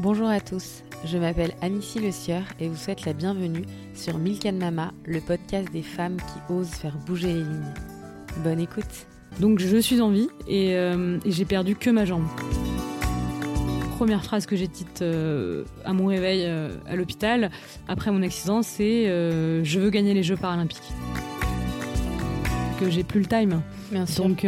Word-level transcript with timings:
Bonjour 0.00 0.28
à 0.28 0.38
tous, 0.38 0.84
je 1.04 1.18
m'appelle 1.18 1.54
Amici 1.60 1.98
Le 1.98 2.12
Sieur 2.12 2.42
et 2.60 2.68
vous 2.68 2.76
souhaite 2.76 3.04
la 3.04 3.12
bienvenue 3.14 3.64
sur 3.96 4.16
Milk 4.16 4.44
Mama, 4.44 4.92
le 5.04 5.20
podcast 5.20 5.72
des 5.72 5.82
femmes 5.82 6.18
qui 6.18 6.52
osent 6.52 6.68
faire 6.68 6.96
bouger 7.04 7.26
les 7.26 7.40
lignes. 7.40 7.74
Bonne 8.44 8.60
écoute. 8.60 9.08
Donc 9.40 9.58
je 9.58 9.76
suis 9.78 10.00
en 10.00 10.10
vie 10.10 10.28
et, 10.46 10.76
euh, 10.76 11.18
et 11.24 11.32
j'ai 11.32 11.44
perdu 11.44 11.74
que 11.74 11.90
ma 11.90 12.04
jambe. 12.04 12.28
Première 13.96 14.22
phrase 14.22 14.46
que 14.46 14.54
j'ai 14.54 14.68
dite 14.68 15.02
euh, 15.02 15.64
à 15.84 15.92
mon 15.92 16.06
réveil 16.06 16.44
euh, 16.44 16.68
à 16.86 16.94
l'hôpital 16.94 17.50
après 17.88 18.12
mon 18.12 18.22
accident, 18.22 18.62
c'est 18.62 19.06
je 19.06 19.80
veux 19.80 19.90
gagner 19.90 20.14
les 20.14 20.22
Jeux 20.22 20.36
paralympiques. 20.36 20.92
Que 22.78 22.88
j'ai 22.88 23.02
plus 23.02 23.18
le 23.18 23.26
time. 23.26 23.62
Bien 23.90 24.06
sûr. 24.06 24.28
Donc, 24.28 24.46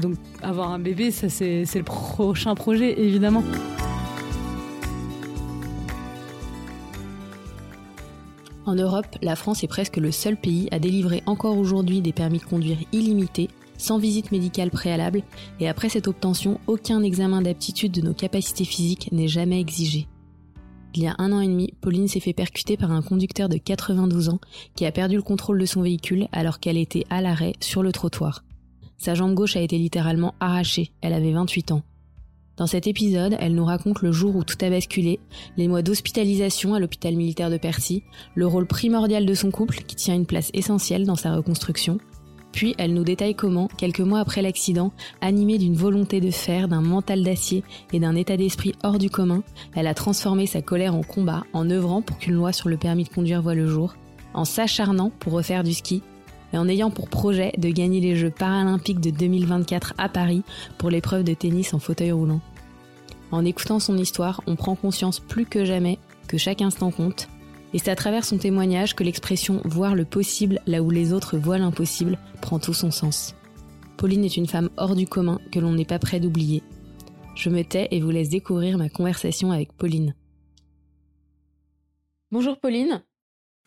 donc 0.00 0.14
avoir 0.42 0.70
un 0.70 0.78
bébé, 0.78 1.10
ça 1.10 1.28
c'est 1.28 1.64
le 1.74 1.82
prochain 1.82 2.54
projet 2.54 3.02
évidemment. 3.02 3.42
En 8.72 8.76
Europe, 8.76 9.18
la 9.20 9.36
France 9.36 9.62
est 9.62 9.68
presque 9.68 9.98
le 9.98 10.10
seul 10.10 10.34
pays 10.34 10.68
à 10.70 10.78
délivrer 10.78 11.22
encore 11.26 11.58
aujourd'hui 11.58 12.00
des 12.00 12.14
permis 12.14 12.38
de 12.38 12.44
conduire 12.44 12.78
illimités, 12.90 13.50
sans 13.76 13.98
visite 13.98 14.32
médicale 14.32 14.70
préalable, 14.70 15.24
et 15.60 15.68
après 15.68 15.90
cette 15.90 16.08
obtention, 16.08 16.58
aucun 16.66 17.02
examen 17.02 17.42
d'aptitude 17.42 17.92
de 17.92 18.00
nos 18.00 18.14
capacités 18.14 18.64
physiques 18.64 19.12
n'est 19.12 19.28
jamais 19.28 19.60
exigé. 19.60 20.08
Il 20.94 21.02
y 21.02 21.06
a 21.06 21.14
un 21.18 21.32
an 21.32 21.42
et 21.42 21.48
demi, 21.48 21.74
Pauline 21.82 22.08
s'est 22.08 22.18
fait 22.18 22.32
percuter 22.32 22.78
par 22.78 22.92
un 22.92 23.02
conducteur 23.02 23.50
de 23.50 23.58
92 23.58 24.30
ans 24.30 24.40
qui 24.74 24.86
a 24.86 24.90
perdu 24.90 25.16
le 25.16 25.22
contrôle 25.22 25.60
de 25.60 25.66
son 25.66 25.82
véhicule 25.82 26.28
alors 26.32 26.58
qu'elle 26.58 26.78
était 26.78 27.04
à 27.10 27.20
l'arrêt 27.20 27.52
sur 27.60 27.82
le 27.82 27.92
trottoir. 27.92 28.42
Sa 28.96 29.14
jambe 29.14 29.34
gauche 29.34 29.54
a 29.54 29.60
été 29.60 29.76
littéralement 29.76 30.34
arrachée, 30.40 30.92
elle 31.02 31.12
avait 31.12 31.32
28 31.32 31.72
ans. 31.72 31.82
Dans 32.56 32.66
cet 32.66 32.86
épisode, 32.86 33.36
elle 33.40 33.54
nous 33.54 33.64
raconte 33.64 34.02
le 34.02 34.12
jour 34.12 34.36
où 34.36 34.44
tout 34.44 34.58
a 34.60 34.68
basculé, 34.68 35.20
les 35.56 35.68
mois 35.68 35.80
d'hospitalisation 35.80 36.74
à 36.74 36.80
l'hôpital 36.80 37.16
militaire 37.16 37.50
de 37.50 37.56
Percy, 37.56 38.02
le 38.34 38.46
rôle 38.46 38.66
primordial 38.66 39.24
de 39.24 39.34
son 39.34 39.50
couple 39.50 39.78
qui 39.86 39.96
tient 39.96 40.14
une 40.14 40.26
place 40.26 40.50
essentielle 40.52 41.06
dans 41.06 41.16
sa 41.16 41.34
reconstruction. 41.34 41.98
Puis 42.52 42.74
elle 42.76 42.92
nous 42.92 43.04
détaille 43.04 43.34
comment, 43.34 43.68
quelques 43.78 44.00
mois 44.00 44.20
après 44.20 44.42
l'accident, 44.42 44.92
animée 45.22 45.56
d'une 45.56 45.74
volonté 45.74 46.20
de 46.20 46.30
fer, 46.30 46.68
d'un 46.68 46.82
mental 46.82 47.22
d'acier 47.22 47.64
et 47.94 48.00
d'un 48.00 48.14
état 48.14 48.36
d'esprit 48.36 48.74
hors 48.84 48.98
du 48.98 49.08
commun, 49.08 49.42
elle 49.74 49.86
a 49.86 49.94
transformé 49.94 50.46
sa 50.46 50.60
colère 50.60 50.94
en 50.94 51.02
combat 51.02 51.44
en 51.54 51.70
œuvrant 51.70 52.02
pour 52.02 52.18
qu'une 52.18 52.34
loi 52.34 52.52
sur 52.52 52.68
le 52.68 52.76
permis 52.76 53.04
de 53.04 53.08
conduire 53.08 53.40
voie 53.40 53.54
le 53.54 53.66
jour, 53.66 53.94
en 54.34 54.44
s'acharnant 54.44 55.10
pour 55.18 55.32
refaire 55.32 55.64
du 55.64 55.72
ski 55.72 56.02
et 56.52 56.58
en 56.58 56.68
ayant 56.68 56.90
pour 56.90 57.08
projet 57.08 57.52
de 57.58 57.68
gagner 57.70 58.00
les 58.00 58.16
Jeux 58.16 58.30
paralympiques 58.30 59.00
de 59.00 59.10
2024 59.10 59.94
à 59.98 60.08
Paris 60.08 60.42
pour 60.78 60.90
l'épreuve 60.90 61.24
de 61.24 61.34
tennis 61.34 61.74
en 61.74 61.78
fauteuil 61.78 62.12
roulant. 62.12 62.40
En 63.30 63.44
écoutant 63.44 63.80
son 63.80 63.96
histoire, 63.96 64.42
on 64.46 64.56
prend 64.56 64.74
conscience 64.74 65.18
plus 65.18 65.46
que 65.46 65.64
jamais 65.64 65.98
que 66.28 66.36
chaque 66.36 66.62
instant 66.62 66.90
compte, 66.90 67.28
et 67.72 67.78
c'est 67.78 67.90
à 67.90 67.96
travers 67.96 68.24
son 68.24 68.38
témoignage 68.38 68.94
que 68.94 69.04
l'expression 69.04 69.60
voir 69.64 69.94
le 69.94 70.04
possible 70.04 70.60
là 70.66 70.82
où 70.82 70.90
les 70.90 71.12
autres 71.12 71.38
voient 71.38 71.58
l'impossible 71.58 72.18
prend 72.40 72.58
tout 72.58 72.74
son 72.74 72.90
sens. 72.90 73.34
Pauline 73.96 74.24
est 74.24 74.36
une 74.36 74.46
femme 74.46 74.70
hors 74.76 74.94
du 74.94 75.06
commun 75.06 75.40
que 75.50 75.60
l'on 75.60 75.72
n'est 75.72 75.84
pas 75.84 75.98
prêt 75.98 76.20
d'oublier. 76.20 76.62
Je 77.34 77.48
me 77.48 77.62
tais 77.62 77.88
et 77.90 78.00
vous 78.00 78.10
laisse 78.10 78.28
découvrir 78.28 78.76
ma 78.76 78.88
conversation 78.88 79.52
avec 79.52 79.72
Pauline. 79.72 80.14
Bonjour 82.30 82.58
Pauline. 82.58 83.02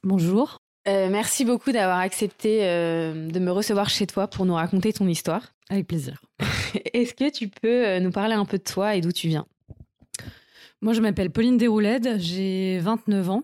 Bonjour. 0.03 0.59
Euh, 0.87 1.09
merci 1.09 1.45
beaucoup 1.45 1.71
d'avoir 1.71 1.97
accepté 1.97 2.59
euh, 2.61 3.27
de 3.27 3.39
me 3.39 3.51
recevoir 3.51 3.89
chez 3.89 4.05
toi 4.05 4.27
pour 4.27 4.45
nous 4.45 4.53
raconter 4.53 4.93
ton 4.93 5.07
histoire. 5.07 5.53
Avec 5.69 5.87
plaisir. 5.87 6.21
Est-ce 6.93 7.15
que 7.15 7.31
tu 7.31 7.47
peux 7.47 7.87
euh, 7.87 7.99
nous 7.99 8.11
parler 8.11 8.35
un 8.35 8.45
peu 8.45 8.59
de 8.59 8.63
toi 8.63 8.95
et 8.95 9.01
d'où 9.01 9.11
tu 9.11 9.27
viens? 9.27 9.47
Moi, 10.81 10.93
je 10.93 11.01
m'appelle 11.01 11.31
Pauline 11.31 11.57
Déroulède, 11.57 12.19
j'ai 12.19 12.77
29 12.79 13.29
ans. 13.31 13.43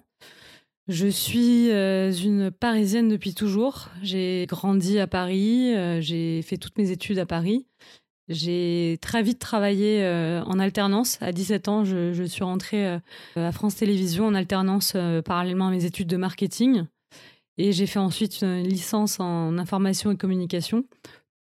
Je 0.87 1.07
suis 1.07 1.69
une 1.69 2.51
Parisienne 2.51 3.07
depuis 3.07 3.33
toujours. 3.33 3.89
J'ai 4.03 4.45
grandi 4.47 4.99
à 4.99 5.07
Paris, 5.07 5.73
j'ai 6.01 6.41
fait 6.41 6.57
toutes 6.57 6.77
mes 6.77 6.91
études 6.91 7.17
à 7.17 7.25
Paris. 7.25 7.65
J'ai 8.27 8.97
très 9.01 9.23
vite 9.23 9.39
travaillé 9.39 10.05
en 10.45 10.59
alternance. 10.59 11.17
À 11.21 11.31
17 11.31 11.67
ans, 11.69 11.85
je, 11.85 12.11
je 12.11 12.23
suis 12.23 12.43
rentrée 12.43 12.99
à 13.35 13.51
France 13.53 13.75
Télévisions 13.75 14.25
en 14.25 14.35
alternance 14.35 14.97
parallèlement 15.23 15.67
à 15.67 15.71
mes 15.71 15.85
études 15.85 16.07
de 16.07 16.17
marketing. 16.17 16.85
Et 17.61 17.73
j'ai 17.73 17.85
fait 17.85 17.99
ensuite 17.99 18.41
une 18.41 18.63
licence 18.63 19.19
en 19.19 19.59
information 19.59 20.09
et 20.09 20.17
communication, 20.17 20.83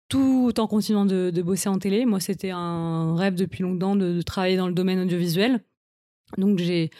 tout 0.09 0.51
en 0.57 0.67
continuant 0.67 1.05
de, 1.05 1.41
bosser 1.41 1.69
en 1.69 1.79
télé. 1.79 2.05
Moi, 2.05 2.19
c'était 2.19 2.49
un 2.49 3.15
rêve 3.15 3.35
depuis 3.35 3.63
longtemps 3.63 3.95
de, 3.95 4.21
travailler 4.21 4.57
dans 4.57 4.67
le 4.67 4.73
domaine 4.73 4.99
audiovisuel. 4.99 5.63
Donc, 6.37 6.59
j'ai, 6.59 6.91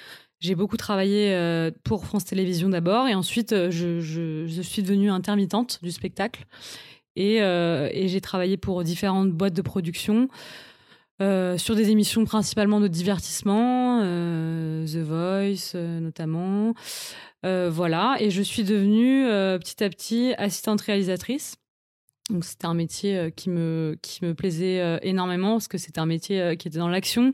beaucoup 0.55 0.77
travaillé 0.77 1.33
euh, 1.33 1.69
pour 1.83 2.05
France 2.05 2.23
Télévisions 2.23 2.69
d'abord, 2.69 3.09
et 3.09 3.13
ensuite, 3.13 3.51
euh, 3.51 3.69
je, 3.69 4.61
suis 4.61 4.83
devenue 4.83 5.11
intermittente 5.11 5.79
du 5.83 5.91
spectacle. 5.91 6.45
Euh, 7.17 7.89
et 7.91 8.07
j'ai 8.07 8.21
travaillé 8.21 8.55
pour 8.55 8.85
différentes 8.85 9.33
boîtes 9.33 9.53
de 9.53 9.61
production. 9.61 10.29
sur 11.19 11.75
des 11.75 11.89
émissions 11.89 12.23
principalement 12.23 12.79
de 12.79 12.87
divertissement, 12.87 13.99
The 13.99 15.03
Voice 15.03 15.75
notamment, 15.75 16.73
euh, 17.45 17.69
voilà, 17.71 18.17
et 18.19 18.31
je 18.31 18.41
suis 18.41 18.63
devenue 18.63 19.25
euh, 19.25 19.57
petit 19.57 19.83
à 19.83 19.89
petit 19.89 20.33
assistante 20.37 20.81
réalisatrice. 20.81 21.55
Donc 22.29 22.43
c'était 22.45 22.67
un 22.67 22.73
métier 22.73 23.17
euh, 23.17 23.29
qui 23.29 23.49
me 23.49 23.97
qui 24.01 24.23
me 24.23 24.35
plaisait 24.35 24.99
énormément 25.01 25.53
parce 25.53 25.67
que 25.67 25.77
c'était 25.77 25.99
un 25.99 26.05
métier 26.05 26.55
qui 26.57 26.67
était 26.67 26.79
dans 26.79 26.89
l'action 26.89 27.33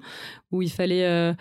où 0.51 0.61
il 0.61 0.71
fallait 0.71 1.35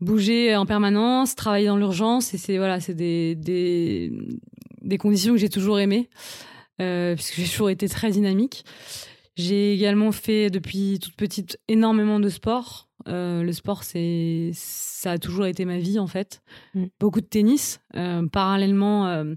bouger 0.00 0.56
en 0.56 0.66
permanence, 0.66 1.36
travailler 1.36 1.66
dans 1.66 1.76
l'urgence 1.76 2.34
et 2.34 2.38
c'est 2.38 2.56
voilà, 2.56 2.80
c'est 2.80 2.94
des, 2.94 3.34
des, 3.34 4.12
des 4.80 4.98
conditions 4.98 5.34
que 5.34 5.38
j'ai 5.38 5.50
toujours 5.50 5.78
aimées 5.78 6.08
puisque 6.78 7.34
j'ai 7.34 7.48
toujours 7.48 7.70
été 7.70 7.88
très 7.88 8.10
dynamique. 8.10 8.64
J'ai 9.36 9.72
également 9.74 10.10
fait 10.10 10.50
depuis 10.50 10.98
toute 11.00 11.14
petite 11.14 11.58
énormément 11.68 12.18
de 12.18 12.28
sport. 12.28 12.89
Euh, 13.08 13.42
le 13.42 13.52
sport, 13.52 13.84
c'est, 13.84 14.50
ça 14.54 15.12
a 15.12 15.18
toujours 15.18 15.46
été 15.46 15.64
ma 15.64 15.78
vie 15.78 15.98
en 15.98 16.06
fait. 16.06 16.42
Mm. 16.74 16.84
Beaucoup 16.98 17.20
de 17.20 17.26
tennis, 17.26 17.80
euh, 17.96 18.26
parallèlement 18.26 19.06
euh, 19.08 19.34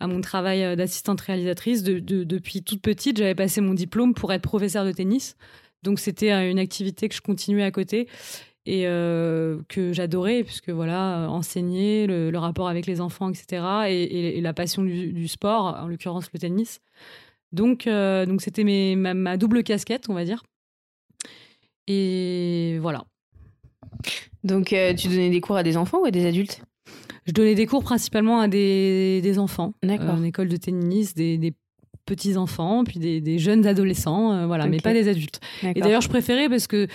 à 0.00 0.06
mon 0.06 0.20
travail 0.20 0.76
d'assistante 0.76 1.20
réalisatrice. 1.20 1.82
depuis 1.82 2.62
toute 2.62 2.82
petite, 2.82 3.18
j'avais 3.18 3.34
passé 3.34 3.60
mon 3.60 3.74
diplôme 3.74 4.14
pour 4.14 4.32
être 4.32 4.42
professeur 4.42 4.84
de 4.84 4.92
tennis. 4.92 5.36
Donc 5.82 5.98
c'était 5.98 6.50
une 6.50 6.58
activité 6.58 7.08
que 7.08 7.14
je 7.14 7.20
continuais 7.20 7.62
à 7.62 7.70
côté 7.70 8.08
et 8.66 8.84
que 8.84 9.92
j'adorais 9.92 10.42
puisque 10.42 10.70
voilà 10.70 11.26
enseigner 11.28 12.06
le, 12.06 12.34
rapport 12.38 12.68
avec 12.68 12.86
les 12.86 13.02
enfants 13.02 13.28
etc 13.28 13.62
et, 13.88 14.40
la 14.40 14.54
passion 14.54 14.82
du, 14.82 15.12
du 15.12 15.28
sport 15.28 15.76
en 15.82 15.86
l'occurrence 15.86 16.30
le 16.32 16.38
tennis 16.38 16.80
donc 17.52 17.86
donc 17.86 18.40
c'était 18.40 18.64
ma, 18.96 19.12
ma 19.12 19.36
double 19.36 19.64
casquette 19.64 20.08
on 20.08 20.14
va 20.14 20.24
dire 20.24 20.42
et 21.86 22.78
voilà. 22.80 23.04
Donc, 24.42 24.72
euh, 24.72 24.94
tu 24.94 25.08
donnais 25.08 25.30
des 25.30 25.40
cours 25.40 25.56
à 25.56 25.62
des 25.62 25.76
enfants 25.76 26.00
ou 26.02 26.04
à 26.04 26.10
des 26.10 26.26
adultes? 26.26 26.62
Je 27.26 27.32
donnais 27.32 27.54
des 27.54 27.66
cours 27.66 27.82
principalement 27.82 28.40
à 28.40 28.48
des, 28.48 29.20
des 29.22 29.38
enfants. 29.38 29.72
D'accord. 29.82 30.10
Euh, 30.10 30.18
en 30.18 30.22
école 30.22 30.48
de 30.48 30.56
tennis, 30.56 31.14
des, 31.14 31.38
des 31.38 31.54
petits 32.04 32.36
enfants, 32.36 32.84
puis 32.84 32.98
des, 32.98 33.22
des 33.22 33.38
jeunes 33.38 33.66
adolescents, 33.66 34.32
euh, 34.32 34.46
voilà, 34.46 34.66
mais 34.66 34.76
pas 34.76 34.92
des 34.92 35.08
adultes. 35.08 35.40
Et 35.62 35.80
d'ailleurs, 35.80 36.02
je 36.02 36.10
préférais 36.10 36.50
parce 36.50 36.66
que 36.66 36.86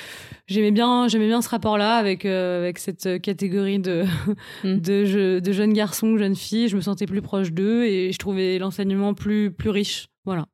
j'aimais 0.46 0.70
bien, 0.70 1.08
j'aimais 1.08 1.26
bien 1.26 1.42
ce 1.42 1.50
rapport-là 1.50 1.96
avec 1.96 2.26
avec 2.26 2.78
cette 2.78 3.20
catégorie 3.20 3.80
de 3.80 4.04
hmm. 4.64 4.76
de, 4.80 5.40
de, 5.40 5.52
jeunes 5.52 5.74
garçons, 5.74 6.16
jeunes 6.18 6.36
filles. 6.36 6.68
Je 6.68 6.76
me 6.76 6.82
sentais 6.82 7.08
plus 7.08 7.24
proche 7.24 7.52
d'eux 7.52 7.86
et 7.86 8.12
je 8.12 8.18
trouvais 8.20 8.60
l'enseignement 8.60 9.16
plus 9.16 9.50
plus 9.50 9.72
riche. 9.72 10.10
Voilà. 10.26 10.46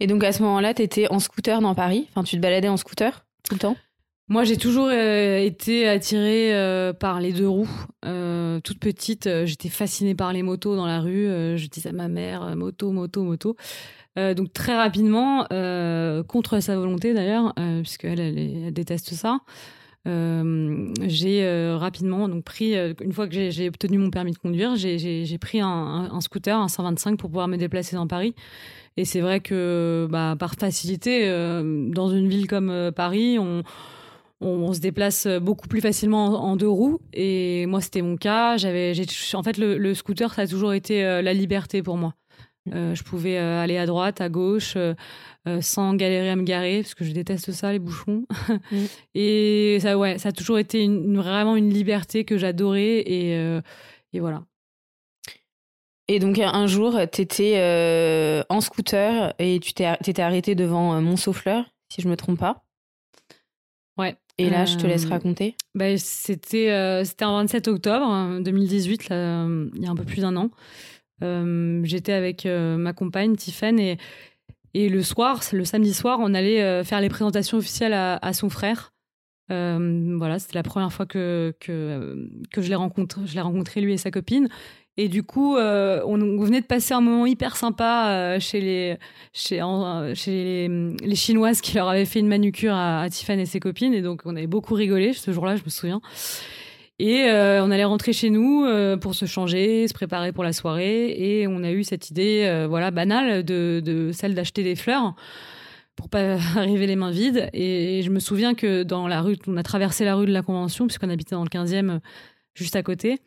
Et 0.00 0.06
donc 0.06 0.24
à 0.24 0.32
ce 0.32 0.42
moment-là, 0.42 0.74
tu 0.74 0.82
étais 0.82 1.08
en 1.10 1.18
scooter 1.18 1.60
dans 1.60 1.74
Paris 1.74 2.06
Enfin, 2.10 2.24
tu 2.24 2.36
te 2.36 2.40
baladais 2.40 2.68
en 2.68 2.76
scooter 2.76 3.24
tout 3.44 3.54
le 3.54 3.60
temps 3.60 3.76
moi, 4.30 4.44
j'ai 4.44 4.58
toujours 4.58 4.88
euh, 4.92 5.38
été 5.38 5.88
attirée 5.88 6.54
euh, 6.54 6.92
par 6.92 7.18
les 7.18 7.32
deux 7.32 7.48
roues. 7.48 7.70
Euh, 8.04 8.60
toute 8.60 8.78
petite, 8.78 9.28
j'étais 9.46 9.70
fascinée 9.70 10.14
par 10.14 10.34
les 10.34 10.42
motos 10.42 10.76
dans 10.76 10.86
la 10.86 11.00
rue. 11.00 11.24
je 11.56 11.66
disais 11.68 11.88
à 11.88 11.92
ma 11.92 12.08
mère, 12.08 12.54
moto, 12.54 12.92
moto, 12.92 13.22
moto. 13.22 13.56
donc 14.16 14.52
très 14.52 14.76
rapidement, 14.76 15.46
contre 16.28 16.60
sa 16.60 16.76
volonté 16.76 17.14
d'ailleurs, 17.14 17.54
puisqu'elle 17.82 18.20
elle, 18.20 18.38
elle, 18.38 18.72
déteste 18.74 19.14
ça, 19.14 19.40
j'ai 20.08 21.72
rapidement 21.78 22.28
donc 22.28 22.44
pris, 22.44 22.74
une 22.74 23.12
fois 23.12 23.28
que 23.28 23.50
j'ai 23.50 23.68
obtenu 23.68 23.98
mon 23.98 24.10
permis 24.10 24.32
de 24.32 24.38
conduire, 24.38 24.76
j'ai 24.76 25.38
pris 25.38 25.60
un, 25.60 26.20
scooter, 26.20 26.58
un 26.58 26.68
125 26.68 27.18
pour 27.18 27.30
pouvoir 27.30 27.48
me 27.48 27.56
déplacer 27.56 27.96
dans 27.96 28.06
Paris. 28.06 28.34
Et 28.98 29.04
c'est 29.04 29.20
vrai 29.20 29.38
que 29.38 30.08
bah, 30.10 30.34
par 30.36 30.54
facilité, 30.54 31.28
euh, 31.28 31.88
dans 31.88 32.08
une 32.08 32.28
ville 32.28 32.48
comme 32.48 32.68
euh, 32.68 32.90
Paris, 32.90 33.38
on, 33.38 33.62
se 34.72 34.80
déplace 34.80 35.28
beaucoup 35.40 35.68
plus 35.68 35.80
facilement 35.80 36.44
en, 36.44 36.56
deux 36.56 36.68
roues. 36.68 36.98
Et 37.12 37.66
moi, 37.66 37.80
c'était 37.80 38.02
mon 38.02 38.16
cas. 38.16 38.56
J'avais, 38.56 38.92
en 39.34 39.42
fait, 39.44 39.56
le, 39.56 39.94
scooter, 39.94 40.34
ça 40.34 40.42
a 40.42 40.46
toujours 40.48 40.72
été 40.72 41.04
euh, 41.04 41.22
la 41.22 41.32
liberté 41.32 41.80
pour 41.80 41.96
moi. 41.96 42.14
Je 42.72 43.02
pouvais 43.02 43.38
aller 43.38 43.78
à 43.78 43.86
droite, 43.86 44.20
à 44.20 44.28
gauche, 44.28 44.76
sans 45.60 45.94
galérer 45.94 46.30
à 46.30 46.36
me 46.36 46.42
garer, 46.42 46.82
parce 46.82 46.94
que 46.94 47.04
je 47.04 47.12
déteste 47.12 47.52
ça, 47.52 47.72
les 47.72 47.78
bouchons. 47.78 48.24
Mm. 48.70 48.84
Et 49.14 49.78
ça, 49.80 49.98
ouais, 49.98 50.18
ça 50.18 50.30
a 50.30 50.32
toujours 50.32 50.58
été 50.58 50.86
vraiment 50.88 51.56
une 51.56 51.70
liberté 51.70 52.24
que 52.24 52.38
j'adorais. 52.38 52.98
Et, 53.06 53.60
et 54.12 54.20
voilà. 54.20 54.44
Et 56.08 56.18
donc 56.20 56.38
un 56.38 56.66
jour, 56.66 56.98
tu 57.12 57.20
étais 57.20 58.44
en 58.48 58.60
scooter 58.60 59.34
et 59.38 59.60
tu 59.60 59.74
t'étais 59.74 60.22
arrêté 60.22 60.54
devant 60.54 61.00
Mont-Saufleur, 61.00 61.64
si 61.92 62.00
je 62.00 62.08
me 62.08 62.16
trompe 62.16 62.38
pas. 62.38 62.64
Ouais. 63.98 64.16
Et 64.38 64.50
là, 64.50 64.64
je 64.64 64.76
te 64.76 64.86
laisse 64.86 65.04
raconter. 65.04 65.56
Bah, 65.74 65.98
c'était 65.98 67.02
c'était 67.04 67.24
un 67.24 67.32
27 67.32 67.68
octobre 67.68 68.40
2018, 68.40 69.08
il 69.10 69.82
y 69.82 69.86
a 69.86 69.90
un 69.90 69.96
peu 69.96 70.04
plus 70.04 70.22
d'un 70.22 70.36
an. 70.36 70.50
J'étais 71.20 72.12
avec 72.12 72.46
ma 72.46 72.92
compagne 72.92 73.36
Tiffen 73.36 73.78
et 74.74 74.88
le 74.88 75.02
soir, 75.02 75.40
le 75.52 75.64
samedi 75.64 75.94
soir, 75.94 76.18
on 76.20 76.34
allait 76.34 76.84
faire 76.84 77.00
les 77.00 77.08
présentations 77.08 77.58
officielles 77.58 77.94
à, 77.94 78.32
son 78.32 78.48
frère. 78.48 78.92
voilà, 79.48 80.38
c'était 80.38 80.54
la 80.54 80.62
première 80.62 80.92
fois 80.92 81.06
que, 81.06 81.54
je 81.66 82.68
l'ai 82.68 83.40
rencontré, 83.40 83.80
lui 83.80 83.92
et 83.92 83.98
sa 83.98 84.10
copine. 84.10 84.48
Et 85.00 85.08
du 85.08 85.22
coup, 85.22 85.56
euh, 85.56 86.02
on, 86.06 86.18
venait 86.42 86.60
de 86.60 86.66
passer 86.66 86.92
un 86.92 87.00
moment 87.00 87.24
hyper 87.24 87.56
sympa 87.56 88.08
euh, 88.10 88.40
chez, 88.40 88.60
les, 88.60 88.96
chez, 89.32 89.62
chez 90.16 90.68
les, 91.00 91.14
Chinoises 91.14 91.60
qui 91.60 91.76
leur 91.76 91.88
avaient 91.88 92.04
fait 92.04 92.18
une 92.18 92.26
manucure 92.26 92.74
à, 92.74 93.02
à 93.02 93.08
Tiffany 93.08 93.42
et 93.42 93.46
ses 93.46 93.60
copines. 93.60 93.94
Et 93.94 94.02
donc, 94.02 94.22
on 94.24 94.34
avait 94.34 94.48
beaucoup 94.48 94.74
rigolé 94.74 95.12
ce 95.12 95.30
jour-là, 95.30 95.54
je 95.54 95.62
me 95.62 95.70
souviens. 95.70 96.00
Et 96.98 97.24
euh, 97.30 97.64
on 97.64 97.70
allait 97.70 97.84
rentrer 97.84 98.12
chez 98.12 98.30
nous 98.30 98.66
pour 99.00 99.14
se 99.14 99.24
changer, 99.24 99.86
se 99.86 99.94
préparer 99.94 100.32
pour 100.32 100.44
la 100.44 100.52
soirée. 100.52 101.10
Et 101.10 101.46
on 101.46 101.62
a 101.62 101.70
eu 101.70 101.84
cette 101.84 102.10
idée, 102.10 102.66
voilà, 102.68 102.90
banale, 102.90 103.44
de, 103.44 104.10
celle 104.12 104.34
d'acheter 104.34 104.62
des 104.62 104.74
fleurs 104.74 105.14
pour 105.94 106.08
pas 106.08 106.34
arriver 106.56 106.86
les 106.86 106.96
mains 106.96 107.10
vides. 107.10 107.50
Et, 107.52 108.02
je 108.02 108.10
me 108.10 108.20
souviens 108.20 108.54
que 108.54 108.82
dans 108.82 109.06
la 109.08 109.20
rue, 109.20 109.36
on 109.46 109.56
a 109.56 109.62
traversé 109.62 110.04
la 110.04 110.14
rue 110.14 110.26
de 110.26 110.32
la 110.32 110.42
Convention, 110.42 110.86
puisqu'on 110.86 111.10
habitait 111.10 111.34
dans 111.34 111.44
le 111.44 111.48
15e, 111.48 112.00
juste 112.54 112.76
à 112.76 112.82
côté 112.82 113.20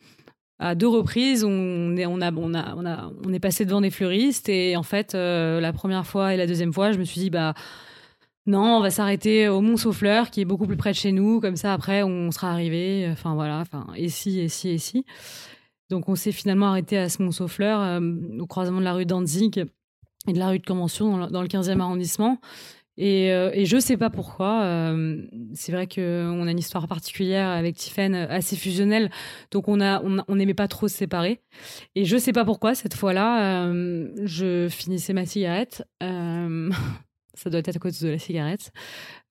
à 0.62 0.76
deux 0.76 0.88
reprises, 0.88 1.44
on 1.44 1.98
est, 1.98 2.06
on, 2.06 2.20
est 2.22 3.40
passé 3.40 3.66
devant 3.66 3.82
des 3.82 3.90
fleuristes 3.90 4.48
et 4.48 4.78
en 4.78 4.84
fait, 4.84 5.16
euh, 5.16 5.60
la 5.60 5.74
première 5.74 6.06
fois 6.06 6.36
et 6.36 6.38
la 6.38 6.46
deuxième 6.46 6.72
fois, 6.72 6.92
je 6.92 7.00
me 7.00 7.04
suis 7.04 7.20
dit, 7.20 7.30
bah 7.32 7.56
non, 8.46 8.78
on 8.78 8.82
va 8.82 8.90
s'arrêter 8.90 9.48
au 9.48 9.62
Mont 9.62 9.78
Saufleur 9.78 10.32
qui 10.32 10.42
est 10.42 10.46
beaucoup 10.46 10.68
plus 10.68 10.78
près 10.78 10.92
de 10.92 10.96
chez 10.96 11.12
nous, 11.12 11.40
comme 11.40 11.56
ça 11.56 11.74
après 11.74 12.04
on 12.04 12.32
sera 12.32 12.52
arrivé. 12.52 13.08
Enfin 13.12 13.36
voilà, 13.36 13.60
enfin, 13.60 13.88
et 13.96 14.10
si, 14.10 14.40
et 14.40 14.50
si, 14.50 14.70
et 14.70 14.78
si. 14.78 15.06
Donc 15.90 16.10
on 16.10 16.16
s'est 16.16 16.32
finalement 16.32 16.68
arrêté 16.68 16.98
à 16.98 17.10
ce 17.10 17.22
Mont 17.22 17.32
Saufleur, 17.32 17.82
euh, 17.82 18.00
au 18.40 18.48
croisement 18.48 18.80
de 18.80 18.86
la 18.86 18.94
rue 18.94 19.06
Danzig 19.06 19.66
et 20.28 20.34
de 20.34 20.40
la 20.40 20.50
rue 20.50 20.60
de 20.60 20.66
Convention 20.66 21.28
dans 21.28 21.42
le 21.42 21.48
15e 21.48 21.80
arrondissement. 21.80 22.40
Et, 22.98 23.32
euh, 23.32 23.50
et, 23.54 23.66
je 23.66 23.80
sais 23.80 23.98
pas 23.98 24.10
pourquoi. 24.10 24.64
Euh, 24.64 25.26
c'est 25.54 25.72
vrai 25.72 25.88
qu'on 25.88 26.48
a 26.48 26.52
une 26.52 26.60
histoire 26.60 26.88
particulière 26.88 27.48
avec 27.50 27.76
Tiffen, 27.76 28.14
euh, 28.14 28.28
assez 28.30 28.56
fusionnelle. 28.56 29.10
Donc 29.50 29.68
on 29.68 29.82
a, 29.82 30.04
on 30.04 30.36
n'aimait 30.36 30.54
pas 30.54 30.68
trop 30.68 30.88
se 30.88 30.98
séparer. 30.98 31.40
Et 31.96 32.06
je 32.06 32.18
sais 32.18 32.34
pas 32.34 32.46
pourquoi 32.46 32.76
cette 32.76 32.94
fois-là, 32.94 33.72
je 34.24 34.68
finissais 34.70 35.14
ma 35.14 35.26
cigarette. 35.26 35.84
ça 37.34 37.50
doit 37.50 37.60
être 37.60 37.76
à 37.76 37.80
cause 37.80 38.00
de 38.02 38.10
la 38.10 38.20
cigarette. 38.20 38.72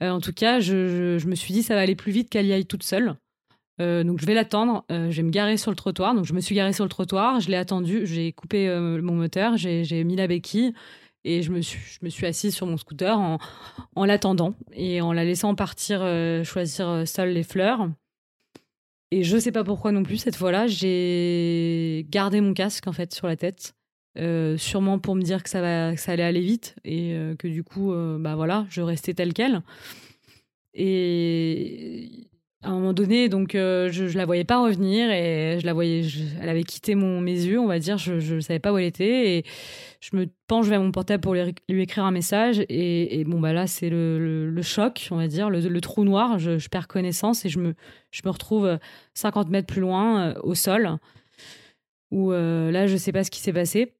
en 0.01 0.21
tout 0.21 0.33
cas, 0.33 0.61
je, 0.61 1.25
me 1.27 1.35
suis 1.35 1.53
dit 1.53 1.63
ça 1.63 1.75
va 1.75 1.81
aller 1.83 1.97
plus 1.97 2.13
vite 2.13 2.31
qu'elle 2.31 2.47
y 2.47 2.53
aille 2.53 2.67
toute 2.67 2.83
seule. 2.83 3.17
donc 3.79 4.21
je 4.21 4.27
vais 4.27 4.35
l'attendre. 4.35 4.85
je 4.91 5.17
vais 5.17 5.23
me 5.23 5.31
garer 5.31 5.57
sur 5.57 5.71
le 5.71 5.77
trottoir. 5.77 6.15
Donc 6.15 6.25
je 6.25 6.33
me 6.33 6.41
suis 6.41 6.55
garée 6.55 6.73
sur 6.73 6.85
le 6.85 6.91
trottoir. 6.91 7.41
Je 7.41 7.49
l'ai 7.49 7.57
attendu. 7.57 8.07
J'ai 8.07 8.33
coupé 8.33 8.69
mon 9.03 9.15
moteur. 9.15 9.57
J'ai 9.57 10.05
mis 10.05 10.17
la 10.17 10.27
béquille. 10.27 10.73
Et 11.25 11.43
je 11.43 11.53
me 11.53 11.61
suis, 11.61 12.27
assise 12.27 12.55
sur 12.55 12.67
mon 12.67 12.79
scooter 12.79 13.19
en, 13.19 13.39
en 13.95 14.05
l'attendant 14.05 14.55
et 14.73 15.03
en 15.03 15.13
la 15.13 15.25
laissant 15.25 15.55
partir 15.55 16.01
euh, 16.03 16.45
choisir 16.45 16.89
euh, 16.89 17.05
seule 17.05 17.31
les 17.31 17.43
fleurs. 17.43 17.91
Et 19.11 19.23
je 19.23 19.37
sais 19.37 19.53
pas 19.53 19.65
pourquoi 19.65 19.93
non 19.93 20.03
plus, 20.03 20.19
cette 20.19 20.37
fois-là, 20.37 20.67
j'ai 20.67 22.07
gardé 22.09 22.41
mon 22.41 22.55
casque 22.55 22.87
en 22.87 22.93
fait 22.93 23.13
sur 23.13 23.27
la 23.27 23.37
tête. 23.37 23.75
Euh, 24.19 24.57
sûrement 24.57 24.99
pour 24.99 25.15
me 25.15 25.23
dire 25.23 25.43
que 25.43 25.51
ça, 25.51 25.61
allait 25.61 26.23
aller 26.23 26.41
vite 26.41 26.75
et 26.85 27.17
que 27.39 27.49
du 27.49 27.63
coup, 27.63 27.93
bah 28.19 28.35
voilà, 28.35 28.67
je 28.71 28.83
restais 28.83 29.15
telle 29.15 29.33
qu'elle. 29.33 29.63
Et 30.75 32.29
à 32.63 32.69
un 32.69 32.75
moment 32.75 32.93
donné, 32.93 33.29
donc 33.29 33.53
je, 33.53 33.89
je 33.91 34.19
la 34.19 34.27
voyais 34.27 34.45
pas 34.45 34.63
revenir 34.63 35.11
et 35.11 35.59
je 35.61 35.67
la 35.67 35.73
voyais, 35.73 36.05
elle 36.43 36.49
avait 36.49 36.63
quitté 36.63 36.95
mon, 36.95 37.21
mes 37.21 37.33
yeux, 37.33 37.59
on 37.59 37.67
va 37.67 37.79
dire, 37.79 37.97
je 37.97 38.35
ne 38.35 38.41
savais 38.41 38.59
pas 38.59 38.73
où 38.73 38.79
elle 38.79 38.85
était 38.85 39.39
et 39.39 39.45
je 40.01 40.17
me 40.17 40.27
penche 40.47 40.67
vers 40.67 40.81
mon 40.81 40.93
portable 40.93 41.23
pour 41.23 41.35
lui, 41.35 41.55
écrire 41.69 42.05
un 42.05 42.11
message 42.11 42.63
et, 42.69 43.25
bon 43.25 43.41
bah 43.41 43.53
là 43.53 43.67
c'est 43.67 43.89
le, 43.91 44.63
choc, 44.63 45.09
on 45.11 45.17
va 45.17 45.27
dire, 45.27 45.49
le, 45.49 45.81
trou 45.81 46.05
noir, 46.05 46.39
je, 46.39 46.69
perds 46.69 46.89
connaissance 46.89 47.45
et 47.45 47.49
je 47.49 47.59
me, 47.59 47.75
je 48.11 48.23
me 48.25 48.31
retrouve 48.31 48.79
50 49.15 49.49
mètres 49.49 49.67
plus 49.67 49.81
loin 49.81 50.31
euh, 50.31 50.35
au 50.43 50.55
sol 50.55 50.99
où 52.11 52.33
euh, 52.33 52.71
là 52.71 52.87
je 52.87 52.97
sais 52.97 53.13
pas 53.13 53.25
ce 53.25 53.31
qui 53.31 53.41
s'est 53.41 53.53
passé. 53.53 53.95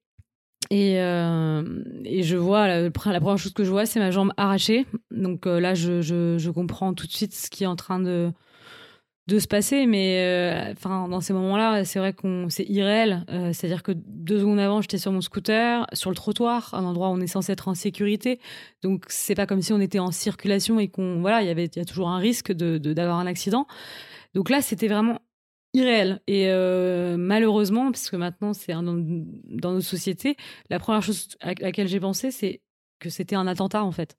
Et, 0.71 1.01
euh, 1.01 1.83
et, 2.05 2.23
je 2.23 2.37
vois, 2.37 2.65
la, 2.67 2.89
première 2.89 3.37
chose 3.37 3.53
que 3.53 3.63
je 3.63 3.69
vois, 3.69 3.85
c'est 3.85 3.99
ma 3.99 4.09
jambe 4.09 4.31
arrachée. 4.37 4.87
Donc 5.11 5.45
là, 5.45 5.73
je, 5.73 6.49
comprends 6.49 6.93
tout 6.93 7.07
de 7.07 7.11
suite 7.11 7.35
ce 7.35 7.49
qui 7.49 7.65
est 7.65 7.67
en 7.67 7.75
train 7.75 7.99
de, 7.99 8.31
de 9.27 9.39
se 9.39 9.47
passer, 9.47 9.85
mais 9.85 10.17
euh, 10.19 10.73
dans 10.83 11.21
ces 11.21 11.33
moments-là, 11.33 11.85
c'est 11.85 11.99
vrai 11.99 12.13
qu'on 12.13 12.47
c'est 12.49 12.65
irréel. 12.65 13.23
Euh, 13.29 13.53
c'est-à-dire 13.53 13.83
que 13.83 13.91
deux 13.93 14.39
secondes 14.39 14.59
avant, 14.59 14.81
j'étais 14.81 14.97
sur 14.97 15.11
mon 15.11 15.21
scooter, 15.21 15.85
sur 15.93 16.09
le 16.09 16.15
trottoir, 16.15 16.73
un 16.73 16.83
endroit 16.83 17.09
où 17.09 17.13
on 17.13 17.21
est 17.21 17.27
censé 17.27 17.51
être 17.51 17.67
en 17.67 17.75
sécurité. 17.75 18.39
Donc 18.81 19.05
c'est 19.07 19.35
pas 19.35 19.45
comme 19.45 19.61
si 19.61 19.73
on 19.73 19.79
était 19.79 19.99
en 19.99 20.11
circulation 20.11 20.79
et 20.79 20.87
qu'on 20.87 21.21
voilà, 21.21 21.41
il 21.41 21.47
y 21.47 21.51
avait 21.51 21.69
y 21.75 21.79
a 21.79 21.85
toujours 21.85 22.09
un 22.09 22.17
risque 22.17 22.51
de 22.51 22.77
d'avoir 22.77 23.19
un 23.19 23.27
accident. 23.27 23.67
Donc 24.33 24.49
là, 24.49 24.61
c'était 24.61 24.87
vraiment 24.87 25.19
irréel. 25.73 26.21
Et 26.27 26.49
euh, 26.49 27.17
malheureusement, 27.17 27.91
parce 27.91 28.09
que 28.09 28.15
maintenant 28.15 28.53
c'est 28.53 28.73
dans, 28.73 28.83
dans 28.83 29.73
nos 29.73 29.81
sociétés, 29.81 30.35
la 30.69 30.79
première 30.79 31.01
chose 31.01 31.29
à 31.41 31.53
laquelle 31.53 31.87
j'ai 31.87 31.99
pensé, 31.99 32.31
c'est 32.31 32.61
que 32.99 33.09
c'était 33.09 33.35
un 33.35 33.47
attentat 33.47 33.83
en 33.83 33.91
fait. 33.91 34.17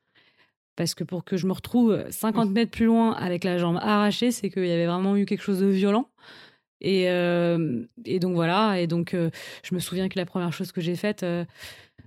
Parce 0.76 0.94
que 0.94 1.04
pour 1.04 1.24
que 1.24 1.36
je 1.36 1.46
me 1.46 1.52
retrouve 1.52 2.04
50 2.10 2.50
mètres 2.50 2.70
plus 2.70 2.86
loin 2.86 3.12
avec 3.12 3.44
la 3.44 3.58
jambe 3.58 3.76
arrachée, 3.76 4.32
c'est 4.32 4.50
qu'il 4.50 4.64
y 4.64 4.72
avait 4.72 4.86
vraiment 4.86 5.16
eu 5.16 5.26
quelque 5.26 5.42
chose 5.42 5.60
de 5.60 5.66
violent. 5.66 6.08
Et, 6.80 7.10
euh, 7.10 7.84
et 8.04 8.18
donc 8.18 8.34
voilà, 8.34 8.80
et 8.80 8.88
donc 8.88 9.14
euh, 9.14 9.30
je 9.62 9.74
me 9.74 9.78
souviens 9.78 10.08
que 10.08 10.18
la 10.18 10.26
première 10.26 10.52
chose 10.52 10.72
que 10.72 10.80
j'ai 10.80 10.96
faite, 10.96 11.24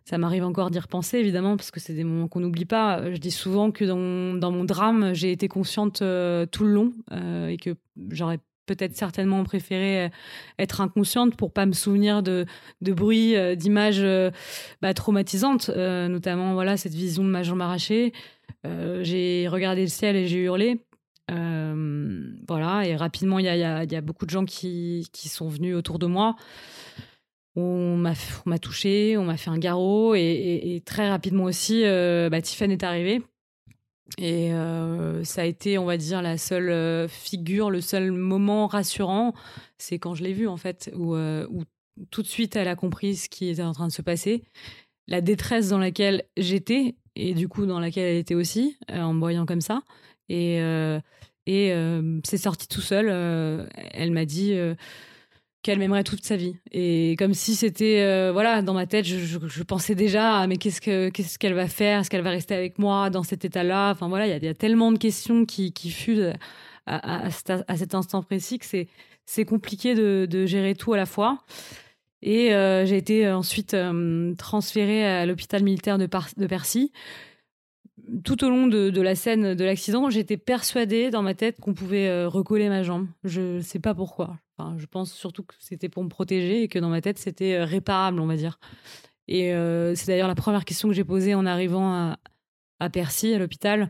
ça 0.03 0.17
m'arrive 0.17 0.43
encore 0.43 0.69
d'y 0.71 0.79
repenser 0.79 1.19
évidemment, 1.19 1.55
parce 1.55 1.71
que 1.71 1.79
c'est 1.79 1.93
des 1.93 2.03
moments 2.03 2.27
qu'on 2.27 2.41
n'oublie 2.41 2.65
pas. 2.65 3.09
Je 3.11 3.17
dis 3.17 3.31
souvent 3.31 3.71
que 3.71 3.85
dans, 3.85 4.33
dans 4.37 4.51
mon 4.51 4.65
drame, 4.65 5.13
j'ai 5.13 5.31
été 5.31 5.47
consciente 5.47 5.99
tout 5.99 6.63
le 6.63 6.71
long 6.71 6.91
et 7.11 7.57
que 7.57 7.75
j'aurais 8.09 8.39
peut-être 8.65 8.95
certainement 8.95 9.43
préféré 9.43 10.09
être 10.59 10.81
inconsciente 10.81 11.35
pour 11.35 11.51
pas 11.51 11.65
me 11.65 11.73
souvenir 11.73 12.23
de, 12.23 12.45
de 12.81 12.93
bruits, 12.93 13.35
d'images 13.55 14.05
bah, 14.81 14.93
traumatisantes, 14.93 15.69
notamment 15.69 16.53
voilà 16.53 16.77
cette 16.77 16.93
vision 16.93 17.23
de 17.23 17.29
ma 17.29 17.43
jambe 17.43 17.61
arrachée. 17.61 18.13
Euh, 18.65 19.03
j'ai 19.03 19.47
regardé 19.47 19.81
le 19.81 19.87
ciel 19.87 20.15
et 20.15 20.27
j'ai 20.27 20.39
hurlé. 20.39 20.79
Euh, 21.31 22.33
voilà, 22.47 22.87
et 22.87 22.95
rapidement, 22.95 23.39
il 23.39 23.45
y 23.45 23.49
a, 23.49 23.83
y 23.83 23.95
a, 23.95 24.01
beaucoup 24.01 24.25
de 24.25 24.29
gens 24.29 24.45
qui, 24.45 25.07
qui, 25.11 25.27
sont 25.27 25.47
venus 25.47 25.75
autour 25.75 25.97
de 25.99 26.05
moi. 26.05 26.35
On 27.55 27.95
m'a 27.95 28.59
touché, 28.59 29.17
on 29.17 29.23
m'a 29.23 29.37
fait 29.37 29.49
un 29.49 29.57
garrot, 29.57 30.13
et, 30.15 30.83
très 30.85 31.09
rapidement 31.09 31.45
aussi, 31.45 31.83
euh, 31.85 32.29
bah, 32.29 32.41
Tiffany 32.41 32.73
est 32.73 32.83
arrivée. 32.83 33.21
Et 34.17 34.51
ça 35.23 35.41
a 35.41 35.45
été, 35.45 35.77
on 35.77 35.85
va 35.85 35.97
dire, 35.97 36.21
la 36.21 36.37
seule 36.37 37.09
figure, 37.09 37.69
le 37.71 37.81
seul 37.81 38.11
moment 38.11 38.67
rassurant, 38.67 39.33
c'est 39.77 39.97
quand 39.97 40.13
je 40.13 40.23
l'ai 40.23 40.33
vue, 40.33 40.47
en 40.47 40.57
fait, 40.57 40.91
où, 40.95 41.15
où, 41.15 41.63
tout 42.11 42.21
de 42.21 42.27
suite 42.27 42.55
elle 42.55 42.67
a 42.67 42.75
compris 42.75 43.15
ce 43.15 43.29
qui 43.29 43.49
était 43.49 43.61
en 43.61 43.73
train 43.73 43.87
de 43.87 43.91
se 43.91 44.01
passer, 44.01 44.43
la 45.07 45.21
détresse 45.21 45.69
dans 45.69 45.77
laquelle 45.77 46.23
j'étais, 46.37 46.95
et 47.15 47.33
du 47.33 47.47
coup 47.47 47.65
dans 47.65 47.79
laquelle 47.79 48.05
elle 48.05 48.17
était 48.17 48.35
aussi, 48.35 48.77
euh, 48.91 49.01
en 49.01 49.13
me 49.13 49.19
voyant 49.19 49.45
comme 49.45 49.61
ça. 49.61 49.83
Et, 50.29 50.59
euh, 50.61 50.99
et 51.45 51.71
euh, 51.71 52.19
c'est 52.23 52.37
sorti 52.37 52.67
tout 52.67 52.81
seul. 52.81 53.07
elle 53.91 54.11
m'a 54.11 54.25
dit 54.25 54.55
qu'elle 55.65 55.79
m'aimerait 55.79 56.03
toute 56.03 56.23
sa 56.23 56.35
vie. 56.35 56.55
Et 56.71 57.15
comme 57.17 57.33
si 57.33 57.55
c'était, 57.55 58.29
voilà, 58.31 58.61
dans 58.61 58.75
ma 58.75 58.85
tête, 58.85 59.05
je, 59.05 59.63
pensais 59.63 59.95
déjà, 59.95 60.45
mais 60.45 60.57
qu'est-ce 60.57 60.79
que 60.79 61.09
qu'est-ce 61.09 61.39
qu'elle 61.39 61.55
va 61.55 61.67
faire? 61.67 62.01
Est-ce 62.01 62.09
qu'elle 62.11 62.21
va 62.21 62.29
rester 62.29 62.53
avec 62.53 62.77
moi 62.77 63.09
dans 63.09 63.23
cet 63.23 63.45
état-là? 63.45 63.89
Enfin 63.91 64.07
voilà, 64.07 64.27
il 64.27 64.43
y, 64.43 64.47
a 64.47 64.53
tellement 64.53 64.91
de 64.91 64.99
questions 64.99 65.45
qui, 65.45 65.71
fusent 65.89 66.33
à, 66.85 67.29
cet 67.31 67.95
instant 67.95 68.21
précis 68.21 68.59
que 68.59 68.65
c'est 68.65 68.87
c'est 69.25 69.43
compliqué 69.43 69.95
de, 69.95 70.27
de, 70.29 70.45
gérer 70.45 70.75
tout 70.75 70.93
à 70.93 70.97
la 70.97 71.07
fois. 71.07 71.39
Et 72.21 72.53
euh, 72.53 72.85
j'ai 72.85 72.97
été 72.97 73.27
euh, 73.27 73.37
ensuite 73.37 73.73
euh, 73.73 74.33
transférée 74.35 75.05
à 75.05 75.25
l'hôpital 75.25 75.63
militaire 75.63 75.97
de, 75.97 76.07
de, 76.37 76.47
Percy. 76.47 76.91
Tout 78.23 78.43
au 78.43 78.49
long 78.49 78.67
de, 78.67 79.01
la 79.01 79.15
scène 79.15 79.53
de 79.53 79.63
l'accident, 79.63 80.09
j'étais 80.09 80.37
persuadée 80.37 81.11
dans 81.11 81.21
ma 81.21 81.33
tête 81.33 81.59
qu'on 81.59 81.73
pouvait 81.73 82.25
recoller 82.25 82.69
ma 82.69 82.83
jambe. 82.83 83.07
Je 83.23 83.57
ne 83.57 83.61
sais 83.61 83.79
pas 83.79 83.95
pourquoi. 83.95 84.37
Je 84.77 84.85
pense 84.85 85.13
surtout 85.13 85.43
que 85.43 85.55
c'était 85.59 85.89
pour 85.89 86.03
me 86.03 86.09
protéger 86.09 86.63
et 86.63 86.67
que 86.67 86.79
dans 86.79 86.89
ma 86.89 87.01
tête, 87.01 87.17
c'était 87.17 87.63
réparable, 87.63 88.19
on 88.19 88.25
va 88.25 88.35
dire. 88.35 88.59
Et 89.27 89.51
c'est 89.95 90.07
d'ailleurs 90.07 90.27
la 90.27 90.35
première 90.35 90.65
question 90.65 90.87
que 90.87 90.93
j'ai 90.93 91.03
posée 91.03 91.35
en 91.35 91.45
arrivant 91.45 92.15
à, 92.79 92.89
Percy, 92.89 93.33
à 93.33 93.39
l'hôpital, 93.39 93.89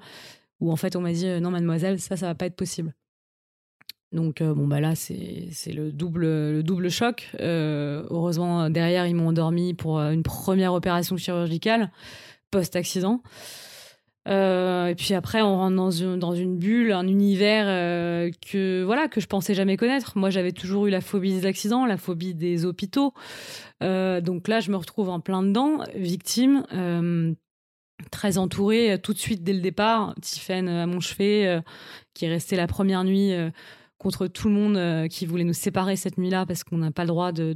où 0.59 0.71
en 0.71 0.75
fait 0.75 0.95
on 0.95 1.01
m'a 1.01 1.11
dit 1.11 1.27
non 1.41 1.51
mademoiselle, 1.51 1.99
ça 1.99 2.15
ça 2.15 2.27
va 2.27 2.35
pas 2.35 2.45
être 2.45 2.55
possible. 2.55 2.95
Donc 4.11 4.41
bon 4.41 4.67
bah 4.67 4.79
là 4.79 4.95
c'est 4.95 5.73
le 5.73 5.91
double 5.91 6.25
le 6.25 6.63
double 6.63 6.89
choc. 6.89 7.29
heureusement 7.39 8.69
derrière 8.69 9.05
ils 9.07 9.15
m'ont 9.15 9.27
endormi 9.27 9.73
pour 9.73 9.99
une 9.99 10.23
première 10.23 10.73
opération 10.73 11.17
chirurgicale 11.17 11.91
post 12.49 12.77
accident. 12.77 13.21
Euh, 14.27 14.87
et 14.87 14.95
puis 14.95 15.13
après, 15.13 15.41
on 15.41 15.55
rentre 15.57 15.75
dans 15.75 15.91
une, 15.91 16.57
bulle, 16.57 16.91
un 16.91 17.07
univers 17.07 17.65
euh, 17.67 18.31
que 18.51 18.83
voilà 18.83 19.07
que 19.07 19.21
je 19.21 19.27
pensais 19.27 19.53
jamais 19.53 19.77
connaître. 19.77 20.17
Moi, 20.17 20.29
j'avais 20.29 20.51
toujours 20.51 20.87
eu 20.87 20.89
la 20.89 21.01
phobie 21.01 21.33
des 21.33 21.45
accidents, 21.45 21.85
la 21.85 21.97
phobie 21.97 22.33
des 22.33 22.65
hôpitaux. 22.65 23.13
Euh, 23.83 24.21
donc 24.21 24.47
là, 24.47 24.59
je 24.59 24.71
me 24.71 24.77
retrouve 24.77 25.09
en 25.09 25.19
plein 25.19 25.43
dedans, 25.43 25.79
victime, 25.95 26.65
très 28.11 28.37
entourée 28.37 28.99
tout 29.01 29.13
de 29.13 29.19
suite 29.19 29.43
dès 29.43 29.53
le 29.53 29.61
départ. 29.61 30.15
Tiffen 30.21 30.67
à 30.67 30.87
mon 30.87 30.99
chevet, 30.99 31.61
qui 32.13 32.25
est 32.25 32.29
restée 32.29 32.55
la 32.55 32.67
première 32.67 33.03
nuit 33.03 33.31
contre 33.99 34.27
tout 34.27 34.49
le 34.49 34.53
monde 34.53 35.07
qui 35.09 35.25
voulait 35.25 35.43
nous 35.43 35.53
séparer 35.53 35.95
cette 35.95 36.17
nuit-là 36.17 36.45
parce 36.45 36.63
qu'on 36.63 36.77
n'a 36.77 36.91
pas 36.91 37.03
le 37.03 37.09
droit 37.09 37.31
de, 37.31 37.53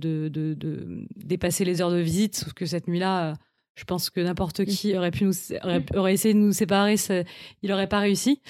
dépasser 1.15 1.65
les 1.65 1.81
heures 1.81 1.91
de 1.91 1.97
visite. 1.97 2.35
Sauf 2.35 2.53
que 2.53 2.67
cette 2.67 2.87
nuit-là 2.87 3.33
je 3.79 3.85
pense 3.85 4.09
que 4.09 4.19
n'importe 4.19 4.65
qui 4.65 4.97
aurait 4.97 5.11
pu 5.11 5.23
nous 5.23 5.33
aurait, 5.95 6.13
essayé 6.13 6.33
de 6.33 6.39
nous 6.39 6.51
séparer, 6.51 6.95
il 7.63 7.69
n'aurait 7.69 7.87
pas 7.87 7.99
réussi. 7.99 8.41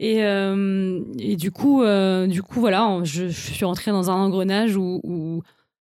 Et, 0.00 0.24
euh, 0.24 1.00
et 1.18 1.36
du 1.36 1.50
coup, 1.50 1.82
euh, 1.82 2.26
du 2.26 2.42
coup, 2.42 2.60
voilà, 2.60 3.00
je, 3.02 3.26
suis 3.28 3.64
rentrée 3.66 3.90
dans 3.90 4.10
un 4.10 4.14
engrenage 4.14 4.74
où, 4.74 5.00
où, 5.04 5.42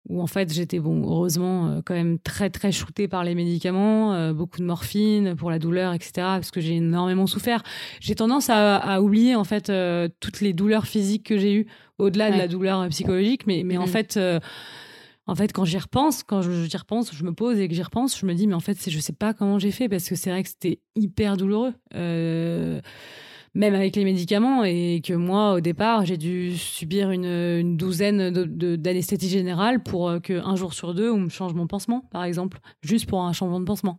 où 0.09 0.23
en 0.23 0.27
fait 0.27 0.51
j'étais 0.51 0.79
bon, 0.79 1.03
heureusement 1.03 1.67
euh, 1.67 1.81
quand 1.85 1.93
même 1.93 2.19
très 2.19 2.49
très 2.49 2.73
shootée 2.73 3.07
par 3.07 3.23
les 3.23 3.35
médicaments, 3.35 4.33
beaucoup 4.33 4.61
de 4.61 4.65
morphine 4.65 5.35
pour 5.37 5.51
la 5.51 5.59
douleur, 5.59 5.93
etc. 5.93 6.13
Parce 6.15 6.51
que 6.51 6.63
j'ai 6.63 6.77
énormément 6.77 7.27
souffert. 7.27 7.63
J'ai 8.01 8.15
tendance 8.15 8.49
à, 8.49 8.77
à, 8.77 9.01
oublier 9.03 9.35
en 9.35 9.45
fait 9.45 9.71
toutes 10.21 10.41
les 10.41 10.55
douleurs 10.55 10.87
physiques 10.87 11.27
que 11.27 11.37
j'ai 11.37 11.53
eues 11.53 11.67
au-delà 11.99 12.31
de 12.31 12.39
la 12.39 12.49
douleur 12.49 12.89
psychologique, 12.89 13.47
mais 13.47 13.63
mais 13.63 13.77
en 13.77 13.85
mm. 13.85 13.89
fait 13.89 14.19
en 15.29 15.35
fait, 15.35 15.53
quand 15.53 15.67
j'y 15.67 15.79
repense, 15.79 16.23
quand 16.23 16.41
j'y 16.41 16.77
repense, 16.77 17.15
je 17.15 17.23
me 17.23 17.33
pose 17.33 17.59
et 17.61 17.69
que 17.69 17.75
j'y 17.75 17.83
repense, 17.83 18.19
je 18.19 18.25
me 18.25 18.33
dis, 18.35 18.47
mais 18.47 18.55
en 18.55 18.61
fait, 18.61 18.91
je 18.91 18.99
sais 18.99 19.13
pas 19.13 19.35
comment 19.35 19.59
j'ai 19.59 19.71
fait 19.71 19.89
parce 19.89 20.09
que 20.09 20.17
c'est 20.17 20.31
vrai 20.31 20.43
que 20.43 20.49
c'était 20.49 20.81
hyper 20.97 21.37
douloureux. 21.37 21.75
Euh, 21.95 22.81
même 23.55 23.75
avec 23.75 23.95
les 23.97 24.05
médicaments 24.05 24.65
et 24.65 25.03
que 25.05 25.15
moi 25.15 25.55
au 25.55 25.61
départ 25.61 26.05
j'ai 26.05 26.19
dû 26.19 26.57
subir 26.57 27.11
une, 27.11 27.77
douzaine 27.77 28.31
d'anesthésie 28.31 29.31
générale 29.31 29.83
pour 29.83 30.09
euh, 30.11 30.21
qu'un 30.21 30.55
jour 30.55 30.75
sur 30.75 30.95
deux 30.95 31.11
on 31.11 31.17
me 31.17 31.29
change 31.31 31.55
mon 31.55 31.67
pansement 31.67 32.03
par 32.13 32.25
exemple 32.25 32.61
juste 32.83 33.07
pour 33.07 33.23
un 33.23 33.33
changement 33.33 33.59
de 33.59 33.65
pansement 33.65 33.99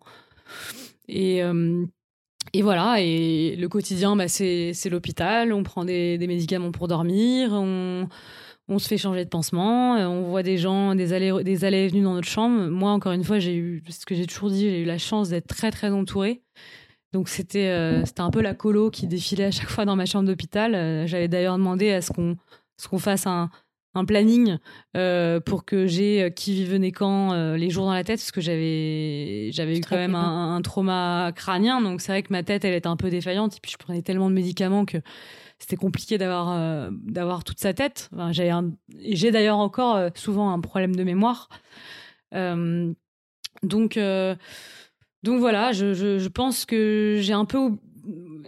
et 1.08 1.44
euh, 1.44 1.84
et 2.54 2.62
voilà, 2.64 3.00
et 3.00 3.56
le 3.58 3.68
quotidien, 3.68 4.16
bah, 4.16 4.28
c'est 4.28 4.74
l'hôpital, 4.90 5.54
on 5.54 5.62
prend 5.62 5.86
des, 5.86 6.18
des, 6.18 6.26
médicaments 6.26 6.72
pour 6.72 6.88
dormir, 6.88 7.52
on, 7.54 8.08
on 8.70 8.78
se 8.78 8.88
fait 8.88 8.98
changer 8.98 9.26
de 9.26 9.30
pansement, 9.30 9.96
euh, 9.96 10.06
on 10.06 10.22
voit 10.30 10.44
des 10.44 10.58
gens, 10.58 10.94
des 10.94 11.12
allées, 11.12 11.44
des 11.44 11.66
allées 11.66 11.86
et 11.86 11.88
venues 11.88 12.04
dans 12.04 12.14
notre 12.14 12.28
chambre. 12.28 12.70
Moi, 12.70 12.92
encore 12.92 13.12
une 13.12 13.24
fois, 13.24 13.40
j'ai 13.40 13.56
eu, 13.56 13.84
ce 13.90 14.06
que 14.06 14.14
j'ai 14.14 14.28
toujours 14.28 14.50
dit, 14.52 14.70
j'ai 14.70 14.82
eu 14.82 14.86
la 14.86 15.00
chance 15.00 15.30
d'être 15.30 15.48
très, 15.48 15.72
très 15.72 15.90
entourée. 15.90 16.44
Donc, 17.12 17.28
c'était, 17.28 17.70
euh, 17.70 18.06
c'était 18.06 18.22
un 18.22 18.30
peu 18.30 18.42
la 18.42 18.54
colo 18.54 18.92
qui 18.92 19.08
défilait 19.08 19.46
à 19.46 19.52
chaque 19.52 19.70
fois 19.70 19.86
dans 19.86 19.96
ma 19.96 20.06
chambre 20.06 20.28
d'hôpital. 20.28 20.76
Euh, 20.76 21.08
j'avais 21.08 21.28
d'ailleurs 21.28 21.58
demandé 21.58 21.92
à 21.92 22.02
ce 22.02 22.12
qu'on, 22.12 22.38
ce 22.78 22.88
qu'on 22.88 23.00
fasse 23.00 23.26
un, 23.26 23.50
un 23.96 24.06
planning 24.06 24.58
pour 25.46 25.66
que 25.66 25.88
j'ai 25.88 26.32
qui 26.36 26.54
vivait 26.54 26.92
quand 26.92 27.56
les 27.56 27.72
jours 27.72 27.86
dans 27.86 27.94
la 27.94 28.04
tête 28.04 28.20
parce 28.20 28.32
que 28.32 28.40
j'avais 28.40 29.50
j'avais 29.52 29.80
eu 29.80 29.82
quand 29.82 29.96
même 29.96 30.14
un, 30.14 30.56
un, 30.56 30.62
trauma 30.62 31.32
crânien 31.36 31.82
donc 31.82 32.00
c'est 32.00 32.12
vrai 32.12 32.22
que 32.22 32.32
ma 32.32 32.44
tête 32.44 32.64
elle 32.64 32.76
était 32.76 32.88
un 32.88 32.96
peu 32.96 33.10
défaillante 33.10 33.58
et 33.58 33.60
puis 33.60 33.72
je 33.72 33.78
prenais 33.78 34.04
tellement 34.04 34.30
de 34.30 34.36
médicaments 34.36 34.86
que 34.86 35.00
c'était 35.60 35.75
compliqué 35.75 36.18
d'avoir 36.18 36.51
euh, 36.51 36.89
d'avoir 36.92 37.44
toute 37.44 37.60
sa 37.60 37.74
tête. 37.74 38.10
j'ai 38.32 39.32
d'ailleurs 39.32 39.58
encore 39.58 39.96
euh, 39.96 40.10
souvent 40.16 40.51
un 40.51 40.60
problème 40.60 40.96
de 40.96 41.04
mémoire. 41.04 41.50
Euh, 42.34 42.94
donc 43.63 44.00
donc 45.24 45.39
voilà, 45.39 45.74
je, 45.74 46.28
pense 46.30 46.66
que 46.66 47.18
j'ai 47.20 47.34
un 47.34 47.46
peu 47.46 47.72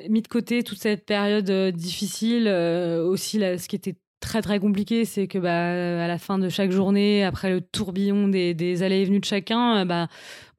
mis 0.10 0.22
de 0.22 0.28
côté 0.28 0.64
toute 0.64 0.80
cette 0.80 1.06
période 1.06 1.52
difficile. 1.76 2.48
aussi, 2.48 3.40
ce 3.40 3.68
qui 3.68 3.76
était 3.76 3.96
très 4.22 4.42
très 4.42 4.60
compliqué, 4.60 5.04
c'est 5.04 5.28
que 5.28 5.38
bah, 5.38 6.04
à 6.04 6.08
la 6.08 6.18
fin 6.18 6.40
de 6.40 6.48
chaque 6.48 6.72
journée, 6.72 7.26
après 7.26 7.50
le 7.50 7.60
tourbillon 7.60 8.30
des, 8.30 8.54
des 8.54 8.84
allées 8.84 9.02
et 9.02 9.06
venues 9.06 9.20
de 9.20 9.26
chacun, 9.26 9.86
bah, 9.86 10.08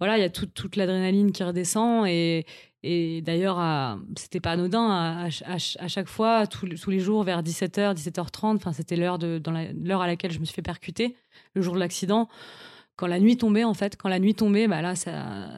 voilà, 0.01 0.19
il 0.19 0.21
y 0.21 0.25
a 0.25 0.31
toute 0.31 0.77
l'adrénaline 0.77 1.33
qui 1.33 1.45
redescend 1.45 2.07
et, 2.07 2.45
et 2.83 3.23
d'ailleurs, 3.23 3.99
c'était 4.17 4.41
pas 4.41 4.53
anodin. 4.53 5.29
À, 5.45 5.59
chaque 5.59 6.09
fois, 6.09 6.47
tous 6.47 6.91
les 6.91 6.99
jours, 6.99 7.23
vers 7.23 7.43
17h, 7.43 7.95
17h30, 7.95 8.57
enfin, 8.57 8.73
c'était 8.73 8.97
l'heure 8.97 9.19
l'heure 9.21 10.03
à 10.03 10.07
laquelle 10.07 10.33
je 10.33 10.41
me 10.41 10.45
suis 10.45 10.55
fait 10.55 10.63
percuter, 10.63 11.17
le 11.55 11.63
jour 11.63 11.75
de 11.75 11.79
l'accident. 11.79 12.29
Quand 12.97 13.07
la 13.07 13.19
nuit 13.19 13.39
tombait, 13.39 13.65
en 13.65 13.73
fait, 13.73 13.97
quand 13.97 14.09
la 14.11 14.19
nuit 14.19 14.35
tombait, 14.35 14.69
bah 14.69 14.83
là, 14.83 14.95
ça, 14.95 15.49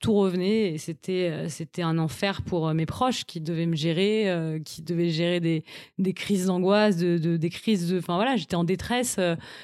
tout 0.00 0.14
revenait 0.14 0.74
et 0.74 0.78
c'était, 0.78 1.30
euh, 1.30 1.48
c'était 1.48 1.82
un 1.82 1.96
enfer 1.96 2.42
pour 2.42 2.68
euh, 2.68 2.74
mes 2.74 2.86
proches 2.86 3.24
qui 3.24 3.40
devaient 3.40 3.66
me 3.66 3.76
gérer, 3.76 4.28
euh, 4.28 4.58
qui 4.58 4.82
devaient 4.82 5.08
gérer 5.08 5.38
des, 5.38 5.64
des 5.98 6.12
crises 6.12 6.46
d'angoisse, 6.46 6.96
de, 6.96 7.36
des 7.36 7.50
crises 7.50 7.88
de, 7.88 7.98
enfin 7.98 8.16
voilà, 8.16 8.36
j'étais 8.36 8.56
en 8.56 8.64
détresse 8.64 9.18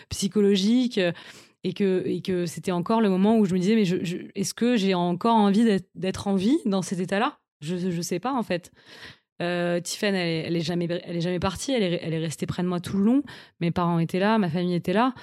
psychologique 0.09 1.01
et 1.69 2.23
que, 2.23 2.47
c'était 2.47 2.73
encore 2.73 3.01
le 3.01 3.09
moment 3.09 3.39
où 3.39 3.45
je 3.45 3.55
me 3.55 3.59
disais, 3.59 3.75
mais 3.75 4.31
est-ce 4.35 4.55
que 4.55 4.77
j'ai 4.77 4.95
encore 4.95 5.37
envie 5.37 5.81
d'être 5.95 6.27
en 6.29 6.35
vie 6.35 6.59
dans 6.65 6.83
cet 6.83 7.01
état-là? 7.01 7.39
Je 7.61 7.75
ne 7.75 8.03
sais 8.03 8.21
pas, 8.21 8.33
en 8.33 8.43
fait. 8.43 8.73
Euh, 9.41 9.81
Tiffany, 9.81 10.17
elle, 10.17 10.57
est 10.57 10.61
jamais, 10.61 10.89
partie, 11.39 11.73
elle 11.73 11.83
est, 12.15 12.19
restée 12.19 12.47
près 12.47 12.63
de 12.63 12.69
moi 12.69 12.81
tout 12.81 12.97
le 12.97 13.05
long. 13.05 13.23
Mes 13.61 13.71
parents 13.71 13.99
étaient 13.99 14.19
là, 14.19 14.39
ma 14.39 14.49
famille 14.49 14.75
était 14.75 14.93
là. 14.93 15.15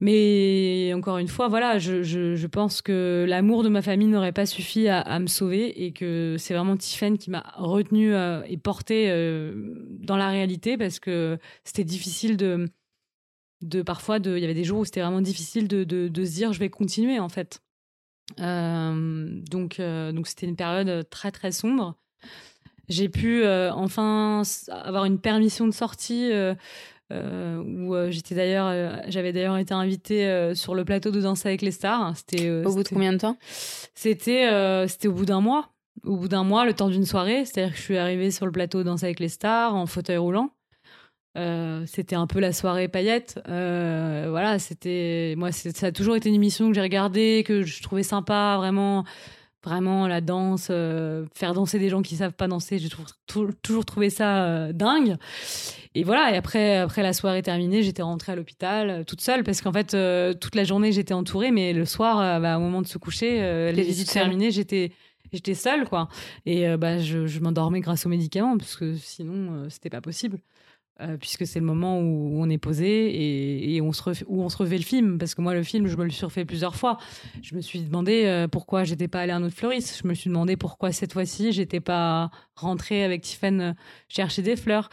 Mais 0.00 0.92
encore 0.94 1.18
une 1.18 1.26
fois, 1.26 1.48
voilà, 1.48 1.78
je, 1.78 2.46
pense 2.46 2.82
que 2.82 3.26
l'amour 3.28 3.64
de 3.64 3.68
ma 3.68 3.82
famille 3.82 4.06
n'aurait 4.06 4.32
pas 4.32 4.46
suffi 4.46 4.88
à, 4.88 5.18
me 5.18 5.26
sauver 5.26 5.84
et 5.84 5.92
que 5.92 6.36
c'est 6.38 6.54
vraiment 6.54 6.76
Tiffany 6.76 7.18
qui 7.18 7.30
m'a 7.30 7.44
retenue 7.56 8.14
euh, 8.14 8.42
et 8.46 8.58
portée 8.58 9.10
euh, 9.10 9.74
dans 9.98 10.16
la 10.16 10.28
réalité 10.28 10.78
parce 10.78 11.00
que 11.00 11.38
c'était 11.64 11.84
difficile 11.84 12.36
de, 12.36 12.68
de 13.62 13.82
parfois 13.82 14.18
de 14.18 14.36
il 14.36 14.40
y 14.40 14.44
avait 14.44 14.54
des 14.54 14.64
jours 14.64 14.80
où 14.80 14.84
c'était 14.84 15.00
vraiment 15.00 15.20
difficile 15.20 15.68
de, 15.68 15.84
de, 15.84 16.24
se 16.24 16.30
dire 16.32 16.52
je 16.52 16.58
vais 16.58 16.70
continuer 16.70 17.18
en 17.18 17.28
fait. 17.28 17.60
Euh, 18.40 19.40
donc 19.50 19.80
euh, 19.80 20.12
donc 20.12 20.26
c'était 20.26 20.46
une 20.46 20.56
période 20.56 21.08
très 21.10 21.30
très 21.30 21.52
sombre. 21.52 21.96
J'ai 22.88 23.08
pu 23.08 23.42
euh, 23.42 23.72
enfin 23.72 24.42
avoir 24.70 25.04
une 25.04 25.18
permission 25.18 25.66
de 25.66 25.72
sortie 25.72 26.30
où 27.10 27.94
j'étais 28.10 28.34
d'ailleurs 28.34 29.02
j'avais 29.08 29.32
d'ailleurs 29.32 29.56
été 29.56 29.74
invitée 29.74 30.52
sur 30.54 30.74
le 30.74 30.84
plateau 30.84 31.10
de 31.10 31.20
Danse 31.20 31.44
avec 31.44 31.62
les 31.62 31.72
stars. 31.72 32.16
C'était 32.16 32.50
au 32.64 32.72
bout 32.72 32.82
de 32.82 32.88
combien 32.88 33.12
de 33.12 33.18
temps? 33.18 33.36
C'était 33.94 34.86
c'était 34.88 35.08
au 35.08 35.12
bout 35.12 35.26
d'un 35.26 35.40
mois. 35.40 35.70
Au 36.04 36.16
bout 36.16 36.28
d'un 36.28 36.44
mois 36.44 36.64
le 36.64 36.74
temps 36.74 36.88
d'une 36.88 37.04
soirée. 37.04 37.44
C'est-à-dire 37.44 37.72
que 37.72 37.78
je 37.78 37.82
suis 37.82 37.98
arrivée 37.98 38.30
sur 38.30 38.46
le 38.46 38.52
plateau 38.52 38.78
de 38.78 38.84
Danse 38.84 39.02
avec 39.02 39.18
les 39.18 39.28
stars 39.28 39.74
en 39.74 39.86
fauteuil 39.86 40.16
roulant 40.16 40.52
euh, 41.38 41.84
c'était 41.86 42.16
un 42.16 42.26
peu 42.26 42.40
la 42.40 42.52
soirée 42.52 42.88
paillette. 42.88 43.40
Euh, 43.48 44.26
voilà, 44.30 44.58
c'était 44.58 45.34
moi, 45.36 45.52
ça 45.52 45.86
a 45.86 45.92
toujours 45.92 46.16
été 46.16 46.28
une 46.28 46.34
émission 46.34 46.68
que 46.68 46.74
j'ai 46.74 46.80
regardée, 46.80 47.44
que 47.46 47.62
je 47.62 47.82
trouvais 47.82 48.02
sympa, 48.02 48.56
vraiment, 48.56 49.04
vraiment 49.62 50.08
la 50.08 50.20
danse, 50.20 50.68
euh, 50.70 51.26
faire 51.34 51.54
danser 51.54 51.78
des 51.78 51.90
gens 51.90 52.02
qui 52.02 52.16
savent 52.16 52.32
pas 52.32 52.48
danser. 52.48 52.78
J'ai 52.78 52.88
toujours 53.62 53.84
trouvé 53.84 54.10
ça 54.10 54.72
dingue. 54.72 55.16
Et 55.94 56.02
voilà. 56.02 56.32
Et 56.32 56.36
après, 56.36 56.78
après 56.78 57.02
la 57.02 57.12
soirée 57.12 57.42
terminée, 57.42 57.82
j'étais 57.84 58.02
rentrée 58.02 58.32
à 58.32 58.36
l'hôpital 58.36 59.04
toute 59.04 59.20
seule 59.20 59.44
parce 59.44 59.60
qu'en 59.60 59.72
fait, 59.72 59.96
toute 60.40 60.54
la 60.56 60.64
journée 60.64 60.90
j'étais 60.90 61.14
entourée, 61.14 61.52
mais 61.52 61.72
le 61.72 61.84
soir, 61.84 62.40
bah, 62.40 62.56
au 62.56 62.60
moment 62.60 62.82
de 62.82 62.88
se 62.88 62.98
coucher, 62.98 63.72
les 63.72 63.82
visites 63.82 64.10
terminées, 64.10 64.50
j'étais 64.50 64.92
j'étais 65.30 65.52
seule 65.52 65.86
quoi 65.86 66.08
et 66.46 66.74
bah 66.78 66.96
je, 66.96 67.26
je 67.26 67.40
m'endormais 67.40 67.80
grâce 67.80 68.06
aux 68.06 68.08
médicaments 68.08 68.56
parce 68.56 68.76
que 68.76 68.96
sinon 68.96 69.68
c'était 69.68 69.90
pas 69.90 70.00
possible 70.00 70.38
euh, 71.00 71.16
puisque 71.16 71.46
c'est 71.46 71.60
le 71.60 71.64
moment 71.64 72.00
où 72.00 72.42
on 72.42 72.50
est 72.50 72.58
posé 72.58 73.76
et, 73.76 73.80
on 73.80 73.92
se 73.92 74.24
où 74.26 74.42
on 74.42 74.48
se 74.48 74.56
refait 74.56 74.78
le 74.78 74.82
film. 74.82 75.18
Parce 75.18 75.36
que 75.36 75.40
moi, 75.40 75.54
le 75.54 75.62
film, 75.62 75.86
je 75.86 75.96
me 75.96 76.02
le 76.02 76.10
suis 76.10 76.24
refait 76.24 76.44
plusieurs 76.44 76.74
fois. 76.74 76.98
Je 77.40 77.54
me 77.54 77.60
suis 77.60 77.80
demandé 77.80 78.24
euh, 78.24 78.48
pourquoi 78.48 78.82
j'étais 78.82 79.06
pas 79.06 79.20
allée 79.20 79.30
à 79.30 79.36
un 79.36 79.44
autre 79.44 79.54
fleuriste. 79.54 80.00
Je 80.02 80.08
me 80.08 80.14
suis 80.14 80.28
demandé 80.28 80.56
pourquoi 80.56 80.90
cette 80.90 81.12
fois-ci, 81.12 81.52
j'étais 81.52 81.78
pas 81.78 82.30
rentrée 82.56 83.04
avec 83.04 83.22
Tiffany 83.22 83.62
euh, 83.62 83.72
chercher 84.08 84.42
des 84.42 84.56
fleurs. 84.56 84.90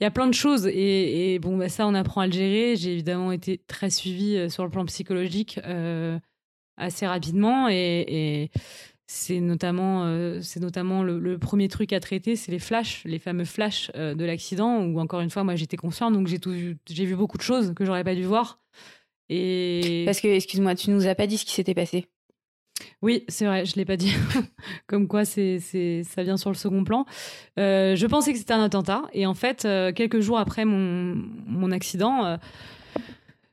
Il 0.00 0.04
y 0.04 0.06
a 0.06 0.12
plein 0.12 0.28
de 0.28 0.34
choses 0.34 0.68
et, 0.72 1.40
bon, 1.40 1.56
bah, 1.56 1.68
ça, 1.68 1.88
on 1.88 1.94
apprend 1.94 2.20
à 2.20 2.26
le 2.26 2.32
gérer. 2.32 2.76
J'ai 2.76 2.92
évidemment 2.92 3.32
été 3.32 3.58
très 3.58 3.90
suivie 3.90 4.48
sur 4.48 4.62
le 4.62 4.70
plan 4.70 4.84
psychologique 4.86 5.60
assez 6.76 7.06
rapidement 7.06 7.68
et 7.68 8.50
c'est 9.14 9.40
notamment, 9.40 10.04
euh, 10.06 10.40
c'est 10.40 10.58
notamment 10.58 11.02
le, 11.02 11.38
premier 11.38 11.68
truc 11.68 11.92
à 11.92 12.00
traiter, 12.00 12.34
c'est 12.34 12.50
les 12.50 12.58
flashs, 12.58 13.04
les 13.04 13.18
fameux 13.18 13.44
flashs 13.44 13.90
euh, 13.94 14.14
de 14.14 14.24
l'accident, 14.24 14.82
où 14.86 14.98
encore 14.98 15.20
une 15.20 15.28
fois, 15.28 15.44
moi 15.44 15.54
j'étais 15.54 15.76
consciente, 15.76 16.14
donc 16.14 16.28
j'ai, 16.28 16.38
tout 16.38 16.54
j'ai 16.88 17.04
vu 17.04 17.14
beaucoup 17.14 17.36
de 17.36 17.42
choses 17.42 17.74
que 17.74 17.84
j'aurais 17.84 18.04
pas 18.04 18.14
dû 18.14 18.24
voir. 18.24 18.58
Et... 19.28 20.04
Parce 20.06 20.20
que, 20.20 20.28
excuse-moi, 20.28 20.74
tu 20.74 20.90
nous 20.90 21.06
as 21.06 21.14
pas 21.14 21.26
dit 21.26 21.36
ce 21.36 21.44
qui 21.44 21.52
s'était 21.52 21.74
passé. 21.74 22.06
Oui, 23.02 23.24
c'est 23.28 23.44
vrai, 23.44 23.66
je 23.66 23.76
l'ai 23.76 23.84
pas 23.84 23.98
dit. 23.98 24.14
Comme 24.86 25.06
quoi, 25.06 25.26
c'est, 25.26 25.58
c'est, 25.60 26.04
ça 26.04 26.22
vient 26.22 26.38
sur 26.38 26.48
le 26.48 26.56
second 26.56 26.82
plan. 26.82 27.04
Euh, 27.58 27.94
je 27.94 28.06
pensais 28.06 28.32
que 28.32 28.38
c'était 28.38 28.54
un 28.54 28.62
attentat. 28.62 29.02
Et 29.12 29.26
en 29.26 29.34
fait, 29.34 29.68
quelques 29.94 30.20
jours 30.20 30.38
après 30.38 30.64
mon, 30.64 31.22
mon 31.46 31.70
accident, 31.70 32.38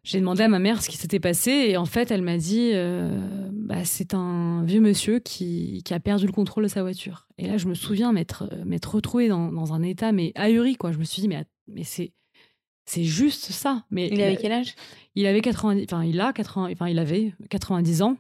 j'ai 0.10 0.20
demandé 0.20 0.42
à 0.42 0.48
ma 0.48 0.58
mère 0.58 0.82
ce 0.82 0.90
qui 0.90 0.98
s'était 0.98 1.20
passé. 1.20 1.52
Et 1.52 1.78
en 1.78 1.86
fait, 1.86 2.10
elle 2.10 2.24
m'a 2.24 2.38
dit 2.38 2.72
bah, 3.52 3.86
c'est 3.86 4.16
un 4.16 4.64
vieux 4.64 4.82
monsieur 4.82 5.20
qui, 5.20 5.84
qui, 5.86 5.94
a 5.94 6.00
perdu 6.00 6.26
le 6.26 6.32
contrôle 6.32 6.64
de 6.64 6.68
sa 6.68 6.82
voiture. 6.82 7.28
Et 7.38 7.48
là, 7.48 7.58
je 7.58 7.68
me 7.68 7.76
souviens 7.76 8.12
m'être, 8.12 8.50
m'être 8.66 8.96
retrouvée 8.96 9.28
dans, 9.28 9.52
dans, 9.52 9.74
un 9.74 9.84
état 9.84 10.12
mais 10.12 10.32
ahuri. 10.34 10.78
Quoi. 10.78 10.92
Je 10.92 10.98
me 10.98 11.04
suis 11.04 11.22
dit 11.22 11.28
mais, 11.28 11.46
mais 11.68 11.84
c'est, 11.84 12.14
c'est 12.86 13.04
juste 13.04 13.52
ça. 13.52 13.86
Mais, 13.92 14.08
il 14.08 14.20
avait 14.20 14.36
quel 14.36 14.52
âge? 14.52 14.74
Il 15.14 15.28
avait 15.28 15.42
90, 15.42 15.84
enfin, 15.84 16.04
il 16.04 16.20
a 16.20 16.34
80, 16.34 16.72
enfin, 16.72 16.88
il 16.90 16.98
avait 16.98 17.34
90 17.52 18.02
ans. 18.02 18.18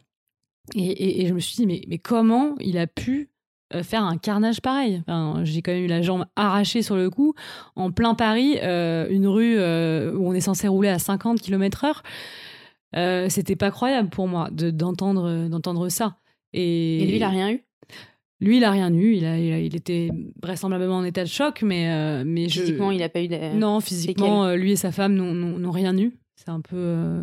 Et, 0.76 1.26
je 1.26 1.34
me 1.34 1.40
suis 1.40 1.56
dit, 1.56 1.66
mais, 1.66 1.82
mais 1.88 1.98
comment 1.98 2.56
il 2.60 2.78
a 2.78 2.86
pu 2.86 3.22
euh, 3.22 3.39
faire 3.84 4.04
un 4.04 4.18
carnage 4.18 4.62
pareil 4.62 5.02
enfin, 5.08 5.42
J'ai 5.44 5.62
quand 5.62 5.72
même 5.72 5.84
eu 5.84 5.88
la 5.88 6.02
jambe 6.02 6.26
arrachée 6.36 6.82
sur 6.82 6.96
le 6.96 7.10
coup, 7.10 7.34
en 7.76 7.92
plein 7.92 8.16
Paris, 8.16 8.58
euh, 8.64 9.08
une 9.10 9.28
rue 9.28 9.58
euh, 9.58 10.14
où 10.14 10.28
on 10.28 10.34
est 10.34 10.42
censé 10.42 10.68
rouler 10.68 10.90
à 10.90 11.00
50 11.00 11.40
km/h. 11.40 13.30
C'était 13.30 13.56
pas 13.56 13.72
croyable 13.72 14.10
pour 14.10 14.28
moi 14.28 14.50
d'entendre 14.52 15.48
d'entendre 15.48 15.90
ça. 15.90 16.18
Et, 16.54 17.06
lui, 17.06 17.18
il 17.18 17.24
a 17.24 17.30
rien 17.30 17.52
eu? 17.52 17.64
lui, 18.42 18.58
il 18.58 18.64
a 18.64 18.72
rien 18.72 18.92
eu. 18.94 19.16
Il, 19.16 19.26
a, 19.26 19.38
il, 19.38 19.76
était 19.76 20.10
vraisemblablement 20.42 20.98
en 20.98 21.04
état 21.04 21.24
de 21.24 21.30
choc, 21.30 21.62
mais, 21.62 22.24
mais 22.24 22.50
physiquement, 22.50 22.92
il 22.92 23.04
a 23.04 23.10
pas 23.10 23.22
eu. 23.22 23.28
De... 23.28 23.56
Non, 23.56 23.80
physiquement, 23.82 24.54
lui 24.56 24.72
et 24.72 24.76
sa 24.76 24.92
femme 24.92 25.14
n'ont 25.14 25.72
rien 25.72 25.96
eu. 25.98 26.18
C'est 26.36 26.50
un 26.50 26.62
peu 26.62 27.22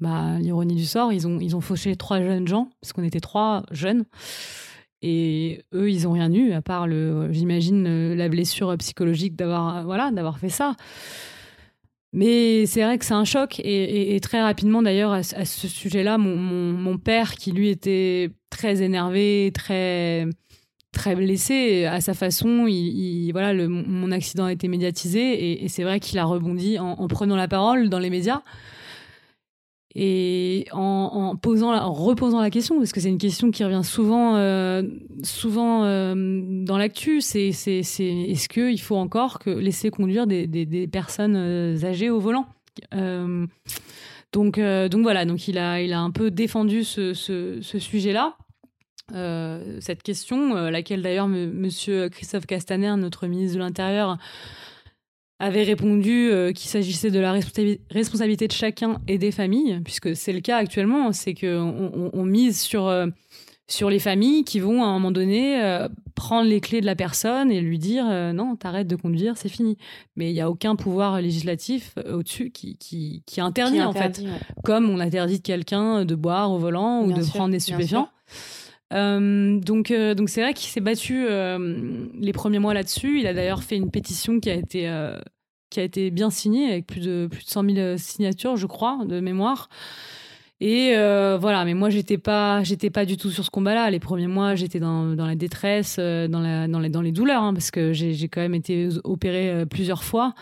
bah, 0.00 0.38
l'ironie 0.38 0.74
du 0.74 0.84
sort, 0.84 1.12
ils 1.12 1.26
ont, 1.26 1.40
ils 1.40 1.56
ont 1.56 1.60
fauché 1.60 1.96
trois 1.96 2.20
jeunes 2.20 2.46
gens, 2.48 2.68
parce 2.80 2.92
qu'on 2.92 3.04
était 3.04 3.20
trois 3.20 3.62
jeunes. 3.70 4.04
Et 5.02 5.62
eux, 5.74 5.90
ils 5.90 6.08
ont 6.08 6.12
rien 6.12 6.32
eu, 6.32 6.52
à 6.52 6.62
part, 6.62 6.86
le, 6.86 7.32
j'imagine, 7.32 8.14
la 8.14 8.28
blessure 8.28 8.74
psychologique 8.78 9.36
d'avoir, 9.36 9.84
voilà, 9.84 10.10
d'avoir 10.10 10.38
fait 10.38 10.48
ça. 10.48 10.76
Mais 12.14 12.64
c'est 12.66 12.84
vrai 12.84 12.96
que 12.96 13.04
c'est 13.04 13.12
un 13.12 13.24
choc. 13.24 13.60
Et, 13.64 14.18
très 14.22 14.40
rapidement, 14.40 14.82
d'ailleurs, 14.82 15.12
à, 15.12 15.22
ce 15.22 15.66
sujet-là, 15.66 16.16
mon, 16.16 16.96
père, 16.96 17.34
qui 17.34 17.50
lui 17.50 17.68
était 17.68 18.30
très 18.50 18.82
énervé, 18.82 19.50
très, 19.52 20.28
très 20.92 21.16
blessé, 21.16 21.86
à 21.86 22.00
sa 22.00 22.14
façon, 22.14 22.66
il, 22.68 23.32
voilà, 23.32 23.52
mon 23.66 24.12
accident 24.12 24.44
a 24.44 24.52
été 24.52 24.68
médiatisé. 24.68 25.64
Et, 25.64 25.68
c'est 25.68 25.82
vrai 25.82 25.98
qu'il 25.98 26.16
a 26.20 26.24
rebondi 26.24 26.78
en, 26.78 27.08
prenant 27.08 27.34
la 27.34 27.48
parole 27.48 27.88
dans 27.88 27.98
les 27.98 28.10
médias 28.10 28.42
et 29.96 30.66
en, 30.72 31.36
en 31.40 31.92
reposant 31.92 32.40
la 32.40 32.50
question 32.50 32.78
parce 32.78 32.92
que 32.92 33.00
c'est 33.00 33.08
une 33.08 33.18
question 33.18 33.52
qui 33.52 33.62
revient 33.62 33.84
souvent 33.84 34.34
euh, 34.36 34.82
souvent 35.22 35.84
euh, 35.84 36.14
dans 36.64 36.78
l'actu 36.78 37.20
c'est 37.20 37.50
est-ce 37.50 38.48
que 38.48 38.72
il 38.72 38.80
faut 38.80 38.96
encore 38.96 39.38
laisser 39.46 39.90
conduire 39.90 40.26
des, 40.26 40.88
personnes 40.90 41.36
euh, 41.36 41.84
âgées 41.84 42.10
au 42.10 42.18
volant? 42.18 42.46
Donc 44.32 44.58
voilà 44.58 45.24
donc 45.26 45.46
il 45.46 45.58
a 45.58 46.00
un 46.00 46.10
peu 46.10 46.32
défendu 46.32 46.82
ce, 46.82 47.14
ce, 47.14 47.60
ce 47.60 47.78
sujet 47.78 48.12
là 48.12 48.36
cette 49.80 50.02
question 50.02 50.54
laquelle 50.70 51.02
d'ailleurs 51.02 51.28
monsieur 51.28 52.08
Christophe 52.08 52.46
Castaner 52.46 52.96
notre 52.96 53.28
ministre 53.28 53.54
de 53.54 53.62
l'intérieur 53.62 54.18
avait 55.38 55.64
répondu 55.64 56.30
euh, 56.30 56.52
qu'il 56.52 56.68
s'agissait 56.70 57.10
de 57.10 57.18
la 57.18 57.32
responsabilité 57.32 58.46
de 58.46 58.52
chacun 58.52 59.00
et 59.08 59.18
des 59.18 59.32
familles, 59.32 59.80
puisque 59.84 60.14
c'est 60.14 60.32
le 60.32 60.40
cas 60.40 60.58
actuellement, 60.58 61.12
c'est 61.12 61.34
qu'on 61.34 62.10
on, 62.12 62.24
mise 62.24 62.60
sur, 62.60 62.86
euh, 62.86 63.06
sur 63.66 63.90
les 63.90 63.98
familles 63.98 64.44
qui 64.44 64.60
vont 64.60 64.82
à 64.82 64.86
un 64.86 64.92
moment 64.92 65.10
donné 65.10 65.60
euh, 65.62 65.88
prendre 66.14 66.48
les 66.48 66.60
clés 66.60 66.80
de 66.80 66.86
la 66.86 66.94
personne 66.94 67.50
et 67.50 67.60
lui 67.60 67.78
dire 67.78 68.04
non, 68.32 68.54
t'arrêtes 68.54 68.86
de 68.86 68.96
conduire, 68.96 69.36
c'est 69.36 69.48
fini. 69.48 69.76
Mais 70.14 70.30
il 70.30 70.34
n'y 70.34 70.40
a 70.40 70.48
aucun 70.48 70.76
pouvoir 70.76 71.20
législatif 71.20 71.94
au-dessus 72.08 72.50
qui, 72.50 72.76
qui, 72.76 73.24
qui, 73.26 73.40
interdit, 73.40 73.82
en 73.82 73.92
fait, 73.92 74.22
comme 74.62 74.88
on 74.88 75.00
interdit 75.00 75.38
de 75.38 75.42
quelqu'un 75.42 76.04
de 76.04 76.14
boire 76.14 76.52
au 76.52 76.58
volant 76.58 77.02
ou 77.02 77.12
de 77.12 77.24
prendre 77.24 77.50
des 77.50 77.60
stupéfiants. 77.60 78.08
Donc, 78.90 79.92
donc 79.92 80.28
c'est 80.28 80.42
vrai 80.42 80.54
qu'il 80.54 80.68
s'est 80.68 80.80
battu 80.80 81.26
les 81.26 82.32
premiers 82.32 82.58
mois 82.58 82.74
là-dessus. 82.74 83.20
Il 83.20 83.26
a 83.26 83.34
d'ailleurs 83.34 83.62
fait 83.62 83.76
une 83.76 83.90
pétition 83.90 84.40
qui 84.40 84.50
a 84.50 84.54
été 84.54 84.88
qui 85.74 85.80
a 85.80 85.82
été 85.82 86.10
bien 86.10 86.30
signé 86.30 86.70
avec 86.70 86.86
plus 86.86 87.00
de, 87.00 87.28
plus 87.30 87.44
de 87.44 87.50
100 87.50 87.64
000 87.64 87.78
euh, 87.78 87.96
signatures, 87.98 88.56
je 88.56 88.66
crois, 88.66 89.00
de 89.04 89.18
mémoire. 89.20 89.68
Et 90.60 90.92
euh, 90.96 91.36
voilà, 91.38 91.64
mais 91.64 91.74
moi, 91.74 91.90
j'étais 91.90 92.16
pas, 92.16 92.62
j'étais 92.62 92.90
pas 92.90 93.04
du 93.04 93.16
tout 93.16 93.30
sur 93.30 93.44
ce 93.44 93.50
combat-là. 93.50 93.90
Les 93.90 93.98
premiers 93.98 94.28
mois, 94.28 94.54
j'étais 94.54 94.78
dans, 94.78 95.16
dans, 95.16 95.26
la 95.26 95.34
détresse, 95.34 95.96
euh, 95.98 96.28
dans, 96.28 96.40
la, 96.40 96.68
dans, 96.68 96.78
les, 96.78 96.88
dans 96.88 97.02
les 97.02 97.10
douleurs, 97.10 97.42
hein, 97.42 97.52
parce 97.52 97.72
que 97.72 97.92
j'ai 97.92 98.28
quand 98.28 98.40
même 98.40 98.54
été 98.54 98.88
opérée 99.02 99.66
plusieurs 99.66 100.04
fois. 100.04 100.34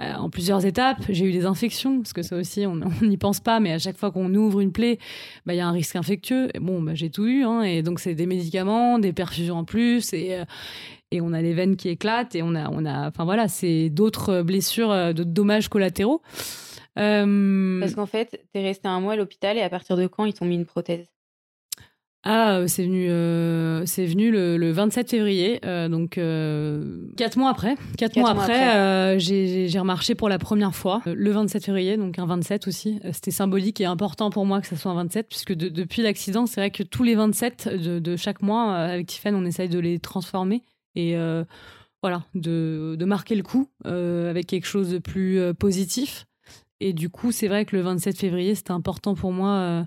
En 0.00 0.28
plusieurs 0.28 0.66
étapes, 0.66 1.02
j'ai 1.08 1.24
eu 1.26 1.32
des 1.32 1.46
infections, 1.46 1.98
parce 2.00 2.12
que 2.12 2.22
ça 2.22 2.36
aussi, 2.36 2.66
on 2.66 2.76
n'y 3.02 3.16
pense 3.16 3.40
pas, 3.40 3.60
mais 3.60 3.72
à 3.72 3.78
chaque 3.78 3.96
fois 3.96 4.10
qu'on 4.10 4.34
ouvre 4.34 4.60
une 4.60 4.72
plaie, 4.72 4.98
bah, 5.46 5.54
il 5.54 5.58
y 5.58 5.60
a 5.60 5.66
un 5.68 5.72
risque 5.72 5.96
infectieux. 5.96 6.48
Bon, 6.60 6.82
bah, 6.82 6.94
j'ai 6.94 7.10
tout 7.10 7.26
eu, 7.26 7.44
hein, 7.44 7.62
et 7.62 7.82
donc 7.82 8.00
c'est 8.00 8.14
des 8.14 8.26
médicaments, 8.26 8.98
des 8.98 9.12
perfusions 9.12 9.56
en 9.56 9.64
plus, 9.64 10.12
et, 10.12 10.42
et 11.14 11.20
on 11.20 11.32
a 11.32 11.40
les 11.40 11.54
veines 11.54 11.76
qui 11.76 11.88
éclatent 11.88 12.34
et 12.34 12.42
on 12.42 12.54
a, 12.54 12.68
enfin 13.08 13.24
voilà, 13.24 13.46
c'est 13.46 13.88
d'autres 13.88 14.42
blessures, 14.42 14.90
euh, 14.90 15.12
de 15.12 15.22
dommages 15.22 15.68
collatéraux. 15.68 16.22
Euh, 16.98 17.80
Parce 17.80 17.94
qu'en 17.94 18.06
fait, 18.06 18.42
tu 18.52 18.60
es 18.60 18.62
resté 18.62 18.88
un 18.88 19.00
mois 19.00 19.14
à 19.14 19.16
l'hôpital 19.16 19.56
et 19.56 19.62
à 19.62 19.70
partir 19.70 19.96
de 19.96 20.06
quand 20.06 20.24
ils 20.24 20.34
t'ont 20.34 20.44
mis 20.44 20.56
une 20.56 20.66
prothèse? 20.66 21.06
Ah, 22.24 22.56
euh, 22.56 22.66
c'est 22.66 22.84
venu, 22.84 23.06
c'est 23.86 24.06
venu 24.06 24.30
le, 24.30 24.72
27 24.72 25.10
février, 25.10 25.60
donc 25.90 26.18
quatre 27.16 27.36
mois 27.36 27.50
après. 27.50 27.76
Quatre, 27.96 28.16
mois, 28.16 28.30
après, 28.30 29.18
j'ai 29.18 29.78
remarché 29.78 30.14
pour 30.14 30.28
la 30.28 30.38
première 30.38 30.74
fois 30.74 31.02
le 31.06 31.30
27 31.30 31.64
février, 31.64 31.96
donc 31.96 32.18
un 32.18 32.26
27 32.26 32.66
aussi. 32.66 32.98
C'était 33.12 33.30
symbolique 33.30 33.80
et 33.80 33.84
important 33.84 34.30
pour 34.30 34.46
moi 34.46 34.60
que 34.60 34.66
ça 34.66 34.76
soit 34.76 34.90
un 34.90 34.96
27, 34.96 35.28
puisque 35.28 35.52
depuis 35.52 36.02
l'accident, 36.02 36.46
c'est 36.46 36.60
vrai 36.60 36.70
que 36.70 36.82
tous 36.82 37.02
les 37.02 37.14
27 37.14 37.68
de, 37.68 37.98
de 37.98 38.16
chaque 38.16 38.42
mois, 38.42 38.74
avec 38.74 39.06
Tiffany, 39.06 39.36
on 39.36 39.44
essaye 39.44 39.68
de 39.68 39.78
les 39.78 39.98
transformer 39.98 40.62
et 40.94 41.16
euh, 41.16 41.44
voilà, 42.02 42.24
de, 42.34 42.96
de, 42.98 43.04
marquer 43.04 43.34
le 43.34 43.42
coup 43.42 43.68
euh, 43.86 44.30
avec 44.30 44.46
quelque 44.46 44.66
chose 44.66 44.90
de 44.90 44.98
plus 44.98 45.38
euh, 45.38 45.54
positif. 45.54 46.26
Et 46.80 46.92
du 46.92 47.08
coup, 47.08 47.32
c'est 47.32 47.48
vrai 47.48 47.64
que 47.64 47.76
le 47.76 47.82
27 47.82 48.18
février, 48.18 48.54
c'était 48.54 48.72
important 48.72 49.14
pour 49.14 49.32
moi 49.32 49.86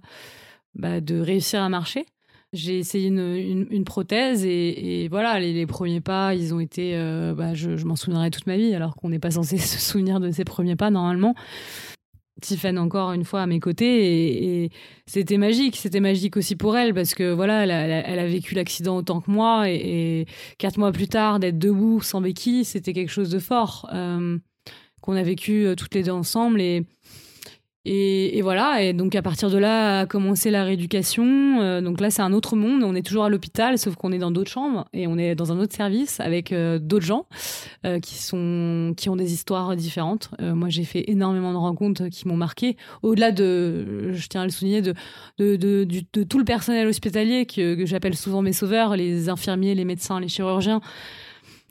bah, 0.74 1.00
de 1.02 1.20
réussir 1.20 1.62
à 1.62 1.70
marcher. 1.70 2.06
J'ai 2.54 2.80
essayé 2.80 3.10
une, 3.10 3.68
une, 3.70 3.84
prothèse 3.84 4.46
et, 4.46 5.08
voilà, 5.10 5.40
les, 5.40 5.66
premiers 5.66 6.00
pas, 6.00 6.34
ils 6.34 6.54
ont 6.54 6.62
été, 6.62 6.94
bah, 7.36 7.54
je, 7.54 7.84
m'en 7.86 7.98
souviendrai 7.98 8.32
toute 8.32 8.48
ma 8.48 8.56
vie, 8.56 8.74
alors 8.74 8.96
qu'on 8.96 9.10
n'est 9.10 9.20
pas 9.20 9.32
censé 9.32 9.58
se 9.58 9.80
souvenir 9.80 10.20
de 10.20 10.32
ces 10.32 10.46
premiers 10.46 10.78
pas 10.78 10.90
normalement. 10.90 11.36
Tiffany 12.42 12.78
encore 12.78 13.14
une 13.14 13.24
fois 13.24 13.42
à 13.42 13.46
mes 13.48 13.60
côtés 13.60 14.64
et, 14.64 14.72
c'était 15.06 15.38
magique 15.38 15.76
c'était 15.78 16.00
magique 16.00 16.38
aussi 16.38 16.56
pour 16.56 16.78
elle 16.78 16.94
parce 16.94 17.14
que 17.14 17.32
voilà 17.34 17.64
elle 17.66 18.20
a, 18.20 18.28
vécu 18.28 18.56
l'accident 18.56 18.98
autant 18.98 19.22
que 19.22 19.32
moi 19.32 19.70
et, 19.70 20.26
quatre 20.58 20.78
mois 20.78 20.92
plus 20.92 21.08
tard 21.08 21.40
d'être 21.40 21.58
debout 21.58 22.02
sans 22.02 22.22
béquille 22.22 22.66
c'était 22.66 22.94
quelque 22.94 23.12
chose 23.12 23.30
de 23.30 23.40
fort 23.40 23.90
euh, 23.94 24.38
qu'on 25.02 25.16
a 25.16 25.24
vécu 25.24 25.66
euh, 25.66 25.76
toutes 25.76 25.96
les 25.96 26.04
deux 26.04 26.12
ensemble 26.12 26.62
et 26.62 26.84
et, 27.90 28.42
voilà, 28.42 28.84
et 28.84 28.92
donc 28.92 29.16
à 29.16 29.22
partir 29.22 29.50
de 29.50 29.58
là 29.58 30.02
a 30.02 30.06
commencé 30.06 30.52
la 30.52 30.66
rééducation. 30.66 31.62
Euh, 31.62 31.80
donc 31.80 32.02
là, 32.02 32.10
c'est 32.10 32.22
un 32.22 32.34
autre 32.34 32.58
monde. 32.58 32.84
On 32.84 32.94
est 32.96 33.02
toujours 33.02 33.24
à 33.24 33.30
l'hôpital, 33.30 33.78
sauf 33.78 33.96
qu'on 33.96 34.12
est 34.12 34.18
dans 34.18 34.32
d'autres 34.32 34.52
chambres 34.52 34.86
et 34.92 35.08
on 35.08 35.18
est 35.18 35.36
dans 35.36 35.54
un 35.54 35.60
autre 35.60 35.74
service 35.74 36.20
avec 36.20 36.52
euh, 36.52 36.80
d'autres 36.80 37.06
gens 37.06 37.28
euh, 37.86 38.02
qui 38.02 38.16
sont 38.16 38.94
qui 38.98 39.08
ont 39.08 39.16
des 39.16 39.32
histoires 39.32 39.74
différentes. 39.78 40.30
moi, 40.42 40.68
j'ai 40.68 40.84
fait 40.84 41.10
énormément 41.10 41.54
de 41.54 41.58
rencontres 41.58 42.08
qui 42.10 42.28
m'ont 42.28 42.36
marqué. 42.36 42.76
Au-delà 43.04 43.32
de, 43.32 44.12
je 44.12 44.28
tiens 44.28 44.42
à 44.42 44.46
le 44.46 44.52
souligner, 44.52 44.82
de 44.82 44.94
de, 45.40 46.24
tout 46.24 46.40
le 46.40 46.46
personnel 46.46 46.88
hospitalier 46.88 47.46
que 47.46 47.86
j'appelle 47.86 48.18
souvent 48.18 48.42
mes 48.42 48.54
sauveurs, 48.54 48.98
les 48.98 49.30
infirmiers, 49.30 49.76
les 49.76 49.86
médecins, 49.86 50.20
les 50.20 50.28
chirurgiens. 50.28 50.82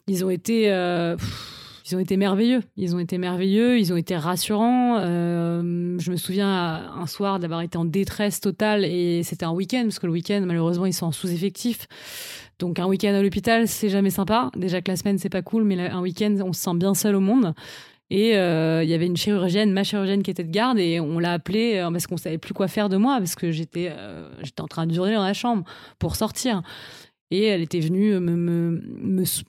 Ils 0.09 0.25
ont 0.25 0.31
été 0.31 0.71
ils 1.87 1.95
ont 1.95 2.01
été 2.01 2.17
merveilleux. 2.17 2.63
Ils 2.77 2.97
ont 2.97 2.99
été 2.99 3.17
merveilleux, 3.17 3.79
ils 3.79 3.93
ont 3.93 3.97
été 3.97 4.17
rassurants. 4.17 4.99
Euh, 4.99 5.97
je 5.99 6.11
me 6.11 6.17
souviens 6.17 6.49
un 6.49 7.07
soir 7.07 7.39
d'avoir 7.39 7.61
été 7.61 7.79
en 7.79 7.85
détresse 7.85 8.41
totale 8.41 8.85
et 8.85 9.23
c'était 9.23 9.45
un 9.45 9.53
week-end, 9.53 9.83
parce 9.85 10.01
que 10.01 10.07
le 10.07 10.13
week-end, 10.13 10.43
malheureusement, 10.45 10.87
ils 10.87 10.93
sont 10.93 11.07
en 11.07 11.13
sous-effectif. 11.13 11.87
Donc 12.59 12.79
un 12.81 12.87
week-end 12.87 13.15
à 13.15 13.23
l'hôpital, 13.23 13.69
c'est 13.69 13.89
jamais 13.89 14.11
sympa. 14.11 14.51
Déjà 14.57 14.81
que 14.81 14.91
la 14.91 14.97
semaine, 14.97 15.19
c'est 15.19 15.29
pas 15.29 15.43
cool, 15.43 15.63
mais 15.63 15.79
un 15.79 16.01
week-end, 16.01 16.35
on 16.45 16.53
se 16.53 16.61
sent 16.61 16.75
bien 16.75 16.95
seul 16.95 17.15
au 17.15 17.21
monde. 17.21 17.55
Et 18.11 18.37
euh, 18.37 18.83
il 18.83 18.89
y 18.89 18.95
avait 18.95 19.07
une 19.07 19.17
chirurgienne, 19.17 19.73
ma 19.73 19.83
chirurgienne 19.83 20.23
qui 20.23 20.31
était 20.31 20.45
de 20.45 20.51
garde, 20.51 20.79
et 20.79 21.01
on 21.01 21.19
l'a 21.19 21.33
appelée 21.33 21.77
euh, 21.77 21.91
parce 21.91 22.07
qu'on 22.07 22.17
savait 22.17 22.39
plus 22.39 22.55
quoi 22.55 22.69
faire 22.69 22.89
de 22.89 22.97
moi, 22.97 23.19
parce 23.19 23.35
que 23.35 23.51
j'étais 23.51 23.93
j'étais 24.43 24.61
en 24.61 24.69
train 24.69 24.87
de 24.87 24.93
durer 24.93 25.15
dans 25.15 25.25
la 25.25 25.35
chambre 25.35 25.65
pour 25.99 26.17
sortir. 26.17 26.63
Et 27.33 27.45
elle 27.45 27.61
était 27.61 27.81
venue 27.81 28.21
me, 28.21 28.81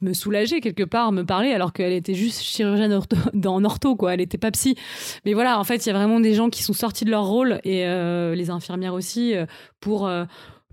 me, 0.01 0.13
soulager 0.13 0.61
quelque 0.61 0.83
part, 0.83 1.11
me 1.11 1.23
parler, 1.23 1.51
alors 1.51 1.73
qu'elle 1.73 1.93
était 1.93 2.15
juste 2.15 2.41
chirurgienne 2.41 2.99
en 3.45 3.63
ortho, 3.63 3.95
quoi. 3.95 4.15
Elle 4.15 4.21
était 4.21 4.39
pas 4.39 4.49
psy. 4.51 4.75
Mais 5.25 5.33
voilà, 5.33 5.59
en 5.59 5.63
fait, 5.63 5.85
il 5.85 5.89
y 5.89 5.91
a 5.91 5.93
vraiment 5.93 6.19
des 6.19 6.33
gens 6.33 6.49
qui 6.49 6.63
sont 6.63 6.73
sortis 6.73 7.05
de 7.05 7.11
leur 7.11 7.25
rôle, 7.25 7.59
et 7.63 7.85
euh, 7.85 8.33
les 8.33 8.49
infirmières 8.49 8.95
aussi, 8.95 9.35
euh, 9.35 9.45
pour, 9.79 10.07
euh, 10.07 10.25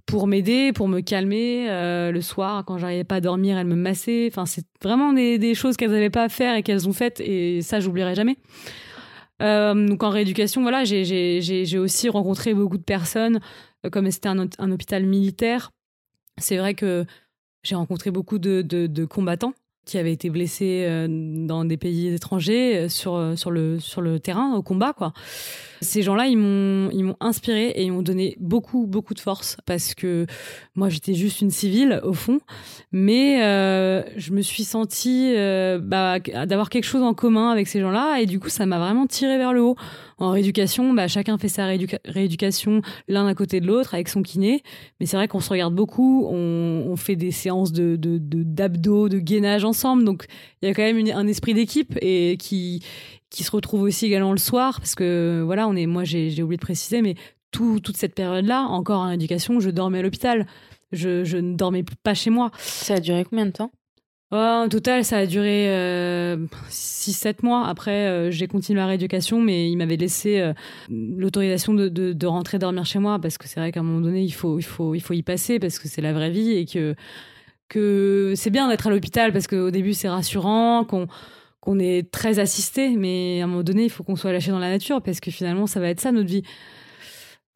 pour 0.07 0.27
m'aider, 0.27 0.73
pour 0.73 0.89
me 0.89 1.01
calmer. 1.01 1.67
le 1.69 2.21
soir, 2.23 2.65
quand 2.65 2.79
j'arrivais 2.79 3.05
pas 3.05 3.17
à 3.17 3.21
dormir, 3.21 3.59
elles 3.59 3.67
me 3.67 3.77
massaient. 3.77 4.29
Enfin, 4.31 4.47
c'est 4.47 4.65
vraiment 4.83 5.13
des, 5.13 5.55
choses 5.55 5.77
qu'elles 5.77 5.91
n'avaient 5.91 6.09
pas 6.09 6.25
à 6.25 6.29
faire 6.31 6.57
et 6.57 6.63
qu'elles 6.63 6.89
ont 6.89 6.95
faites, 6.95 7.21
et 7.21 7.61
ça, 7.61 7.81
j'oublierai 7.81 8.15
jamais. 8.15 8.39
donc 9.41 10.03
en 10.03 10.09
rééducation, 10.09 10.63
voilà, 10.63 10.85
j'ai 10.85 11.79
aussi 11.79 12.09
rencontré 12.09 12.55
beaucoup 12.55 12.79
de 12.79 12.83
personnes, 12.83 13.41
comme 13.93 14.11
c'était 14.11 14.31
un 14.31 14.71
hôpital 14.71 15.05
militaire 15.05 15.71
c'est 16.39 16.57
vrai 16.57 16.75
que 16.75 17.05
j'ai 17.63 17.75
rencontré 17.75 18.11
beaucoup 18.11 18.39
de, 18.39 19.05
combattants 19.07 19.55
qui 19.85 19.99
avaient 19.99 20.13
été 20.13 20.31
blessés 20.31 20.87
euh, 20.87 21.07
dans 21.47 21.67
des 21.67 21.77
pays 21.77 22.09
étrangers 22.15 22.77
euh, 22.77 22.89
sur, 22.89 23.17
euh, 23.17 23.37
sur, 23.37 23.51
le, 23.51 24.19
terrain, 24.19 24.55
au 24.55 24.63
combat. 24.63 24.95
Ces 25.83 26.01
gens-là, 26.01 26.27
ils 26.27 26.39
m'ont, 26.39 26.89
ils 26.91 27.05
m'ont 27.05 27.17
inspiré 27.21 27.69
et 27.69 27.83
ils 27.83 27.93
m'ont 27.93 28.01
donné 28.01 28.35
beaucoup, 28.41 28.87
beaucoup 28.87 29.13
de 29.13 29.21
force 29.21 29.59
parce 29.67 29.95
que 29.95 30.27
moi, 30.75 30.89
j'étais 30.89 31.13
juste 31.13 31.43
une 31.43 31.51
civile, 31.51 32.01
au 32.03 32.15
fond. 32.15 32.41
Mais 32.93 33.41
je 34.17 34.33
me 34.33 34.41
suis 34.41 34.65
sentie 34.65 35.35
bah, 35.83 36.21
d'avoir 36.21 36.71
quelque 36.71 36.85
chose 36.85 37.03
en 37.03 37.13
commun 37.13 37.51
avec 37.51 37.69
ces 37.69 37.81
gens-là 37.81 38.21
et 38.21 38.27
du 38.27 38.41
coup, 38.41 38.49
ça 38.49 38.65
m'a 38.65 38.79
vraiment 38.79 39.07
tiré 39.07 39.37
vers 39.37 39.53
le 39.53 39.61
haut. 39.61 39.77
En 40.19 40.31
rééducation, 40.31 40.93
bah, 40.93 41.09
chacun 41.09 41.39
fait 41.39 41.49
sa 41.49 41.67
rééducation 42.05 42.83
l'un 43.09 43.27
à 43.27 43.35
côté 43.35 43.61
de 43.61 43.67
l'autre 43.67 43.95
avec 43.95 44.09
son 44.09 44.23
kiné. 44.23 44.63
Mais 45.01 45.07
c'est 45.07 45.17
vrai 45.17 45.29
qu'on 45.29 45.41
se 45.41 45.51
regarde 45.51 45.75
beaucoup, 45.75 46.27
on, 46.27 46.95
fait 46.97 47.17
des 47.17 47.33
séances 47.33 47.73
de, 47.73 47.97
d'abdos, 47.99 49.09
de, 49.09 49.19
gainage 49.19 49.65
ensemble. 49.65 50.05
Donc 50.05 50.27
il 50.63 50.69
y 50.69 50.71
a 50.71 50.75
quand 50.75 50.83
même 50.83 51.05
un 51.13 51.27
esprit 51.27 51.55
d'équipe 51.55 51.99
et 52.01 52.37
qui, 52.39 52.83
qui 53.31 53.43
se 53.43 53.51
retrouve 53.51 53.83
aussi 53.83 54.07
également 54.07 54.33
le 54.33 54.39
soir. 54.39 54.79
Parce 54.79 54.95
que 54.95 55.43
voilà, 55.45 55.67
on 55.69 55.75
est, 55.75 55.87
moi 55.87 56.05
j'ai, 56.05 56.43
oublié 56.43 56.57
de 56.57 56.63
préciser, 56.63 57.03
mais 57.03 57.17
toute 57.51 57.97
cette 57.97 58.15
période-là, 58.15 58.63
encore 58.63 59.01
en 59.01 59.11
éducation, 59.11 59.61
je 59.61 59.71
dormais 59.71 60.01
à 60.01 60.03
l'hôpital. 60.03 60.47
Je, 60.93 61.25
je 61.25 61.39
ne 61.39 61.55
dormais 61.57 61.85
pas 62.03 62.15
chez 62.15 62.31
moi. 62.31 62.51
Ça 62.59 62.95
a 62.95 63.01
duré 63.01 63.25
combien 63.25 63.47
de 63.47 63.53
temps? 63.53 63.73
En 64.39 64.69
total, 64.69 65.05
ça 65.05 65.19
a 65.19 65.27
duré 65.27 65.67
6-7 66.71 67.27
euh, 67.27 67.33
mois. 67.43 67.67
Après, 67.67 68.07
euh, 68.07 68.31
j'ai 68.31 68.47
continué 68.47 68.79
la 68.79 68.87
rééducation, 68.87 69.41
mais 69.41 69.71
il 69.71 69.77
m'avait 69.77 69.97
laissé 69.97 70.41
euh, 70.41 70.53
l'autorisation 70.89 71.75
de, 71.75 71.89
de, 71.89 72.27
rentrer 72.27 72.59
dormir 72.59 72.85
chez 72.85 72.99
moi 72.99 73.19
parce 73.19 73.39
que 73.39 73.47
c'est 73.47 73.61
vrai 73.61 73.73
qu'à 73.73 73.81
un 73.81 73.83
moment 73.83 74.01
donné, 74.01 74.23
il 74.23 74.33
faut, 74.33 74.59
il, 74.59 74.65
faut, 74.65 74.95
il 74.95 75.01
faut 75.01 75.15
y 75.15 75.23
passer 75.23 75.59
parce 75.59 75.79
que 75.79 75.89
c'est 75.89 76.01
la 76.01 76.13
vraie 76.13 76.31
vie 76.31 76.53
et 76.53 76.67
que, 76.67 76.95
que 77.69 78.33
c'est 78.37 78.51
bien 78.51 78.69
d'être 78.69 78.87
à 78.87 78.91
l'hôpital 78.91 79.33
parce 79.33 79.47
qu'au 79.47 79.71
début, 79.71 79.95
c'est 79.95 80.09
rassurant, 80.09 80.85
qu'on 80.85 81.07
qu'on 81.61 81.79
est 81.79 82.11
très 82.11 82.41
assisté, 82.41 82.91
mais 82.91 83.41
à 83.41 83.45
un 83.45 83.47
moment 83.47 83.63
donné, 83.63 83.85
il 83.85 83.89
faut 83.89 84.05
qu'on 84.05 84.17
soit 84.17 84.35
lâché 84.35 84.51
dans 84.51 84.59
la 84.59 84.69
nature 84.69 85.01
parce 85.01 85.19
que 85.19 85.31
finalement, 85.31 85.67
ça 85.67 85.81
va 85.81 85.89
être 85.89 85.99
ça 85.99 86.13
notre 86.13 86.29
vie. 86.29 86.43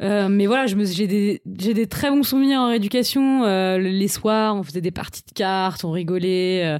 Euh, 0.01 0.29
mais 0.29 0.47
voilà, 0.47 0.67
j'ai 0.67 1.07
des, 1.07 1.41
des, 1.45 1.87
très 1.87 2.11
bons 2.11 2.23
souvenirs 2.23 2.61
en 2.61 2.69
rééducation. 2.69 3.45
Euh, 3.45 3.79
les 3.79 4.09
soirs, 4.09 4.55
on 4.55 4.63
faisait 4.63 4.81
des 4.81 4.91
parties 4.91 5.23
de 5.27 5.33
cartes, 5.33 5.85
on 5.85 5.91
rigolait. 5.91 6.65
Euh, 6.65 6.79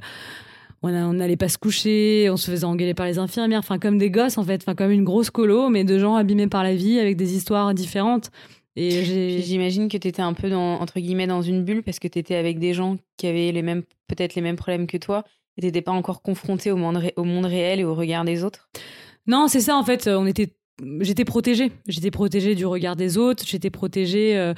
on 0.81 1.13
n'allait 1.13 1.35
pas 1.35 1.49
se 1.49 1.57
coucher, 1.57 2.29
on 2.31 2.37
se 2.37 2.49
faisait 2.49 2.63
engueuler 2.63 2.93
par 2.93 3.05
les 3.05 3.19
infirmières, 3.19 3.59
enfin 3.59 3.79
comme 3.79 3.97
des 3.97 4.09
gosses 4.09 4.37
en 4.37 4.45
fait, 4.45 4.61
enfin 4.63 4.75
comme 4.75 4.91
une 4.91 5.03
grosse 5.03 5.29
colo, 5.29 5.67
mais 5.67 5.83
de 5.83 5.99
gens 5.99 6.15
abîmés 6.15 6.47
par 6.47 6.63
la 6.63 6.73
vie 6.73 6.99
avec 6.99 7.17
des 7.17 7.35
histoires 7.35 7.73
différentes. 7.73 8.31
Et 8.77 9.41
j'imagine 9.41 9.89
que 9.89 9.97
tu 9.97 10.07
étais 10.07 10.21
un 10.21 10.31
peu 10.31 10.49
dans, 10.49 10.79
entre 10.79 11.01
guillemets 11.01 11.27
dans 11.27 11.41
une 11.41 11.65
bulle 11.65 11.83
parce 11.83 11.99
que 11.99 12.07
tu 12.07 12.17
étais 12.17 12.35
avec 12.35 12.59
des 12.59 12.73
gens 12.73 12.95
qui 13.17 13.27
avaient 13.27 13.51
les 13.51 13.61
mêmes 13.61 13.83
peut-être 14.07 14.35
les 14.35 14.41
mêmes 14.41 14.55
problèmes 14.55 14.87
que 14.87 14.95
toi 14.95 15.25
et 15.57 15.61
t'étais 15.61 15.81
pas 15.81 15.91
encore 15.91 16.21
confronté 16.21 16.71
au 16.71 16.77
monde, 16.77 17.03
au 17.17 17.25
monde 17.25 17.45
réel 17.45 17.81
et 17.81 17.83
au 17.83 17.93
regard 17.93 18.23
des 18.23 18.45
autres? 18.45 18.69
Non, 19.27 19.49
c'est 19.49 19.59
ça 19.59 19.75
en 19.75 19.83
fait, 19.83 20.07
on 20.07 20.25
était 20.25 20.53
j'étais 21.01 21.25
protégée. 21.25 21.71
J'étais 21.87 22.11
protégée 22.11 22.55
du 22.55 22.65
regard 22.65 22.95
des 22.95 23.17
autres. 23.17 23.43
J'étais 23.45 23.69
protégée, 23.69 24.37
euh, 24.37 24.53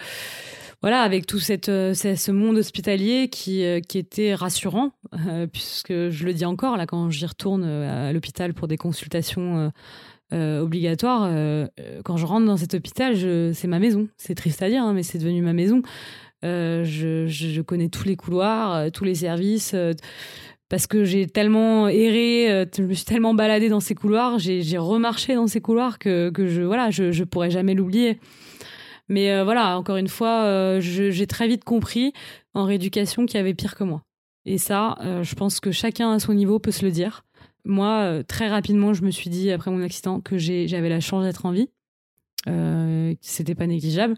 voilà, 0.81 1.01
avec 1.01 1.25
tout 1.25 1.39
cette, 1.39 1.69
euh, 1.69 1.93
ce 1.93 2.31
monde 2.31 2.57
hospitalier 2.57 3.29
qui, 3.29 3.63
euh, 3.63 3.79
qui 3.79 3.97
était 3.97 4.33
rassurant, 4.33 4.91
puisque 5.51 6.09
je 6.09 6.25
le 6.25 6.33
dis 6.33 6.45
encore 6.45 6.77
là 6.77 6.85
quand 6.85 7.09
j'y 7.09 7.25
retourne 7.25 7.63
à 7.63 8.11
l'hôpital 8.13 8.53
pour 8.53 8.67
des 8.67 8.77
consultations. 8.77 9.71
obligatoires 10.31 11.29
quand 12.05 12.15
je 12.15 12.25
rentre 12.25 12.45
dans 12.45 12.55
cet 12.55 12.73
hôpital, 12.73 13.17
c'est 13.53 13.67
ma 13.67 13.79
maison. 13.79 14.07
C'est 14.15 14.35
triste 14.35 14.61
à 14.61 14.69
dire, 14.69 14.81
hein, 14.81 14.93
mais 14.93 15.03
c'est 15.03 15.17
devenu 15.17 15.41
ma 15.41 15.51
maison. 15.51 15.81
Je, 16.43 17.25
je, 17.27 17.61
connais 17.61 17.89
tous 17.89 18.05
les 18.05 18.15
couloirs, 18.15 18.89
tous 18.93 19.03
les 19.03 19.15
services 19.15 19.75
parce 20.71 20.87
que 20.87 21.03
j'ai 21.03 21.27
tellement 21.27 21.89
erré, 21.89 22.49
euh, 22.49 22.65
je 22.73 22.83
me 22.83 22.93
suis 22.93 23.03
tellement 23.03 23.33
baladée 23.33 23.67
dans 23.67 23.81
ces 23.81 23.93
couloirs, 23.93 24.39
j'ai 24.39 24.77
remarché 24.77 25.35
dans 25.35 25.45
ces 25.47 25.59
couloirs 25.59 25.99
que, 25.99 26.31
je 26.33 26.61
voilà, 26.61 26.89
je, 26.91 27.11
je 27.11 27.25
pourrais 27.25 27.51
jamais 27.51 27.73
l'oublier. 27.73 28.21
Mais 29.09 29.33
euh, 29.33 29.43
voilà, 29.43 29.77
encore 29.77 29.97
une 29.97 30.07
fois, 30.07 30.43
euh, 30.43 30.79
j'ai 30.79 31.27
très 31.27 31.49
vite 31.49 31.65
compris 31.65 32.13
en 32.53 32.63
rééducation 32.63 33.25
qu'il 33.25 33.35
y 33.35 33.41
avait 33.41 33.53
pire 33.53 33.75
que 33.75 33.83
moi. 33.83 34.03
Et 34.45 34.57
ça, 34.57 34.95
je 35.21 35.35
pense 35.35 35.59
que 35.59 35.71
chacun 35.71 36.13
à 36.13 36.19
son 36.19 36.33
niveau 36.33 36.57
peut 36.57 36.71
se 36.71 36.85
le 36.85 36.91
dire. 36.91 37.25
Moi, 37.65 38.23
très 38.25 38.47
rapidement, 38.47 38.93
je 38.93 39.03
me 39.03 39.11
suis 39.11 39.29
dit 39.29 39.51
après 39.51 39.69
mon 39.71 39.83
accident 39.83 40.21
que 40.21 40.37
j'avais 40.37 40.89
la 40.89 41.01
chance 41.01 41.25
d'être 41.25 41.45
en 41.45 41.51
vie. 41.51 41.69
C'était 43.19 43.55
pas 43.55 43.67
négligeable. 43.67 44.15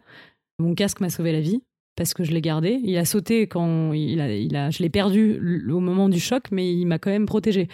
Mon 0.60 0.76
casque 0.76 1.02
m'a 1.02 1.10
sauvé 1.10 1.32
la 1.32 1.42
vie 1.42 1.62
parce 1.96 2.14
que 2.14 2.24
je 2.24 2.32
l'ai 2.32 2.42
gardé. 2.42 2.80
Il 2.84 2.98
a 2.98 3.06
sauté 3.06 3.48
quand 3.48 3.94
il 3.94 4.20
a, 4.22 4.70
je 4.70 4.82
l'ai 4.82 4.90
perdu 4.90 5.68
au 5.70 5.80
moment 5.80 6.10
du 6.10 6.20
choc, 6.20 6.46
mais 6.52 6.74
il 6.74 6.86
m'a 6.86 7.00
quand 7.00 7.12
même 7.12 7.26
protégé. 7.26 7.68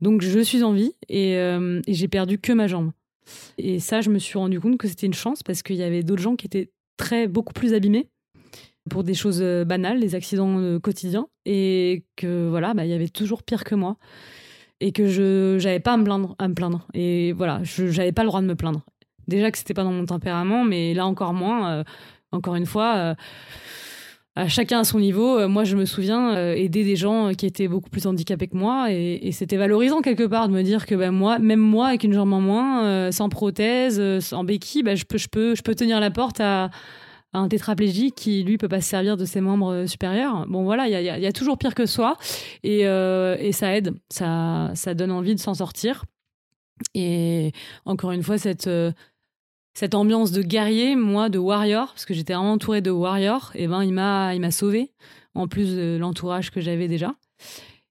Donc 0.00 0.22
je 0.22 0.40
suis 0.40 0.62
en 0.62 0.72
vie 0.72 0.92
et, 1.08 1.36
euh, 1.36 1.80
et 1.86 1.94
j'ai 1.94 2.08
perdu 2.08 2.38
que 2.38 2.52
ma 2.52 2.66
jambe. 2.66 2.92
Et 3.58 3.78
ça, 3.80 4.00
je 4.00 4.10
me 4.10 4.18
suis 4.18 4.38
rendu 4.38 4.60
compte 4.60 4.78
que 4.78 4.88
c'était 4.88 5.06
une 5.06 5.14
chance 5.14 5.42
parce 5.42 5.62
qu'il 5.62 5.76
y 5.76 5.82
avait 5.82 6.02
d'autres 6.02 6.22
gens 6.22 6.36
qui 6.36 6.46
étaient 6.46 6.70
très 6.96 7.28
beaucoup 7.28 7.52
plus 7.52 7.74
abîmés 7.74 8.08
pour 8.88 9.04
des 9.04 9.14
choses 9.14 9.40
euh, 9.42 9.64
banales, 9.64 10.00
des 10.00 10.14
accidents 10.14 10.58
euh, 10.58 10.78
quotidiens, 10.78 11.28
et 11.44 12.04
que 12.16 12.48
voilà, 12.48 12.74
bah, 12.74 12.84
il 12.86 12.90
y 12.90 12.94
avait 12.94 13.08
toujours 13.08 13.42
pire 13.42 13.62
que 13.62 13.74
moi, 13.74 13.98
et 14.80 14.90
que 14.90 15.06
je 15.06 15.58
j'avais 15.58 15.80
pas 15.80 15.92
à 15.92 15.96
me 15.98 16.04
plaindre, 16.04 16.34
à 16.38 16.48
me 16.48 16.54
plaindre. 16.54 16.88
Et 16.94 17.32
voilà, 17.32 17.62
je 17.62 17.88
j'avais 17.88 18.12
pas 18.12 18.22
le 18.22 18.28
droit 18.28 18.40
de 18.40 18.46
me 18.46 18.56
plaindre. 18.56 18.82
Déjà 19.28 19.50
que 19.50 19.58
c'était 19.58 19.74
pas 19.74 19.84
dans 19.84 19.92
mon 19.92 20.06
tempérament, 20.06 20.64
mais 20.64 20.94
là 20.94 21.06
encore 21.06 21.34
moins 21.34 21.84
encore 22.32 22.54
une 22.54 22.66
fois, 22.66 22.96
euh, 22.96 23.14
à 24.36 24.48
chacun 24.48 24.80
à 24.80 24.84
son 24.84 25.00
niveau. 25.00 25.38
Euh, 25.38 25.48
moi, 25.48 25.64
je 25.64 25.76
me 25.76 25.84
souviens 25.84 26.36
euh, 26.36 26.54
aider 26.54 26.84
des 26.84 26.96
gens 26.96 27.32
qui 27.34 27.46
étaient 27.46 27.68
beaucoup 27.68 27.90
plus 27.90 28.06
handicapés 28.06 28.48
que 28.48 28.56
moi, 28.56 28.92
et, 28.92 29.30
c'était 29.32 29.56
valorisant 29.56 30.00
quelque 30.00 30.26
part 30.26 30.48
de 30.48 30.54
me 30.54 30.62
dire 30.62 30.86
que 30.86 30.94
ben, 30.94 31.10
moi, 31.10 31.38
même 31.38 31.60
moi, 31.60 31.88
avec 31.88 32.04
une 32.04 32.12
jambe 32.12 32.32
en 32.32 32.40
moins, 32.40 33.10
sans 33.12 33.28
prothèse, 33.28 34.20
sans 34.20 34.44
béquille, 34.44 34.82
ben, 34.82 34.96
je, 34.96 35.04
peux, 35.04 35.18
je, 35.18 35.28
peux, 35.28 35.54
je 35.54 35.62
peux 35.62 35.74
tenir 35.74 36.00
la 36.00 36.10
porte 36.10 36.40
à, 36.40 36.70
un 37.32 37.46
tétraplégique 37.46 38.16
qui, 38.16 38.42
lui, 38.42 38.58
peut 38.58 38.68
pas 38.68 38.80
se 38.80 38.88
servir 38.88 39.16
de 39.16 39.24
ses 39.24 39.40
membres 39.40 39.84
supérieurs. 39.86 40.46
Bon, 40.48 40.64
voilà, 40.64 40.88
il 40.88 41.04
y 41.04 41.26
a, 41.26 41.32
toujours 41.32 41.58
pire 41.58 41.76
que 41.76 41.86
soi, 41.86 42.16
et, 42.64 42.80
et 42.80 43.52
ça 43.52 43.76
aide, 43.76 43.94
ça, 44.08 44.72
ça 44.74 44.94
donne 44.94 45.12
envie 45.12 45.36
de 45.36 45.40
s'en 45.40 45.54
sortir. 45.54 46.04
Et 46.94 47.52
encore 47.84 48.10
une 48.10 48.24
fois, 48.24 48.36
cette, 48.36 48.68
cette 49.80 49.94
ambiance 49.94 50.30
de 50.30 50.42
guerrier, 50.42 50.94
moi, 50.94 51.30
de 51.30 51.38
warrior, 51.38 51.86
parce 51.86 52.04
que 52.04 52.12
j'étais 52.12 52.34
vraiment 52.34 52.52
entourée 52.52 52.82
de 52.82 52.90
warriors, 52.90 53.50
et 53.54 53.66
ben 53.66 53.82
il 53.82 53.94
m'a 53.94 54.34
il 54.34 54.40
m'a 54.42 54.50
sauvé 54.50 54.92
en 55.34 55.48
plus 55.48 55.74
de 55.74 55.96
l'entourage 55.98 56.50
que 56.50 56.60
j'avais 56.60 56.86
déjà. 56.86 57.14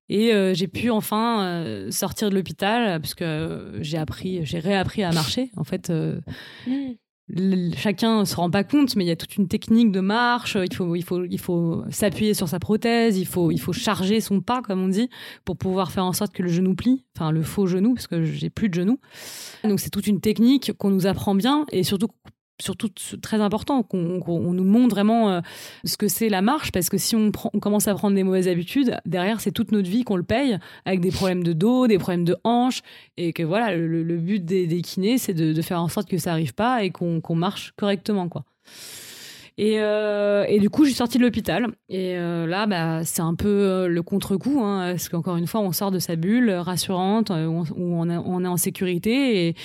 Et 0.07 0.31
euh, 0.31 0.53
j'ai 0.53 0.67
pu 0.67 0.91
enfin 0.91 1.41
euh, 1.41 1.89
sortir 1.89 2.29
de 2.29 2.35
l'hôpital 2.35 3.01
parce 3.01 3.15
que 3.15 3.79
j'ai 3.81 3.97
appris, 3.97 4.45
j'ai 4.45 4.59
réappris 4.59 5.01
à 5.01 5.11
marcher. 5.11 5.49
En 5.57 5.63
fait, 5.63 5.89
euh, 5.89 6.21
mmh 6.67 6.91
chacun 7.75 8.25
se 8.25 8.35
rend 8.35 8.49
pas 8.49 8.63
compte, 8.63 8.95
mais 8.95 9.03
il 9.03 9.07
y 9.07 9.11
a 9.11 9.15
toute 9.15 9.35
une 9.35 9.47
technique 9.47 9.91
de 9.91 9.99
marche. 9.99 10.57
Il 10.59 10.73
faut, 10.73 10.95
il 10.95 11.03
faut, 11.03 11.23
il 11.25 11.39
faut 11.39 11.83
s'appuyer 11.89 12.33
sur 12.33 12.47
sa 12.47 12.59
prothèse. 12.59 13.17
Il 13.17 13.27
faut, 13.27 13.51
il 13.51 13.59
faut 13.59 13.73
charger 13.73 14.19
son 14.21 14.41
pas, 14.41 14.61
comme 14.61 14.81
on 14.81 14.87
dit, 14.87 15.09
pour 15.45 15.57
pouvoir 15.57 15.91
faire 15.91 16.05
en 16.05 16.13
sorte 16.13 16.33
que 16.33 16.43
le 16.43 16.49
genou 16.49 16.75
plie. 16.75 17.05
Enfin, 17.15 17.31
le 17.31 17.43
faux 17.43 17.67
genou, 17.67 17.93
parce 17.93 18.07
que 18.07 18.23
j'ai 18.23 18.49
plus 18.49 18.69
de 18.69 18.73
genou. 18.73 18.99
Donc, 19.63 19.79
c'est 19.79 19.89
toute 19.89 20.07
une 20.07 20.21
technique 20.21 20.73
qu'on 20.77 20.89
nous 20.89 21.05
apprend 21.05 21.35
bien 21.35 21.65
et 21.71 21.83
surtout 21.83 22.07
surtout 22.59 22.89
très 23.21 23.41
important 23.41 23.83
qu'on 23.83 24.53
nous 24.53 24.63
montre 24.63 24.95
vraiment 24.95 25.31
euh, 25.31 25.41
ce 25.83 25.97
que 25.97 26.07
c'est 26.07 26.29
la 26.29 26.41
marche 26.41 26.71
parce 26.71 26.89
que 26.89 26.97
si 26.97 27.15
on, 27.15 27.31
commence 27.31 27.87
à 27.87 27.95
prendre 27.95 28.15
des 28.15 28.23
mauvaises 28.23 28.47
habitudes 28.47 28.97
derrière 29.05 29.41
c'est 29.41 29.51
toute 29.51 29.71
notre 29.71 29.89
vie 29.89 30.03
qu'on 30.03 30.15
le 30.15 30.23
paye 30.23 30.57
avec 30.85 30.99
des 30.99 31.11
problèmes 31.11 31.43
de 31.43 31.53
dos 31.53 31.87
des 31.87 31.97
problèmes 31.97 32.25
de 32.25 32.35
hanches 32.43 32.81
et 33.17 33.33
que 33.33 33.43
voilà 33.43 33.75
le, 33.75 34.17
but 34.17 34.43
des, 34.43 34.81
kinés 34.81 35.17
c'est 35.17 35.33
de, 35.33 35.61
faire 35.61 35.81
en 35.81 35.87
sorte 35.87 36.09
que 36.09 36.17
ça 36.17 36.31
arrive 36.31 36.53
pas 36.53 36.83
et 36.83 36.89
qu'on 36.89 37.35
marche 37.35 37.73
correctement 37.77 38.29
quoi 38.29 38.43
et, 39.59 39.81
euh, 39.81 40.45
et, 40.47 40.57
du 40.59 40.69
coup, 40.69 40.85
j'ai 40.85 40.93
sorti 40.93 41.17
de 41.17 41.23
l'hôpital. 41.23 41.67
Et 41.89 42.17
euh, 42.17 42.47
là, 42.47 42.65
bah, 42.65 43.03
c'est 43.03 43.21
un 43.21 43.35
peu 43.35 43.89
le 43.89 44.01
contre-coup, 44.01 44.61
hein, 44.63 44.91
parce 44.91 45.09
qu'encore 45.09 45.35
une 45.35 45.47
fois, 45.47 45.59
on 45.59 45.73
sort 45.73 45.91
de 45.91 45.99
sa 45.99 46.15
bulle 46.15 46.49
rassurante, 46.49 47.29
où 47.29 47.33
on, 47.33 48.09
on, 48.09 48.45
est 48.45 48.47
en 48.47 48.55
sécurité, 48.55 49.47
et 49.49 49.55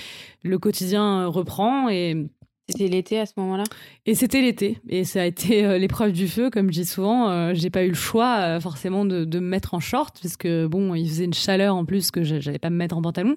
le 0.42 0.58
quotidien 0.58 1.26
reprend. 1.26 1.88
Et 1.90 2.26
C'était 2.68 2.88
l'été 2.88 3.20
à 3.20 3.26
ce 3.26 3.32
moment-là? 3.36 3.64
Et 4.06 4.14
c'était 4.14 4.40
l'été. 4.40 4.78
Et 4.88 5.04
ça 5.04 5.22
a 5.22 5.24
été 5.26 5.64
euh, 5.64 5.76
l'épreuve 5.76 6.12
du 6.12 6.28
feu, 6.28 6.48
comme 6.48 6.72
je 6.72 6.80
dis 6.80 6.86
souvent. 6.86 7.28
Euh, 7.28 7.52
j'ai 7.52 7.68
pas 7.68 7.84
eu 7.84 7.88
le 7.88 7.94
choix, 7.94 8.38
euh, 8.40 8.60
forcément, 8.60 9.04
de, 9.04 9.24
me 9.24 9.46
mettre 9.46 9.74
en 9.74 9.80
short, 9.80 10.18
parce 10.22 10.36
que, 10.36 10.66
bon, 10.66 10.94
il 10.94 11.06
faisait 11.06 11.24
une 11.24 11.34
chaleur 11.34 11.76
en 11.76 11.84
plus 11.84 12.10
que 12.10 12.22
j'allais 12.22 12.58
pas 12.58 12.70
me 12.70 12.76
mettre 12.76 12.96
en 12.96 13.02
pantalon. 13.02 13.36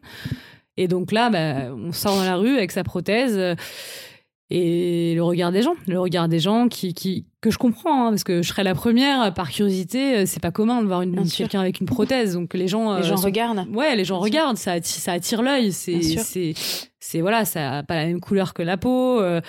Et 0.77 0.87
donc 0.87 1.11
là, 1.11 1.29
bah, 1.29 1.73
on 1.75 1.91
sort 1.91 2.15
dans 2.15 2.23
la 2.23 2.37
rue 2.37 2.55
avec 2.55 2.71
sa 2.71 2.83
prothèse 2.83 3.55
et 4.49 5.13
le 5.15 5.23
regard 5.23 5.51
des 5.51 5.61
gens, 5.61 5.75
le 5.87 5.99
regard 5.99 6.29
des 6.29 6.39
gens 6.39 6.67
qui, 6.69 6.93
qui 6.93 7.25
que 7.41 7.51
je 7.51 7.57
comprends, 7.57 8.07
hein, 8.07 8.09
parce 8.09 8.23
que 8.23 8.41
je 8.41 8.47
serais 8.47 8.63
la 8.63 8.73
première 8.73 9.33
par 9.33 9.49
curiosité. 9.49 10.25
C'est 10.25 10.41
pas 10.41 10.51
commun 10.51 10.81
de 10.81 10.87
voir 10.87 11.01
une, 11.01 11.27
quelqu'un 11.29 11.61
avec 11.61 11.79
une 11.79 11.85
prothèse, 11.85 12.33
donc 12.33 12.53
les 12.53 12.67
gens. 12.67 12.97
Les 12.97 13.03
gens 13.03 13.15
regardent. 13.15 13.67
Ouais, 13.73 13.95
les 13.95 14.05
gens 14.05 14.19
regardent, 14.19 14.57
ça 14.57 14.73
attire, 14.73 15.01
ça 15.01 15.11
attire 15.13 15.41
l'œil. 15.41 15.71
C'est 15.71 16.01
c'est 16.01 16.53
c'est 17.07 17.21
voilà, 17.21 17.45
ça 17.45 17.77
a 17.77 17.83
pas 17.83 17.95
la 17.95 18.05
même 18.05 18.19
couleur 18.19 18.53
que 18.53 18.61
la 18.61 18.75
peau. 18.75 19.21
Euh, 19.21 19.39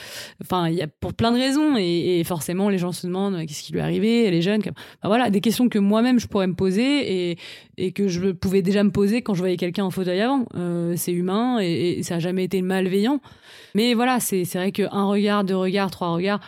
enfin, 0.43 0.69
il 0.69 0.75
y 0.75 0.83
a 0.83 0.87
pour 0.87 1.13
plein 1.15 1.33
de 1.33 1.39
raisons 1.39 1.77
et, 1.77 2.23
forcément 2.25 2.69
les 2.69 2.79
gens 2.79 2.93
se 2.93 3.07
demandent 3.07 3.35
euh, 3.35 3.47
qu'est-ce 3.47 3.63
qui 3.63 3.73
lui 3.73 3.81
est 3.81 3.83
arrivé. 3.83 4.25
Elle 4.25 4.35
est 4.35 4.43
jeune. 4.43 4.63
voilà, 5.03 5.31
des 5.31 5.41
questions 5.41 5.69
que 5.69 5.79
moi-même 5.79 6.21
je 6.21 6.29
pourrais 6.29 6.47
me 6.47 6.55
poser 6.55 7.31
et, 7.31 7.39
et 7.77 7.93
que 7.93 8.07
je 8.07 8.31
pouvais 8.31 8.63
déjà 8.63 8.85
me 8.85 8.91
poser 8.91 9.23
quand 9.23 9.35
je 9.35 9.41
voyais 9.41 9.57
quelqu'un 9.57 9.85
en 9.85 9.91
fauteuil 9.91 10.21
avant. 10.21 10.45
Euh, 10.55 10.95
c'est 10.97 11.13
humain 11.13 11.59
et, 11.61 12.03
ça 12.03 12.17
a 12.17 12.19
jamais 12.21 12.45
été 12.45 12.63
malveillant. 12.63 13.21
Mais 13.75 13.95
voilà, 13.95 14.21
c'est 14.21 14.45
c'est 14.45 14.59
vrai 14.59 14.71
qu'un 14.71 15.05
regard, 15.05 15.43
deux 15.43 15.57
regards, 15.57 15.91
trois 15.91 16.11
regards. 16.11 16.41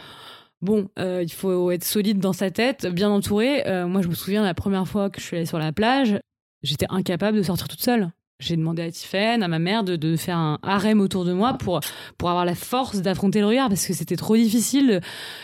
Bon, 0.62 0.88
il 0.99 1.33
faut 1.33 1.70
être 1.70 1.85
solide 1.85 2.18
dans 2.18 2.33
sa 2.33 2.51
tête, 2.51 2.87
bien 2.87 3.11
entouré. 3.11 3.62
moi, 3.87 4.03
je 4.03 4.09
me 4.09 4.14
souviens 4.14 4.42
la 4.44 4.55
première 4.55 4.87
fois 4.87 5.11
que 5.11 5.20
je 5.20 5.27
suis 5.27 5.37
allée 5.37 5.46
sur 5.46 5.59
la 5.59 5.73
plage, 5.73 6.18
j'étais 6.62 6.87
incapable 6.90 7.38
de 7.38 7.42
sortir 7.42 7.68
toute 7.68 7.81
seule 7.81 8.12
j'ai 8.40 8.57
demandé 8.57 8.83
à 8.83 8.90
Tiffen, 8.90 9.42
à 9.42 9.49
ma 9.49 9.59
mère, 9.59 9.85
de, 9.85 10.16
faire 10.16 10.37
un 10.37 10.59
harem 10.62 11.01
autour 11.01 11.25
de 11.25 11.33
moi 11.33 11.55
pour, 11.55 11.81
pour 12.18 12.31
avoir 12.31 12.44
la 12.44 12.55
force 12.55 13.01
d'affronter 13.03 13.40
le 13.40 13.46
regard 13.46 13.68
parce 13.68 13.87
que 13.87 13.92
c'était 13.92 14.16
trop 14.16 14.35
difficile. 14.35 15.01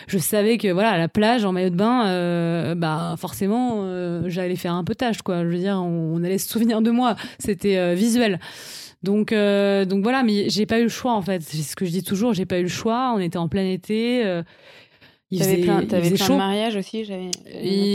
Je 0.08 0.18
savais 0.18 0.58
que 0.58 0.68
voilà, 0.68 0.90
à 0.90 0.98
la 0.98 1.08
plage, 1.08 1.44
en 1.44 1.52
maillot 1.52 1.70
de 1.70 1.76
bain, 1.76 2.06
euh, 2.06 2.74
bah 2.74 3.14
forcément, 3.18 3.82
euh, 3.84 4.22
j'allais 4.26 4.56
faire 4.56 4.72
un 4.72 4.82
peu 4.82 4.94
tâche, 4.94 5.22
quoi. 5.22 5.44
Je 5.44 5.48
veux 5.48 5.58
dire, 5.58 5.76
on, 5.76 6.22
allait 6.24 6.38
se 6.38 6.48
souvenir 6.48 6.82
de 6.82 6.90
moi. 6.90 7.16
C'était 7.38 7.76
euh, 7.76 7.94
visuel. 7.94 8.40
Donc, 9.02 9.32
donc 9.32 10.02
voilà, 10.02 10.24
mais 10.24 10.48
j'ai 10.48 10.66
pas 10.66 10.80
eu 10.80 10.84
le 10.84 10.88
choix 10.88 11.12
en 11.12 11.22
fait. 11.22 11.40
C'est 11.42 11.58
ce 11.58 11.76
que 11.76 11.84
je 11.84 11.92
dis 11.92 12.02
toujours, 12.02 12.34
j'ai 12.34 12.46
pas 12.46 12.58
eu 12.58 12.62
le 12.62 12.68
choix. 12.68 13.12
On 13.14 13.20
était 13.20 13.36
en 13.36 13.46
plein 13.46 13.64
été. 13.64 14.24
Il 15.32 15.40
faisait, 15.40 15.56
plein, 15.56 15.78
avais 15.78 16.10
plein 16.12 16.28
de 16.28 16.36
mariages 16.36 16.76
aussi 16.76 17.04
j'avais 17.04 17.30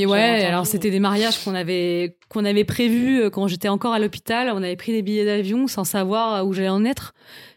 ouais 0.06 0.44
alors 0.44 0.65
c'était 0.65 0.91
des 0.91 1.00
mariages 1.00 1.41
qu'on 1.41 1.56
avait 1.56 2.17
qu'on 2.28 2.44
avait 2.44 2.65
prévus 2.65 3.22
euh, 3.22 3.30
quand 3.30 3.48
j'étais 3.48 3.70
encore 3.70 3.94
à 3.94 4.00
l'hôpital. 4.00 4.52
On 4.54 4.58
avait 4.58 4.76
pris 4.76 4.91
des 4.91 5.02
billets 5.02 5.24
d'avion 5.24 5.67
sans 5.67 5.86
savoir 5.86 6.46
où 6.46 6.52
j'allais 6.52 6.67
en 6.67 6.84
être. 6.84 7.13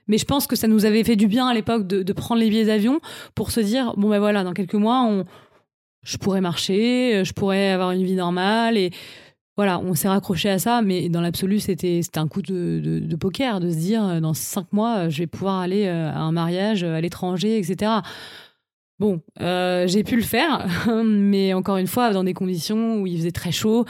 Mais 0.06 0.16
je 0.16 0.26
pense 0.26 0.46
que 0.46 0.54
ça 0.54 0.68
nous 0.68 0.84
avait 0.84 1.02
fait 1.02 1.16
du 1.16 1.26
bien 1.26 1.48
à 1.48 1.54
l'époque 1.54 1.88
de, 1.88 2.02
de, 2.04 2.12
prendre 2.12 2.40
les 2.40 2.50
billets 2.50 2.66
d'avion 2.66 3.00
pour 3.34 3.50
se 3.50 3.58
dire 3.58 3.94
bon 3.96 4.10
ben 4.10 4.20
voilà 4.20 4.44
dans 4.44 4.52
quelques 4.52 4.74
mois 4.74 5.02
on 5.02 5.24
je 6.04 6.18
pourrais 6.18 6.40
marcher 6.40 7.24
je 7.24 7.32
pourrais 7.32 7.70
avoir 7.70 7.90
une 7.90 8.04
vie 8.04 8.14
normale 8.14 8.76
et 8.76 8.92
voilà, 9.56 9.78
on 9.78 9.94
s'est 9.94 10.08
raccroché 10.08 10.50
à 10.50 10.58
ça, 10.58 10.82
mais 10.82 11.08
dans 11.08 11.20
l'absolu, 11.20 11.60
c'était 11.60 12.00
c'était 12.02 12.18
un 12.18 12.26
coup 12.26 12.42
de, 12.42 12.80
de, 12.82 12.98
de, 12.98 13.16
poker, 13.16 13.60
de 13.60 13.70
se 13.70 13.76
dire 13.76 14.04
euh, 14.04 14.20
dans 14.20 14.34
cinq 14.34 14.72
mois, 14.72 15.08
je 15.08 15.18
vais 15.18 15.28
pouvoir 15.28 15.60
aller 15.60 15.86
euh, 15.86 16.10
à 16.10 16.18
un 16.18 16.32
mariage 16.32 16.82
à 16.82 17.00
l'étranger, 17.00 17.58
etc. 17.58 17.92
Bon, 19.00 19.20
euh, 19.40 19.88
j'ai 19.88 20.04
pu 20.04 20.14
le 20.14 20.22
faire, 20.22 20.68
mais 21.04 21.52
encore 21.52 21.78
une 21.78 21.88
fois, 21.88 22.12
dans 22.12 22.22
des 22.22 22.34
conditions 22.34 23.00
où 23.00 23.06
il 23.08 23.18
faisait 23.18 23.32
très 23.32 23.50
chaud, 23.50 23.84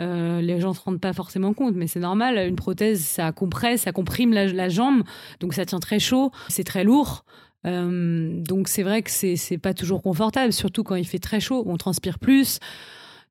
euh, 0.00 0.40
les 0.40 0.60
gens 0.60 0.70
ne 0.70 0.74
se 0.74 0.80
rendent 0.80 1.00
pas 1.00 1.12
forcément 1.12 1.54
compte, 1.54 1.76
mais 1.76 1.86
c'est 1.86 2.00
normal. 2.00 2.38
Une 2.48 2.56
prothèse, 2.56 3.00
ça 3.04 3.30
compresse, 3.30 3.82
ça 3.82 3.92
comprime 3.92 4.32
la, 4.32 4.68
jambe, 4.68 5.04
donc 5.38 5.54
ça 5.54 5.64
tient 5.64 5.78
très 5.78 6.00
chaud, 6.00 6.32
c'est 6.48 6.64
très 6.64 6.82
lourd. 6.82 7.24
Euh, 7.66 8.40
donc 8.40 8.66
c'est 8.68 8.82
vrai 8.82 9.02
que 9.02 9.10
c'est 9.10 9.58
pas 9.58 9.74
toujours 9.74 10.02
confortable, 10.02 10.52
surtout 10.52 10.82
quand 10.82 10.96
il 10.96 11.06
fait 11.06 11.18
très 11.20 11.38
chaud, 11.38 11.62
on 11.66 11.76
transpire 11.76 12.18
plus. 12.18 12.58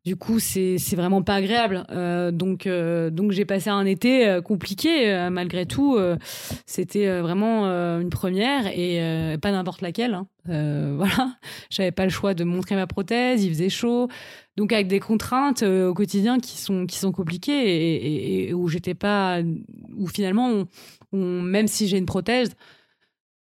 Du 0.08 0.15
coup, 0.15 0.39
c'est 0.39 0.78
vraiment 0.96 1.22
pas 1.22 1.36
agréable. 1.36 1.86
Euh, 1.91 2.32
donc, 2.32 2.65
euh, 2.65 3.10
donc 3.10 3.34
j'ai 3.34 3.43
passé 3.43 3.70
un 3.70 3.86
été 3.86 4.26
euh, 4.26 4.41
compliqué 4.41 5.28
malgré 5.30 5.65
tout. 5.65 6.00
C'était 6.65 7.20
vraiment 7.20 7.65
une 8.00 8.10
première 8.10 8.67
et 8.67 9.36
pas 9.41 9.52
n'importe 9.52 9.82
laquelle. 9.82 10.13
Hein. 10.13 10.28
voilà, 10.96 11.36
j'avais 11.70 11.91
pas 11.91 12.06
le 12.06 12.10
choix 12.10 12.34
de 12.34 12.46
montrer 12.46 12.76
ma 12.76 12.88
prothèse. 12.88 13.43
Il 13.43 13.50
faisait 13.50 13.67
chaud, 13.67 14.08
donc 14.56 14.72
avec 14.72 14.88
des 14.88 15.02
contraintes 15.02 15.63
au 15.63 15.93
quotidien 15.93 16.39
qui 16.39 16.58
sont 16.58 17.12
compliquées 17.12 18.48
et, 18.48 18.54
où 18.54 18.70
j'étais 18.70 18.93
pas, 18.93 19.41
où 19.98 20.08
finalement, 20.08 20.63
même 21.12 21.67
si 21.67 21.89
j'ai 21.89 21.98
une 21.98 22.06
prothèse, 22.06 22.52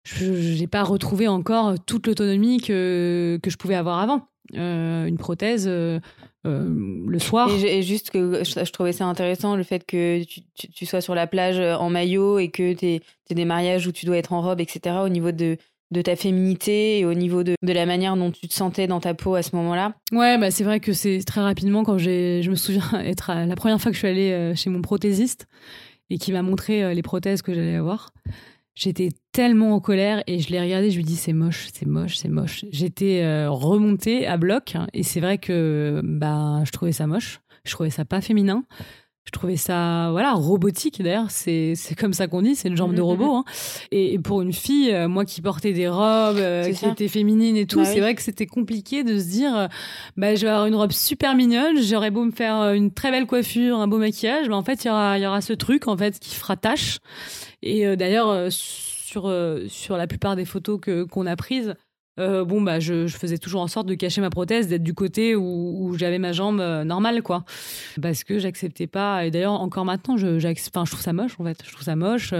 je 0.04 0.58
n'ai 0.58 0.66
pas 0.66 0.82
retrouvé 0.82 1.28
encore 1.28 1.74
toute 1.84 2.06
l'autonomie 2.06 2.62
que, 2.62 3.38
je 3.46 3.56
pouvais 3.58 3.74
avoir 3.74 3.98
avant. 3.98 4.28
une 4.54 5.18
prothèse, 5.18 5.68
le 6.44 7.18
soir. 7.18 7.50
Et, 7.64 7.82
juste 7.82 8.10
que 8.10 8.44
je, 8.44 8.72
trouvais 8.72 8.92
ça 8.92 9.06
intéressant, 9.06 9.56
le 9.56 9.62
fait 9.62 9.84
que 9.84 10.22
tu, 10.54 10.86
sois 10.86 11.00
sur 11.00 11.14
la 11.14 11.26
plage 11.26 11.58
euh, 11.58 11.74
en 11.76 11.90
maillot 11.90 12.38
et 12.38 12.48
que 12.48 12.72
tu 12.72 12.86
aies, 12.86 13.00
des 13.30 13.44
mariages 13.44 13.86
où 13.86 13.92
tu 13.92 14.06
dois 14.06 14.16
être 14.16 14.32
en 14.32 14.40
robe, 14.40 14.60
etc., 14.60 14.96
au 15.04 15.08
niveau 15.08 15.32
de, 15.32 15.56
de 15.90 16.02
ta 16.02 16.16
féminité 16.16 17.00
et 17.00 17.04
au 17.04 17.14
niveau 17.14 17.42
de, 17.42 17.54
de, 17.62 17.72
la 17.72 17.86
manière 17.86 18.16
dont 18.16 18.30
tu 18.30 18.48
te 18.48 18.54
sentais 18.54 18.86
dans 18.86 19.00
ta 19.00 19.14
peau 19.14 19.34
à 19.34 19.42
ce 19.42 19.54
moment-là 19.56 19.94
Ouais, 20.12 20.38
bah 20.38 20.50
c'est 20.50 20.64
vrai 20.64 20.80
que 20.80 20.92
c'est 20.92 21.20
très 21.26 21.40
rapidement 21.40 21.84
quand 21.84 21.98
j'ai, 21.98 22.42
je 22.42 22.50
me 22.50 22.56
souviens 22.56 22.90
être 23.04 23.32
la 23.34 23.56
première 23.56 23.80
fois 23.80 23.90
que 23.90 23.94
je 23.94 24.00
suis 24.00 24.08
allée 24.08 24.32
euh, 24.32 24.54
chez 24.54 24.70
mon 24.70 24.80
prothésiste 24.80 25.46
et 26.10 26.18
qui 26.18 26.32
m'a 26.32 26.42
montré 26.42 26.94
les 26.94 27.02
prothèses 27.02 27.42
que 27.42 27.52
j'allais 27.52 27.76
avoir. 27.76 28.14
J'étais 28.78 29.08
tellement 29.32 29.74
en 29.74 29.80
colère 29.80 30.22
et 30.28 30.38
je 30.38 30.50
l'ai 30.50 30.60
regardé, 30.60 30.92
je 30.92 30.98
lui 30.98 31.04
dis 31.04 31.16
c'est 31.16 31.32
moche, 31.32 31.66
c'est 31.74 31.84
moche, 31.84 32.14
c'est 32.16 32.28
moche. 32.28 32.64
J'étais 32.70 33.22
euh, 33.24 33.50
remontée 33.50 34.24
à 34.24 34.36
bloc 34.36 34.76
et 34.92 35.02
c'est 35.02 35.18
vrai 35.18 35.38
que 35.38 36.00
bah 36.04 36.62
je 36.64 36.70
trouvais 36.70 36.92
ça 36.92 37.08
moche, 37.08 37.40
je 37.64 37.72
trouvais 37.72 37.90
ça 37.90 38.04
pas 38.04 38.20
féminin. 38.20 38.62
Je 39.28 39.30
trouvais 39.30 39.58
ça, 39.58 40.08
voilà, 40.10 40.32
robotique 40.32 41.02
d'ailleurs. 41.02 41.30
C'est, 41.30 41.74
c'est 41.76 41.94
comme 41.94 42.14
ça 42.14 42.28
qu'on 42.28 42.40
dit, 42.40 42.56
c'est 42.56 42.68
une 42.68 42.78
jambe 42.78 42.94
de 42.94 43.02
robot. 43.02 43.34
Hein. 43.34 43.44
Et, 43.92 44.18
pour 44.18 44.40
une 44.40 44.54
fille, 44.54 44.90
euh, 44.90 45.06
moi 45.06 45.26
qui 45.26 45.42
portais 45.42 45.74
des 45.74 45.86
robes, 45.86 46.38
euh, 46.38 46.72
qui 46.72 46.86
étaient 46.86 47.08
féminines 47.08 47.56
et 47.56 47.66
tout, 47.66 47.80
bah 47.80 47.84
c'est 47.84 48.00
vrai 48.00 48.14
que 48.14 48.22
c'était 48.22 48.46
compliqué 48.46 49.04
de 49.04 49.18
se 49.18 49.26
dire, 49.26 49.68
bah, 50.16 50.34
je 50.34 50.46
vais 50.46 50.48
avoir 50.48 50.66
une 50.66 50.74
robe 50.74 50.92
super 50.92 51.34
mignonne, 51.34 51.80
j'aurais 51.82 52.10
beau 52.10 52.24
me 52.24 52.32
faire 52.32 52.72
une 52.72 52.90
très 52.90 53.10
belle 53.10 53.26
coiffure, 53.26 53.78
un 53.78 53.86
beau 53.86 53.98
maquillage, 53.98 54.48
bah, 54.48 54.56
en 54.56 54.64
fait, 54.64 54.84
il 54.84 54.88
y 54.88 54.90
aura, 54.90 55.18
y 55.18 55.26
aura 55.26 55.42
ce 55.42 55.52
truc, 55.52 55.88
en 55.88 55.96
fait, 55.96 56.18
qui 56.18 56.34
fera 56.34 56.56
tâche. 56.56 56.98
Et 57.62 57.86
euh, 57.86 57.96
d'ailleurs, 57.96 58.28
euh, 58.28 58.48
sur, 58.50 59.26
euh, 59.26 59.66
sur 59.68 59.96
la 59.96 60.06
plupart 60.06 60.36
des 60.36 60.44
photos 60.44 60.78
que, 60.80 61.04
qu'on 61.04 61.26
a 61.26 61.36
prises, 61.36 61.74
bon 62.18 62.60
bah 62.60 62.80
je, 62.80 63.06
je, 63.06 63.16
faisais 63.16 63.38
toujours 63.38 63.60
en 63.60 63.66
sorte 63.66 63.86
de 63.86 63.94
cacher 63.94 64.20
ma 64.20 64.30
prothèse, 64.30 64.68
d'être 64.68 64.82
du 64.82 64.94
côté 64.94 65.36
où, 65.36 65.76
où 65.78 65.96
j'avais 65.96 66.18
ma 66.18 66.32
jambe 66.32 66.60
normale 66.84 67.22
quoi, 67.22 67.44
parce 68.00 68.24
que 68.24 68.38
j'acceptais 68.38 68.86
pas. 68.86 69.24
Et 69.24 69.30
d'ailleurs 69.30 69.52
encore 69.52 69.84
maintenant, 69.84 70.16
je, 70.16 70.36
enfin, 70.36 70.84
je 70.84 70.90
trouve 70.90 71.02
ça 71.02 71.12
moche 71.12 71.36
en 71.38 71.44
fait, 71.44 71.58
je 71.64 71.72
trouve 71.72 71.84
ça 71.84 71.96
moche. 71.96 72.34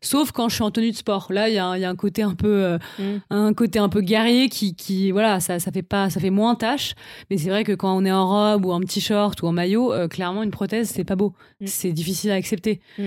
sauf 0.00 0.32
quand 0.32 0.48
je 0.48 0.54
suis 0.54 0.64
en 0.64 0.70
tenue 0.70 0.90
de 0.90 0.96
sport. 0.96 1.28
Là, 1.30 1.48
il 1.48 1.54
y 1.54 1.58
a, 1.58 1.78
y 1.78 1.84
a, 1.84 1.90
un 1.90 1.96
côté 1.96 2.22
un 2.22 2.34
peu, 2.34 2.78
mm. 2.98 3.02
un 3.30 3.54
côté 3.54 3.78
un 3.78 3.88
peu 3.88 4.00
guerrier 4.00 4.48
qui, 4.48 4.74
qui 4.74 5.10
voilà, 5.10 5.40
ça, 5.40 5.58
ça 5.58 5.70
fait 5.70 5.82
pas, 5.82 6.10
ça 6.10 6.20
fait 6.20 6.30
moins 6.30 6.54
tâche. 6.54 6.94
Mais 7.30 7.38
c'est 7.38 7.50
vrai 7.50 7.64
que 7.64 7.72
quand 7.72 7.96
on 7.96 8.04
est 8.04 8.12
en 8.12 8.26
robe 8.26 8.66
ou 8.66 8.72
en 8.72 8.80
petit 8.80 9.00
short 9.00 9.42
ou 9.42 9.46
en 9.46 9.52
maillot, 9.52 9.92
clairement 10.08 10.42
une 10.42 10.50
prothèse 10.50 10.90
c'est 10.90 11.04
pas 11.04 11.16
beau, 11.16 11.34
mm. 11.60 11.66
c'est 11.66 11.92
difficile 11.92 12.30
à 12.30 12.34
accepter. 12.34 12.80
Mm, 12.98 13.06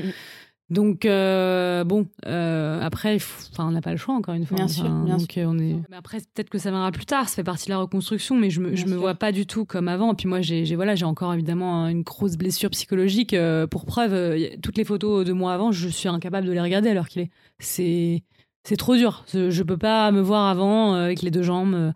donc 0.73 1.05
euh, 1.05 1.83
bon, 1.83 2.07
euh, 2.25 2.81
après, 2.81 3.15
enfin, 3.15 3.67
on 3.67 3.71
n'a 3.71 3.81
pas 3.81 3.91
le 3.91 3.97
choix 3.97 4.15
encore 4.15 4.33
une 4.33 4.45
fois. 4.45 4.57
Bien 4.57 4.67
sûr, 4.67 4.89
bien 4.89 5.17
donc, 5.17 5.31
sûr. 5.31 5.47
On 5.47 5.57
est... 5.57 5.75
Mais 5.89 5.95
après, 5.95 6.17
peut-être 6.17 6.49
que 6.49 6.57
ça 6.57 6.71
viendra 6.71 6.91
plus 6.91 7.05
tard. 7.05 7.29
Ça 7.29 7.35
fait 7.35 7.43
partie 7.43 7.67
de 7.67 7.71
la 7.71 7.77
reconstruction, 7.77 8.35
mais 8.35 8.49
je 8.49 8.59
me, 8.59 8.75
je 8.75 8.85
me 8.85 8.95
vois 8.95 9.15
pas 9.15 9.31
du 9.31 9.45
tout 9.45 9.65
comme 9.65 9.87
avant. 9.87 10.13
Puis 10.15 10.27
moi, 10.27 10.41
j'ai, 10.41 10.75
voilà, 10.75 10.95
j'ai 10.95 11.05
encore 11.05 11.33
évidemment 11.33 11.87
une 11.87 12.01
grosse 12.01 12.35
blessure 12.35 12.69
psychologique. 12.71 13.33
Euh, 13.33 13.67
pour 13.67 13.85
preuve, 13.85 14.37
toutes 14.61 14.77
les 14.77 14.83
photos 14.83 15.25
de 15.25 15.31
moi 15.31 15.53
avant, 15.53 15.71
je 15.71 15.87
suis 15.87 16.09
incapable 16.09 16.47
de 16.47 16.51
les 16.51 16.61
regarder 16.61 16.89
alors 16.89 17.07
qu'il 17.07 17.21
est. 17.21 17.29
C'est, 17.59 18.23
c'est 18.63 18.77
trop 18.77 18.95
dur. 18.95 19.23
Je, 19.31 19.49
je 19.49 19.63
peux 19.63 19.77
pas 19.77 20.11
me 20.11 20.21
voir 20.21 20.47
avant 20.47 20.95
avec 20.95 21.21
les 21.21 21.31
deux 21.31 21.43
jambes 21.43 21.93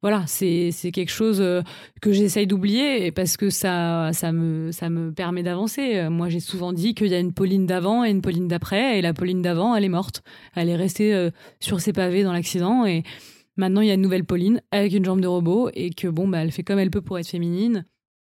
voilà, 0.00 0.24
c'est 0.28 0.70
quelque 0.92 1.10
chose 1.10 1.40
euh, 1.40 1.62
que 2.00 2.12
j'essaye 2.12 2.46
d'oublier 2.46 3.10
parce 3.10 3.36
que 3.36 3.50
ça, 3.50 4.10
ça, 4.12 4.30
me, 4.30 4.70
ça 4.70 4.90
me 4.90 5.12
permet 5.12 5.42
d'avancer. 5.42 5.96
Euh, 5.96 6.10
moi, 6.10 6.28
j'ai 6.28 6.38
souvent 6.38 6.72
dit 6.72 6.94
qu'il 6.94 7.08
y 7.08 7.14
a 7.14 7.18
une 7.18 7.32
Pauline 7.32 7.66
d'avant 7.66 8.04
et 8.04 8.10
une 8.10 8.22
Pauline 8.22 8.46
d'après, 8.46 8.98
et 8.98 9.02
la 9.02 9.12
Pauline 9.12 9.42
d'avant, 9.42 9.74
elle 9.74 9.84
est 9.84 9.88
morte. 9.88 10.22
Elle 10.54 10.68
est 10.68 10.76
restée 10.76 11.12
euh, 11.12 11.30
sur 11.58 11.80
ses 11.80 11.92
pavés 11.92 12.22
dans 12.22 12.32
l'accident, 12.32 12.86
et 12.86 13.02
maintenant, 13.56 13.80
il 13.80 13.88
y 13.88 13.90
a 13.90 13.94
une 13.94 14.00
nouvelle 14.00 14.24
Pauline 14.24 14.62
avec 14.70 14.92
une 14.92 15.04
jambe 15.04 15.20
de 15.20 15.26
robot, 15.26 15.70
et 15.74 15.90
que 15.90 16.06
bon, 16.06 16.28
bah, 16.28 16.42
elle 16.42 16.52
fait 16.52 16.62
comme 16.62 16.78
elle 16.78 16.90
peut 16.90 17.02
pour 17.02 17.18
être 17.18 17.28
féminine. 17.28 17.84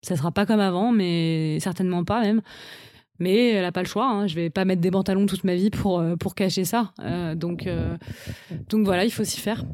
Ça 0.03 0.15
sera 0.15 0.32
pas 0.32 0.45
comme 0.45 0.62
avant, 0.62 0.93
mais 0.93 1.60
certainement 1.60 2.06
pas 2.06 2.21
même. 2.21 2.41
Mais 3.19 3.49
elle 3.49 3.63
n'a 3.63 3.71
pas 3.73 3.82
le 3.82 3.88
choix. 3.88 4.08
Hein. 4.08 4.27
Je 4.27 4.36
vais 4.36 4.49
pas 4.49 4.63
mettre 4.63 4.80
des 4.80 4.91
pantalons 4.91 5.25
toute 5.25 5.43
ma 5.43 5.56
vie 5.56 5.71
pour, 5.71 6.01
pour 6.19 6.36
cacher 6.36 6.65
ça. 6.65 6.93
donc, 7.36 7.67
donc 8.69 8.86
voilà, 8.86 9.06
il 9.06 9.12
faut 9.12 9.23
s'y 9.23 9.39
faire. 9.39 9.65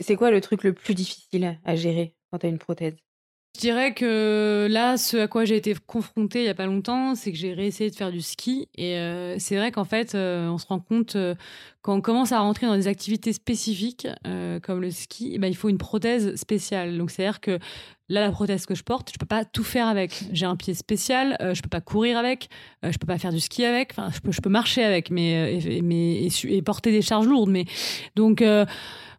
C'est 0.00 0.16
quoi 0.16 0.30
le 0.30 0.40
truc 0.40 0.62
le 0.62 0.72
plus 0.72 0.94
difficile 0.94 1.58
à 1.64 1.76
gérer 1.76 2.14
quand 2.30 2.38
tu 2.38 2.46
as 2.46 2.48
une 2.48 2.58
prothèse? 2.58 2.96
Je 3.56 3.60
dirais 3.62 3.92
que 3.92 4.68
là, 4.70 4.96
ce 4.96 5.16
à 5.18 5.28
quoi 5.28 5.44
j'ai 5.44 5.56
été 5.56 5.74
confrontée 5.86 6.40
il 6.40 6.46
y 6.46 6.48
a 6.48 6.54
pas 6.54 6.66
longtemps, 6.66 7.14
c'est 7.14 7.32
que 7.32 7.36
j'ai 7.36 7.52
réessayé 7.52 7.90
de 7.90 7.96
faire 7.96 8.12
du 8.12 8.22
ski. 8.22 8.68
Et 8.76 8.96
euh, 8.96 9.36
c'est 9.38 9.56
vrai 9.56 9.72
qu'en 9.72 9.84
fait, 9.84 10.14
euh, 10.14 10.48
on 10.48 10.56
se 10.56 10.66
rend 10.66 10.78
compte 10.78 11.16
euh, 11.16 11.34
quand 11.82 11.94
on 11.94 12.00
commence 12.00 12.32
à 12.32 12.38
rentrer 12.38 12.66
dans 12.68 12.76
des 12.76 12.86
activités 12.86 13.32
spécifiques 13.32 14.06
comme 14.62 14.80
le 14.80 14.90
ski, 14.90 15.32
eh 15.34 15.38
ben, 15.38 15.48
il 15.48 15.56
faut 15.56 15.68
une 15.68 15.78
prothèse 15.78 16.36
spéciale. 16.36 16.96
Donc 16.96 17.10
c'est-à-dire 17.10 17.40
que 17.40 17.58
là, 18.08 18.20
la 18.20 18.30
prothèse 18.30 18.66
que 18.66 18.74
je 18.74 18.82
porte, 18.82 19.10
je 19.12 19.18
peux 19.18 19.26
pas 19.26 19.44
tout 19.44 19.64
faire 19.64 19.88
avec. 19.88 20.24
J'ai 20.32 20.46
un 20.46 20.56
pied 20.56 20.74
spécial, 20.74 21.36
je 21.40 21.60
peux 21.60 21.68
pas 21.68 21.80
courir 21.80 22.18
avec, 22.18 22.48
je 22.82 22.96
peux 22.98 23.06
pas 23.06 23.18
faire 23.18 23.32
du 23.32 23.40
ski 23.40 23.64
avec. 23.64 23.92
Enfin, 23.92 24.10
je 24.10 24.40
peux, 24.40 24.50
marcher 24.50 24.84
avec, 24.84 25.10
mais, 25.10 25.58
mais 25.82 26.28
et, 26.44 26.62
porter 26.62 26.92
des 26.92 27.02
charges 27.02 27.26
lourdes. 27.26 27.50
Mais 27.50 27.64
donc 28.14 28.42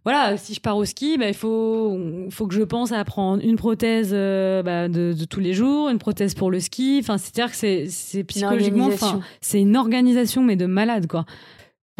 voilà, 0.03 0.35
si 0.37 0.53
je 0.53 0.61
pars 0.61 0.77
au 0.77 0.85
ski, 0.85 1.17
bah, 1.17 1.27
il 1.27 1.33
faut, 1.33 1.97
faut 2.31 2.47
que 2.47 2.55
je 2.55 2.63
pense 2.63 2.91
à 2.91 3.03
prendre 3.03 3.43
une 3.43 3.55
prothèse 3.55 4.11
euh, 4.13 4.63
bah, 4.63 4.87
de, 4.87 5.13
tous 5.29 5.39
les 5.39 5.53
jours, 5.53 5.89
une 5.89 5.99
prothèse 5.99 6.33
pour 6.33 6.49
le 6.49 6.59
ski. 6.59 6.99
Enfin, 7.01 7.17
c'est-à-dire 7.17 7.51
que 7.51 7.87
c'est 7.87 8.23
psychologiquement, 8.23 8.89
c'est 9.41 9.59
une 9.59 9.77
organisation, 9.77 10.43
mais 10.43 10.55
de 10.55 10.65
malade, 10.65 11.07
quoi. 11.07 11.25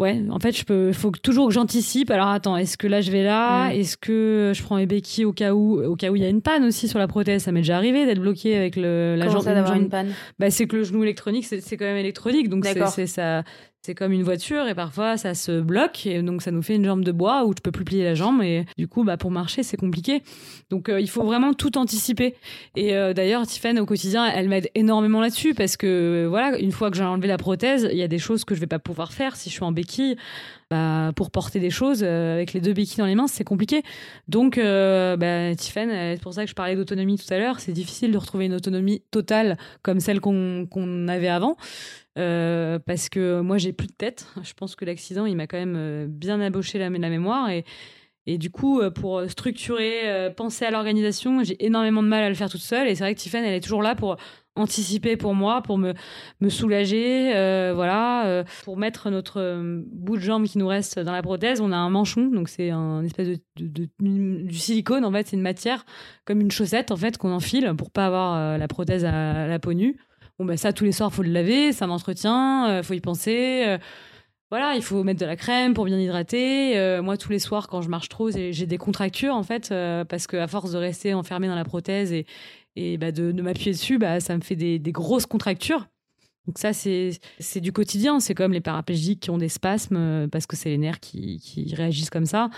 Ouais, 0.00 0.20
en 0.30 0.40
fait, 0.40 0.50
je 0.50 0.64
peux, 0.64 0.92
faut 0.92 1.10
toujours 1.10 1.46
que 1.46 1.54
j'anticipe. 1.54 2.10
Alors 2.10 2.26
attends, 2.28 2.56
est-ce 2.56 2.76
que 2.76 2.88
là 2.88 3.00
je 3.00 3.12
vais 3.12 3.22
là? 3.22 3.68
Mm. 3.68 3.72
Est-ce 3.72 3.96
que 3.96 4.52
je 4.52 4.62
prends 4.62 4.76
mes 4.76 4.86
béquilles 4.86 5.26
au 5.26 5.32
cas 5.32 5.52
où, 5.52 5.80
au 5.80 5.94
cas 5.94 6.10
où 6.10 6.16
il 6.16 6.22
y 6.22 6.24
a 6.24 6.28
une 6.28 6.42
panne 6.42 6.64
aussi 6.64 6.88
sur 6.88 6.98
la 6.98 7.06
prothèse? 7.06 7.44
Ça 7.44 7.52
m'est 7.52 7.60
déjà 7.60 7.76
arrivé 7.76 8.04
d'être 8.04 8.18
bloqué 8.18 8.56
avec 8.56 8.74
le 8.74 9.14
la 9.16 9.28
jambe. 9.28 9.44
d'avoir 9.44 9.74
une 9.74 9.90
panne? 9.90 10.12
Bah 10.40 10.50
c'est 10.50 10.66
que 10.66 10.76
le 10.76 10.82
genou 10.82 11.04
électronique, 11.04 11.44
c'est 11.44 11.76
quand 11.76 11.84
même 11.84 11.98
électronique, 11.98 12.48
donc 12.48 12.64
c'est 12.64 13.06
ça, 13.06 13.44
c'est 13.84 13.96
comme 13.96 14.12
une 14.12 14.22
voiture 14.22 14.68
et 14.68 14.76
parfois 14.76 15.16
ça 15.16 15.34
se 15.34 15.60
bloque 15.60 16.06
et 16.06 16.22
donc 16.22 16.40
ça 16.40 16.52
nous 16.52 16.62
fait 16.62 16.76
une 16.76 16.84
jambe 16.84 17.02
de 17.02 17.10
bois 17.10 17.44
où 17.44 17.52
tu 17.52 17.60
peux 17.60 17.72
plus 17.72 17.84
plier 17.84 18.04
la 18.04 18.14
jambe 18.14 18.40
et 18.40 18.64
du 18.78 18.86
coup 18.86 19.02
bah 19.02 19.16
pour 19.16 19.32
marcher 19.32 19.64
c'est 19.64 19.76
compliqué. 19.76 20.22
Donc 20.70 20.88
euh, 20.88 21.00
il 21.00 21.10
faut 21.10 21.24
vraiment 21.24 21.52
tout 21.52 21.76
anticiper. 21.76 22.36
Et 22.76 22.94
euh, 22.94 23.12
d'ailleurs 23.12 23.44
Tiffany 23.44 23.80
au 23.80 23.86
quotidien 23.86 24.24
elle 24.26 24.48
m'aide 24.48 24.70
énormément 24.76 25.20
là-dessus 25.20 25.52
parce 25.54 25.76
que 25.76 26.26
voilà 26.28 26.56
une 26.58 26.70
fois 26.70 26.92
que 26.92 26.96
j'ai 26.96 27.02
enlevé 27.02 27.26
la 27.26 27.38
prothèse 27.38 27.88
il 27.90 27.98
y 27.98 28.04
a 28.04 28.08
des 28.08 28.20
choses 28.20 28.44
que 28.44 28.54
je 28.54 28.60
vais 28.60 28.68
pas 28.68 28.78
pouvoir 28.78 29.12
faire 29.12 29.34
si 29.34 29.50
je 29.50 29.54
suis 29.54 29.64
en 29.64 29.72
béquille. 29.72 30.16
Bah, 30.70 31.12
pour 31.16 31.30
porter 31.30 31.60
des 31.60 31.68
choses 31.68 32.00
euh, 32.02 32.32
avec 32.32 32.54
les 32.54 32.60
deux 32.62 32.72
béquilles 32.72 32.96
dans 32.96 33.06
les 33.06 33.14
mains, 33.14 33.26
c'est 33.26 33.44
compliqué. 33.44 33.82
Donc, 34.28 34.56
bah, 34.56 35.54
Tiffany, 35.54 35.92
c'est 35.92 36.22
pour 36.22 36.32
ça 36.32 36.44
que 36.44 36.48
je 36.48 36.54
parlais 36.54 36.76
d'autonomie 36.76 37.18
tout 37.18 37.30
à 37.34 37.36
l'heure. 37.36 37.60
C'est 37.60 37.72
difficile 37.72 38.10
de 38.10 38.16
retrouver 38.16 38.46
une 38.46 38.54
autonomie 38.54 39.02
totale 39.10 39.58
comme 39.82 40.00
celle 40.00 40.20
qu'on 40.20 41.08
avait 41.08 41.28
avant. 41.28 41.58
Euh, 42.18 42.78
parce 42.78 43.08
que 43.08 43.40
moi 43.40 43.58
j'ai 43.58 43.72
plus 43.72 43.86
de 43.86 43.92
tête. 43.92 44.26
Je 44.42 44.52
pense 44.52 44.76
que 44.76 44.84
l'accident 44.84 45.26
il 45.26 45.36
m'a 45.36 45.46
quand 45.46 45.58
même 45.58 45.76
euh, 45.76 46.06
bien 46.08 46.40
aboché 46.40 46.78
la, 46.78 46.90
mémoire 46.90 47.48
et, 47.50 47.64
du 48.38 48.50
coup 48.50 48.80
euh, 48.80 48.90
pour 48.90 49.22
structurer, 49.28 50.32
penser 50.36 50.64
à 50.64 50.70
l'organisation, 50.70 51.42
j'ai 51.42 51.64
énormément 51.64 52.02
de 52.02 52.08
mal 52.08 52.22
à 52.22 52.28
le 52.28 52.34
faire 52.34 52.50
toute 52.50 52.60
seule 52.60 52.88
et 52.88 52.94
c'est 52.94 53.04
vrai 53.04 53.14
que 53.14 53.20
Tiffany 53.20 53.46
elle 53.46 53.54
est 53.54 53.60
toujours 53.60 53.82
là 53.82 53.94
pour 53.94 54.16
anticiper 54.54 55.16
pour 55.16 55.34
moi, 55.34 55.62
pour 55.62 55.78
me, 55.78 55.94
soulager, 56.50 57.32
voilà, 57.74 58.44
pour 58.64 58.76
mettre 58.76 59.08
notre 59.08 59.80
bout 59.90 60.16
de 60.16 60.22
jambe 60.22 60.44
qui 60.44 60.58
nous 60.58 60.66
reste 60.66 60.98
dans 60.98 61.12
la 61.12 61.22
prothèse. 61.22 61.62
On 61.62 61.72
a 61.72 61.76
un 61.76 61.88
manchon, 61.88 62.26
donc 62.26 62.50
c'est 62.50 62.68
un 62.68 63.02
espèce 63.02 63.28
de, 63.56 63.88
du 63.98 64.58
silicone 64.58 65.06
en 65.06 65.10
fait, 65.10 65.28
c'est 65.28 65.36
une 65.36 65.42
matière 65.42 65.86
comme 66.26 66.42
une 66.42 66.50
chaussette 66.50 66.90
en 66.90 66.96
fait 66.96 67.16
qu'on 67.16 67.32
enfile 67.32 67.72
pour 67.78 67.90
pas 67.90 68.06
avoir 68.06 68.58
la 68.58 68.68
prothèse 68.68 69.06
à 69.06 69.46
la 69.46 69.58
peau 69.58 69.72
nue. 69.72 69.96
Bon, 70.42 70.46
ben 70.46 70.56
ça, 70.56 70.72
tous 70.72 70.82
les 70.82 70.90
soirs, 70.90 71.12
faut 71.12 71.22
le 71.22 71.30
laver, 71.30 71.72
ça 71.72 71.86
m'entretient, 71.86 72.68
euh, 72.68 72.82
faut 72.82 72.94
y 72.94 73.00
penser. 73.00 73.62
Euh, 73.64 73.78
voilà, 74.50 74.74
il 74.74 74.82
faut 74.82 75.04
mettre 75.04 75.20
de 75.20 75.24
la 75.24 75.36
crème 75.36 75.72
pour 75.72 75.84
bien 75.84 76.00
hydrater. 76.00 76.76
Euh, 76.76 77.00
moi, 77.00 77.16
tous 77.16 77.30
les 77.30 77.38
soirs, 77.38 77.68
quand 77.68 77.80
je 77.80 77.88
marche 77.88 78.08
trop, 78.08 78.28
j'ai 78.28 78.66
des 78.66 78.76
contractures, 78.76 79.36
en 79.36 79.44
fait, 79.44 79.68
parce 80.08 80.26
qu'à 80.26 80.48
force 80.48 80.72
de 80.72 80.78
rester 80.78 81.14
enfermé 81.14 81.46
dans 81.46 81.54
la 81.54 81.62
prothèse 81.64 82.12
et, 82.74 82.98
bah, 82.98 83.12
de, 83.12 83.30
m'appuyer 83.40 83.70
dessus, 83.70 83.98
bah, 83.98 84.18
ça 84.18 84.36
me 84.36 84.42
fait 84.42 84.56
des, 84.56 84.80
grosses 84.90 85.26
contractures. 85.26 85.86
Donc 86.48 86.58
ça, 86.58 86.72
c'est 86.72 87.60
du 87.60 87.70
quotidien. 87.70 88.18
C'est 88.18 88.34
comme 88.34 88.52
les 88.52 88.60
paraplégiques 88.60 89.20
qui 89.20 89.30
ont 89.30 89.38
des 89.38 89.48
spasmes, 89.48 90.26
parce 90.32 90.48
que 90.48 90.56
c'est 90.56 90.70
les 90.70 90.78
nerfs 90.78 90.98
qui, 90.98 91.72
réagissent 91.76 92.10
comme 92.10 92.26
ça. 92.26 92.50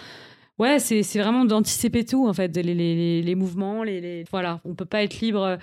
Ouais, 0.59 0.79
c'est 0.79 1.03
vraiment 1.18 1.44
d'anticiper 1.44 2.07
tout, 2.07 2.27
en 2.27 2.33
fait, 2.33 2.57
les, 2.57 3.23
les, 3.23 3.35
mouvements. 3.35 3.85
Voilà, 4.31 4.62
on 4.64 4.75
peut 4.75 4.87
pas 4.87 5.03
être 5.03 5.20
libre 5.20 5.59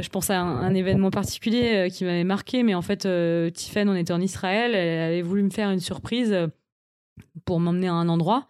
je 0.00 0.08
pense 0.08 0.30
à 0.30 0.40
un, 0.40 0.74
événement 0.74 1.10
particulier 1.10 1.74
euh, 1.74 1.88
qui 1.88 2.04
m'avait 2.04 2.24
marqué, 2.24 2.62
mais 2.62 2.74
en 2.74 2.82
fait, 2.82 3.04
euh, 3.04 3.50
Tiffen, 3.50 3.88
on 3.88 3.94
était 3.94 4.12
en 4.12 4.20
Israël, 4.20 4.74
elle 4.74 5.00
avait 5.00 5.22
voulu 5.22 5.42
me 5.42 5.50
faire 5.50 5.70
une 5.70 5.80
surprise 5.80 6.34
pour 7.44 7.60
m'emmener 7.60 7.88
à 7.88 7.94
un 7.94 8.08
endroit. 8.08 8.46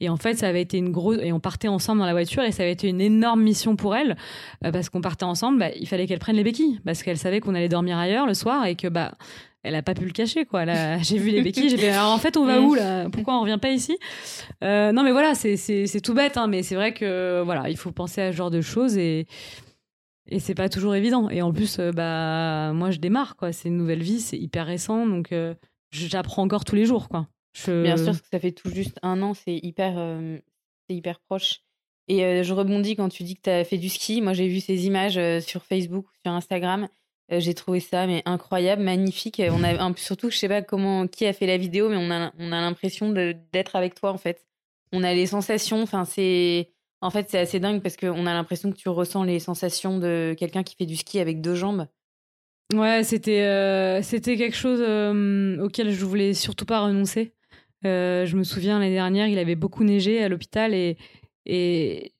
Et 0.00 0.08
en 0.08 0.16
fait, 0.16 0.34
ça 0.34 0.48
avait 0.48 0.62
été 0.62 0.78
une 0.78 0.90
grosse. 0.90 1.18
Et 1.22 1.32
on 1.32 1.38
partait 1.38 1.68
ensemble 1.68 2.00
dans 2.00 2.06
la 2.06 2.12
voiture 2.12 2.42
et 2.42 2.50
ça 2.50 2.64
avait 2.64 2.72
été 2.72 2.88
une 2.88 3.00
énorme 3.00 3.40
mission 3.40 3.76
pour 3.76 3.94
elle. 3.94 4.16
parce 4.60 4.88
qu'on 4.88 5.00
partait 5.00 5.24
ensemble, 5.24 5.60
bah, 5.60 5.68
il 5.78 5.86
fallait 5.86 6.08
qu'elle 6.08 6.18
prenne 6.18 6.34
les 6.34 6.42
béquilles. 6.42 6.80
Parce 6.84 7.04
qu'elle 7.04 7.18
savait 7.18 7.38
qu'on 7.38 7.54
allait 7.54 7.68
dormir 7.68 7.98
ailleurs 7.98 8.26
le 8.26 8.34
soir 8.34 8.66
et 8.66 8.74
que, 8.74 8.88
bah, 8.88 9.12
elle 9.62 9.76
a 9.76 9.82
pas 9.82 9.94
pu 9.94 10.04
le 10.04 10.10
cacher, 10.10 10.44
quoi. 10.44 10.64
J'ai 11.02 11.18
vu 11.18 11.30
les 11.30 11.42
béquilles, 11.42 11.68
j'ai 11.68 11.76
fait, 11.76 11.90
alors 11.90 12.10
en 12.10 12.18
fait, 12.18 12.36
on 12.36 12.44
va 12.44 12.60
où, 12.62 12.74
là? 12.74 13.08
Pourquoi 13.10 13.36
on 13.36 13.42
revient 13.42 13.58
pas 13.62 13.70
ici? 13.70 13.96
Non, 14.60 15.04
mais 15.04 15.12
voilà, 15.12 15.36
c'est 15.36 16.00
tout 16.02 16.14
bête, 16.14 16.36
hein, 16.36 16.48
mais 16.48 16.64
c'est 16.64 16.74
vrai 16.74 16.92
que, 16.92 17.40
voilà, 17.44 17.70
il 17.70 17.76
faut 17.76 17.92
penser 17.92 18.22
à 18.22 18.32
ce 18.32 18.36
genre 18.36 18.50
de 18.50 18.60
choses 18.60 18.98
et. 18.98 19.28
Et 20.32 20.40
c'est 20.40 20.54
pas 20.54 20.70
toujours 20.70 20.94
évident. 20.94 21.28
Et 21.28 21.42
en 21.42 21.52
plus, 21.52 21.78
euh, 21.78 21.92
bah, 21.92 22.72
moi, 22.72 22.90
je 22.90 22.98
démarre, 22.98 23.36
quoi. 23.36 23.52
C'est 23.52 23.68
une 23.68 23.76
nouvelle 23.76 24.02
vie, 24.02 24.18
c'est 24.18 24.38
hyper 24.38 24.66
récent, 24.66 25.06
donc 25.06 25.30
euh, 25.30 25.54
j'apprends 25.90 26.42
encore 26.42 26.64
tous 26.64 26.74
les 26.74 26.86
jours, 26.86 27.10
quoi. 27.10 27.28
Bien 27.66 27.98
sûr, 27.98 28.14
ça 28.14 28.40
fait 28.40 28.52
tout 28.52 28.70
juste 28.70 28.98
un 29.02 29.20
an, 29.20 29.34
c'est 29.34 29.54
hyper, 29.54 29.98
euh, 29.98 30.38
c'est 30.88 30.96
hyper 30.96 31.20
proche. 31.20 31.60
Et 32.08 32.42
je 32.42 32.54
rebondis 32.54 32.96
quand 32.96 33.10
tu 33.10 33.24
dis 33.24 33.36
que 33.36 33.42
tu 33.42 33.50
as 33.50 33.62
fait 33.64 33.76
du 33.76 33.90
ski. 33.90 34.22
Moi, 34.22 34.32
j'ai 34.32 34.48
vu 34.48 34.60
ces 34.60 34.86
images 34.86 35.20
sur 35.40 35.62
Facebook, 35.64 36.06
sur 36.24 36.32
Instagram. 36.32 36.88
j'ai 37.30 37.54
trouvé 37.54 37.80
ça 37.80 38.06
mais 38.06 38.22
incroyable, 38.24 38.82
magnifique. 38.82 39.40
On 39.50 39.62
a, 39.62 39.94
surtout, 39.96 40.30
je 40.30 40.36
sais 40.36 40.48
pas 40.48 40.62
comment, 40.62 41.06
qui 41.06 41.26
a 41.26 41.32
fait 41.32 41.46
la 41.46 41.58
vidéo, 41.58 41.90
mais 41.90 41.96
on 41.96 42.10
a, 42.10 42.32
on 42.38 42.52
a 42.52 42.60
l'impression 42.60 43.10
d'être 43.10 43.76
avec 43.76 43.94
toi, 43.94 44.12
en 44.12 44.18
fait. 44.18 44.46
On 44.92 45.04
a 45.04 45.14
les 45.14 45.26
sensations, 45.26 45.82
enfin, 45.82 46.04
c'est 46.04 46.70
en 47.02 47.10
fait, 47.10 47.26
c'est 47.28 47.38
assez 47.38 47.58
dingue 47.58 47.82
parce 47.82 47.96
qu'on 47.96 48.26
a 48.26 48.32
l'impression 48.32 48.70
que 48.70 48.76
tu 48.76 48.88
ressens 48.88 49.24
les 49.24 49.40
sensations 49.40 49.98
de 49.98 50.34
quelqu'un 50.38 50.62
qui 50.62 50.76
fait 50.76 50.86
du 50.86 50.96
ski 50.96 51.18
avec 51.18 51.40
deux 51.40 51.56
jambes. 51.56 51.88
Ouais, 52.72 53.02
c'était 53.02 53.42
euh, 53.42 54.00
quelque 54.00 54.56
chose 54.56 54.80
euh, 54.80 55.60
auquel 55.60 55.90
je 55.90 56.04
voulais 56.04 56.32
surtout 56.32 56.64
pas 56.64 56.80
renoncer. 56.80 57.34
Euh, 57.84 58.24
je 58.24 58.36
me 58.36 58.44
souviens 58.44 58.78
l'année 58.78 58.94
dernière, 58.94 59.26
il 59.26 59.38
avait 59.38 59.56
beaucoup 59.56 59.82
neigé 59.82 60.22
à 60.22 60.28
l'hôpital 60.28 60.72
et, 60.72 60.96
et 61.44 62.12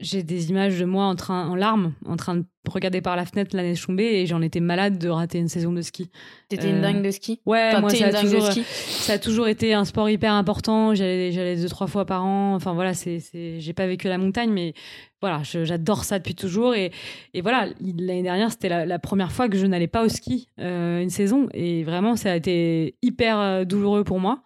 j'ai 0.00 0.22
des 0.22 0.50
images 0.50 0.78
de 0.80 0.84
moi 0.84 1.04
en, 1.04 1.14
train, 1.14 1.46
en 1.46 1.54
larmes, 1.54 1.92
en 2.06 2.16
train 2.16 2.36
de 2.36 2.44
regarder 2.68 3.00
par 3.00 3.16
la 3.16 3.24
fenêtre 3.24 3.56
la 3.56 3.62
neige 3.62 3.84
tomber 3.86 4.04
et 4.04 4.26
j'en 4.26 4.42
étais 4.42 4.60
malade 4.60 4.98
de 4.98 5.08
rater 5.08 5.38
une 5.38 5.48
saison 5.48 5.72
de 5.72 5.80
ski. 5.80 6.10
T'étais 6.48 6.70
une 6.70 6.80
dingue 6.80 7.02
de 7.02 7.10
ski? 7.10 7.40
Ouais, 7.46 7.78
moi 7.80 7.90
ça 7.90 8.06
a, 8.06 8.12
toujours, 8.20 8.48
ça 8.76 9.12
a 9.14 9.18
toujours 9.18 9.48
été 9.48 9.72
un 9.72 9.84
sport 9.84 10.10
hyper 10.10 10.32
important. 10.32 10.94
J'allais 10.94 11.56
deux 11.56 11.68
trois 11.68 11.86
fois 11.86 12.04
par 12.04 12.24
an. 12.24 12.54
Enfin 12.54 12.72
voilà, 12.72 12.94
c'est 12.94 13.20
j'ai 13.32 13.72
pas 13.72 13.86
vécu 13.86 14.08
la 14.08 14.18
montagne, 14.18 14.50
mais 14.50 14.74
voilà, 15.20 15.42
j'adore 15.44 16.04
ça 16.04 16.18
depuis 16.18 16.34
toujours 16.34 16.74
et, 16.74 16.90
et 17.34 17.42
voilà 17.42 17.66
l'année 17.80 18.22
dernière 18.22 18.50
c'était 18.50 18.86
la, 18.86 18.98
première 18.98 19.32
fois 19.32 19.48
que 19.48 19.58
je 19.58 19.66
n'allais 19.66 19.86
pas 19.86 20.02
au 20.02 20.08
ski 20.08 20.48
euh, 20.58 21.02
une 21.02 21.10
saison 21.10 21.48
et 21.52 21.84
vraiment 21.84 22.16
ça 22.16 22.32
a 22.32 22.36
été 22.36 22.96
hyper 23.02 23.38
euh, 23.38 23.64
douloureux 23.64 24.02
pour 24.02 24.18
moi. 24.18 24.42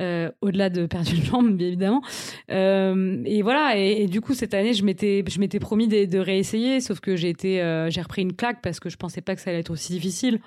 Euh, 0.00 0.30
au-delà 0.40 0.70
de 0.70 0.86
perdre 0.86 1.10
une 1.12 1.22
jambe, 1.22 1.56
bien 1.56 1.68
évidemment. 1.68 2.02
Euh, 2.50 3.22
et 3.26 3.42
voilà, 3.42 3.76
et, 3.76 4.06
du 4.06 4.20
coup, 4.20 4.32
cette 4.32 4.54
année, 4.54 4.72
je 4.72 4.84
m'étais, 4.84 5.22
je 5.28 5.38
m'étais 5.38 5.58
promis 5.58 5.86
de, 5.86 6.18
réessayer, 6.18 6.80
sauf 6.80 7.00
que 7.00 7.14
j'ai 7.14 7.28
été, 7.28 7.60
euh, 7.60 7.90
j'ai 7.90 8.00
repris 8.00 8.22
une 8.22 8.34
claque 8.34 8.62
parce 8.62 8.80
que 8.80 8.88
je 8.88 8.96
pensais 8.96 9.20
pas 9.20 9.34
que 9.34 9.42
ça 9.42 9.50
allait 9.50 9.60
être 9.60 9.70
aussi 9.70 9.92
difficile. 9.92 10.40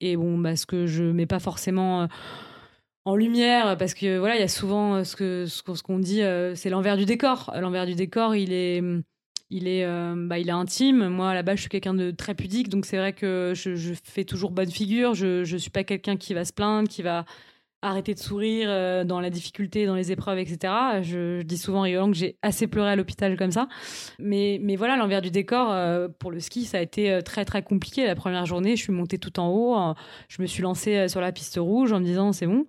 Et 0.00 0.16
bon, 0.16 0.40
parce 0.40 0.64
que 0.64 0.86
je 0.86 1.02
mets 1.02 1.26
pas 1.26 1.40
forcément 1.40 2.06
en 3.04 3.16
lumière, 3.16 3.76
parce 3.78 3.94
que 3.94 4.18
voilà, 4.18 4.36
il 4.36 4.40
y 4.40 4.44
a 4.44 4.48
souvent 4.48 5.02
ce 5.02 5.16
que 5.16 5.46
ce 5.46 5.82
qu'on 5.82 5.98
dit, 5.98 6.22
c'est 6.54 6.70
l'envers 6.70 6.96
du 6.96 7.04
décor. 7.04 7.52
L'envers 7.58 7.84
du 7.84 7.96
décor, 7.96 8.36
il 8.36 8.52
est 8.52 8.80
il 9.50 9.66
est, 9.66 9.84
bah, 10.28 10.38
il 10.38 10.48
est 10.48 10.52
intime. 10.52 11.08
Moi, 11.08 11.42
base, 11.42 11.56
je 11.56 11.62
suis 11.62 11.68
quelqu'un 11.68 11.94
de 11.94 12.12
très 12.12 12.36
pudique, 12.36 12.68
donc 12.68 12.86
c'est 12.86 12.98
vrai 12.98 13.12
que 13.12 13.54
je, 13.56 13.74
je, 13.74 13.94
fais 14.04 14.24
toujours 14.24 14.52
bonne 14.52 14.70
figure. 14.70 15.14
Je 15.14 15.40
ne 15.40 15.58
suis 15.58 15.70
pas 15.70 15.82
quelqu'un 15.82 16.16
qui 16.16 16.32
va 16.32 16.44
se 16.44 16.52
plaindre, 16.52 16.88
qui 16.88 17.02
va 17.02 17.24
arrêter 17.82 18.14
de 18.14 18.18
sourire 18.18 18.68
euh, 18.70 19.04
dans 19.04 19.20
la 19.20 19.30
difficulté, 19.30 19.86
dans 19.86 19.94
les 19.94 20.10
épreuves, 20.12 20.38
etc. 20.38 20.72
Je, 21.02 21.42
dis 21.42 21.58
souvent 21.58 21.82
rigolant 21.82 22.10
que 22.10 22.16
j'ai 22.16 22.36
assez 22.42 22.66
pleuré 22.66 22.90
à 22.90 22.96
l'hôpital 22.96 23.36
comme 23.36 23.52
ça. 23.52 23.68
Mais, 24.18 24.58
mais 24.62 24.76
voilà, 24.76 24.96
l'envers 24.96 25.22
du 25.22 25.30
décor, 25.30 25.70
euh, 25.70 26.08
pour 26.18 26.30
le 26.30 26.40
ski, 26.40 26.64
ça 26.64 26.78
a 26.78 26.80
été 26.80 27.10
euh, 27.10 27.20
très 27.20 27.44
très 27.44 27.62
compliqué. 27.62 28.06
La 28.06 28.14
première 28.14 28.46
journée, 28.46 28.76
je 28.76 28.82
suis 28.82 28.92
montée 28.92 29.18
tout 29.18 29.38
en 29.38 29.48
haut, 29.48 29.94
je 30.28 30.42
me 30.42 30.46
suis 30.46 30.62
lancée 30.62 31.08
sur 31.08 31.20
la 31.20 31.32
piste 31.32 31.56
rouge 31.58 31.92
en 31.92 32.00
me 32.00 32.04
disant 32.04 32.32
c'est 32.32 32.46
bon. 32.46 32.66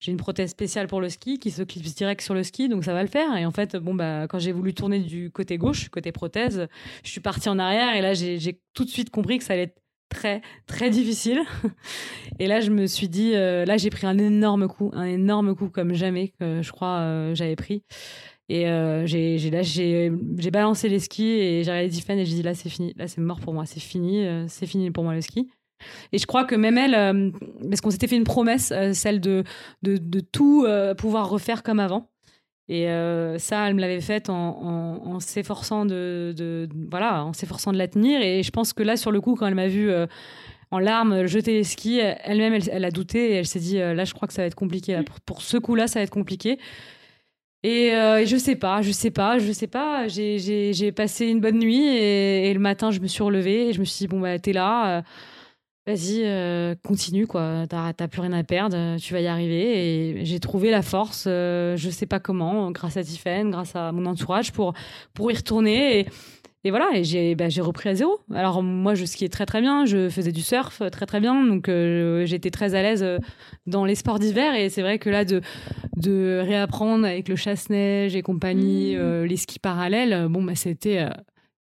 J'ai 0.00 0.12
une 0.12 0.18
prothèse 0.18 0.50
spéciale 0.50 0.86
pour 0.86 1.00
le 1.00 1.08
ski 1.08 1.38
qui 1.38 1.50
se 1.50 1.62
clipse 1.62 1.94
direct 1.94 2.20
sur 2.20 2.34
le 2.34 2.42
ski, 2.42 2.68
donc 2.68 2.84
ça 2.84 2.92
va 2.92 3.02
le 3.02 3.08
faire. 3.08 3.36
Et 3.36 3.46
en 3.46 3.50
fait, 3.50 3.76
bon 3.76 3.94
bah, 3.94 4.26
quand 4.28 4.38
j'ai 4.38 4.52
voulu 4.52 4.74
tourner 4.74 5.00
du 5.00 5.30
côté 5.30 5.56
gauche, 5.56 5.88
côté 5.88 6.12
prothèse, 6.12 6.68
je 7.02 7.10
suis 7.10 7.22
partie 7.22 7.48
en 7.48 7.58
arrière 7.58 7.94
et 7.96 8.02
là 8.02 8.12
j'ai 8.12 8.60
tout 8.74 8.84
de 8.84 8.90
suite 8.90 9.10
compris 9.10 9.38
que 9.38 9.44
ça 9.44 9.54
allait 9.54 9.62
être 9.62 9.80
très 10.08 10.42
très 10.66 10.90
difficile. 10.90 11.40
Et 12.38 12.46
là, 12.46 12.60
je 12.60 12.70
me 12.70 12.86
suis 12.86 13.08
dit, 13.08 13.32
euh, 13.34 13.64
là, 13.64 13.76
j'ai 13.76 13.90
pris 13.90 14.06
un 14.06 14.18
énorme 14.18 14.68
coup, 14.68 14.90
un 14.94 15.04
énorme 15.04 15.54
coup 15.54 15.68
comme 15.68 15.94
jamais 15.94 16.28
que 16.40 16.62
je 16.62 16.72
crois 16.72 16.98
euh, 16.98 17.34
j'avais 17.34 17.56
pris. 17.56 17.82
Et 18.50 18.66
j'ai 19.06 19.38
j'ai 19.38 20.50
balancé 20.50 20.90
les 20.90 20.98
skis 20.98 21.30
et 21.30 21.64
j'ai 21.64 21.70
regardé 21.70 21.88
Tiffany 21.88 22.20
et 22.20 22.24
j'ai 22.26 22.34
dit 22.34 22.42
là 22.42 22.54
c'est 22.54 22.68
fini, 22.68 22.92
là 22.94 23.08
c'est 23.08 23.22
mort 23.22 23.40
pour 23.40 23.54
moi, 23.54 23.64
c'est 23.64 23.80
fini, 23.80 24.26
c'est 24.48 24.66
fini 24.66 24.90
pour 24.90 25.02
moi 25.02 25.14
le 25.14 25.22
ski. 25.22 25.48
Et 26.12 26.18
je 26.18 26.26
crois 26.26 26.44
que 26.44 26.54
même 26.54 26.76
elle, 26.76 27.32
parce 27.62 27.80
qu'on 27.80 27.88
s'était 27.88 28.06
fait 28.06 28.16
une 28.16 28.24
promesse, 28.24 28.70
celle 28.92 29.22
de, 29.22 29.44
de, 29.82 29.96
de 29.96 30.20
tout 30.20 30.66
pouvoir 30.98 31.30
refaire 31.30 31.62
comme 31.62 31.80
avant. 31.80 32.10
Et 32.68 32.88
euh, 32.88 33.38
ça, 33.38 33.68
elle 33.68 33.74
me 33.74 33.80
l'avait 33.80 34.00
faite 34.00 34.30
en, 34.30 35.20
s'efforçant 35.20 35.84
de, 35.84 36.68
voilà, 36.90 37.24
en 37.24 37.32
s'efforçant 37.32 37.72
de 37.72 37.78
la 37.78 37.88
tenir. 37.88 38.22
Et 38.22 38.42
je 38.42 38.50
pense 38.50 38.72
que 38.72 38.82
là, 38.82 38.96
sur 38.96 39.12
le 39.12 39.20
coup, 39.20 39.34
quand 39.34 39.46
elle 39.46 39.54
m'a 39.54 39.68
vu 39.68 39.90
euh, 39.90 40.06
en 40.70 40.78
larmes 40.78 41.26
jeter 41.26 41.52
les 41.52 41.64
skis, 41.64 41.98
elle-même, 41.98 42.58
elle, 42.70 42.84
a 42.84 42.90
douté 42.90 43.32
et 43.32 43.34
elle 43.34 43.46
s'est 43.46 43.60
dit 43.60 43.78
euh, 43.78 43.94
là, 43.94 44.04
je 44.04 44.14
crois 44.14 44.26
que 44.26 44.34
ça 44.34 44.42
va 44.42 44.46
être 44.46 44.54
compliqué. 44.54 44.98
Pour, 45.26 45.42
ce 45.42 45.58
coup-là, 45.58 45.86
ça 45.86 45.98
va 45.98 46.04
être 46.04 46.10
compliqué. 46.10 46.58
Et, 47.62 47.92
je 48.26 48.36
sais 48.36 48.56
pas, 48.56 48.82
je 48.82 48.92
sais 48.92 49.10
pas, 49.10 49.38
je 49.38 49.52
sais 49.52 49.66
pas. 49.66 50.08
J'ai 50.08 50.92
passé 50.92 51.26
une 51.26 51.40
bonne 51.40 51.58
nuit 51.58 51.86
et, 51.86 52.50
et, 52.50 52.54
le 52.54 52.60
matin, 52.60 52.90
je 52.90 53.00
me 53.00 53.06
suis 53.06 53.22
relevée 53.22 53.68
et 53.68 53.72
je 53.72 53.80
me 53.80 53.84
suis 53.84 54.04
dit 54.04 54.08
bon 54.08 54.20
bah 54.20 54.38
t'es 54.38 54.52
là 54.52 55.02
vas-y, 55.86 56.22
euh, 56.24 56.74
continue, 56.82 57.26
quoi. 57.26 57.64
T'as 57.68 58.08
plus 58.08 58.20
rien 58.20 58.32
à 58.32 58.42
perdre, 58.42 58.96
tu 58.98 59.12
vas 59.12 59.20
y 59.20 59.26
arriver. 59.26 60.18
Et 60.18 60.24
j'ai 60.24 60.40
trouvé 60.40 60.70
la 60.70 60.82
force, 60.82 61.26
euh, 61.26 61.76
je 61.76 61.90
sais 61.90 62.06
pas 62.06 62.20
comment, 62.20 62.70
grâce 62.70 62.96
à 62.96 63.02
Tiffen, 63.02 63.50
grâce 63.50 63.76
à 63.76 63.92
mon 63.92 64.06
entourage, 64.06 64.52
pour, 64.52 64.72
pour 65.14 65.30
y 65.30 65.34
retourner. 65.34 66.00
Et, 66.00 66.06
et 66.66 66.70
voilà, 66.70 66.88
et 66.94 67.04
j'ai 67.04 67.34
bah, 67.34 67.48
repris 67.60 67.90
à 67.90 67.94
zéro. 67.94 68.20
Alors 68.34 68.62
moi, 68.62 68.94
je 68.94 69.04
skiais 69.04 69.28
très 69.28 69.44
très 69.44 69.60
bien, 69.60 69.84
je 69.84 70.08
faisais 70.08 70.32
du 70.32 70.40
surf 70.40 70.82
très 70.90 71.04
très 71.04 71.20
bien, 71.20 71.44
donc 71.44 71.68
euh, 71.68 72.24
j'étais 72.24 72.50
très 72.50 72.74
à 72.74 72.80
l'aise 72.80 73.06
dans 73.66 73.84
les 73.84 73.94
sports 73.94 74.18
d'hiver. 74.18 74.54
Et 74.54 74.70
c'est 74.70 74.80
vrai 74.80 74.98
que 74.98 75.10
là, 75.10 75.26
de, 75.26 75.42
de 75.96 76.40
réapprendre 76.42 77.04
avec 77.04 77.28
le 77.28 77.36
chasse-neige 77.36 78.16
et 78.16 78.22
compagnie, 78.22 78.96
mmh. 78.96 79.24
les 79.24 79.36
skis 79.36 79.58
parallèles, 79.58 80.28
bon, 80.28 80.42
bah, 80.42 80.54
c'était 80.54 81.06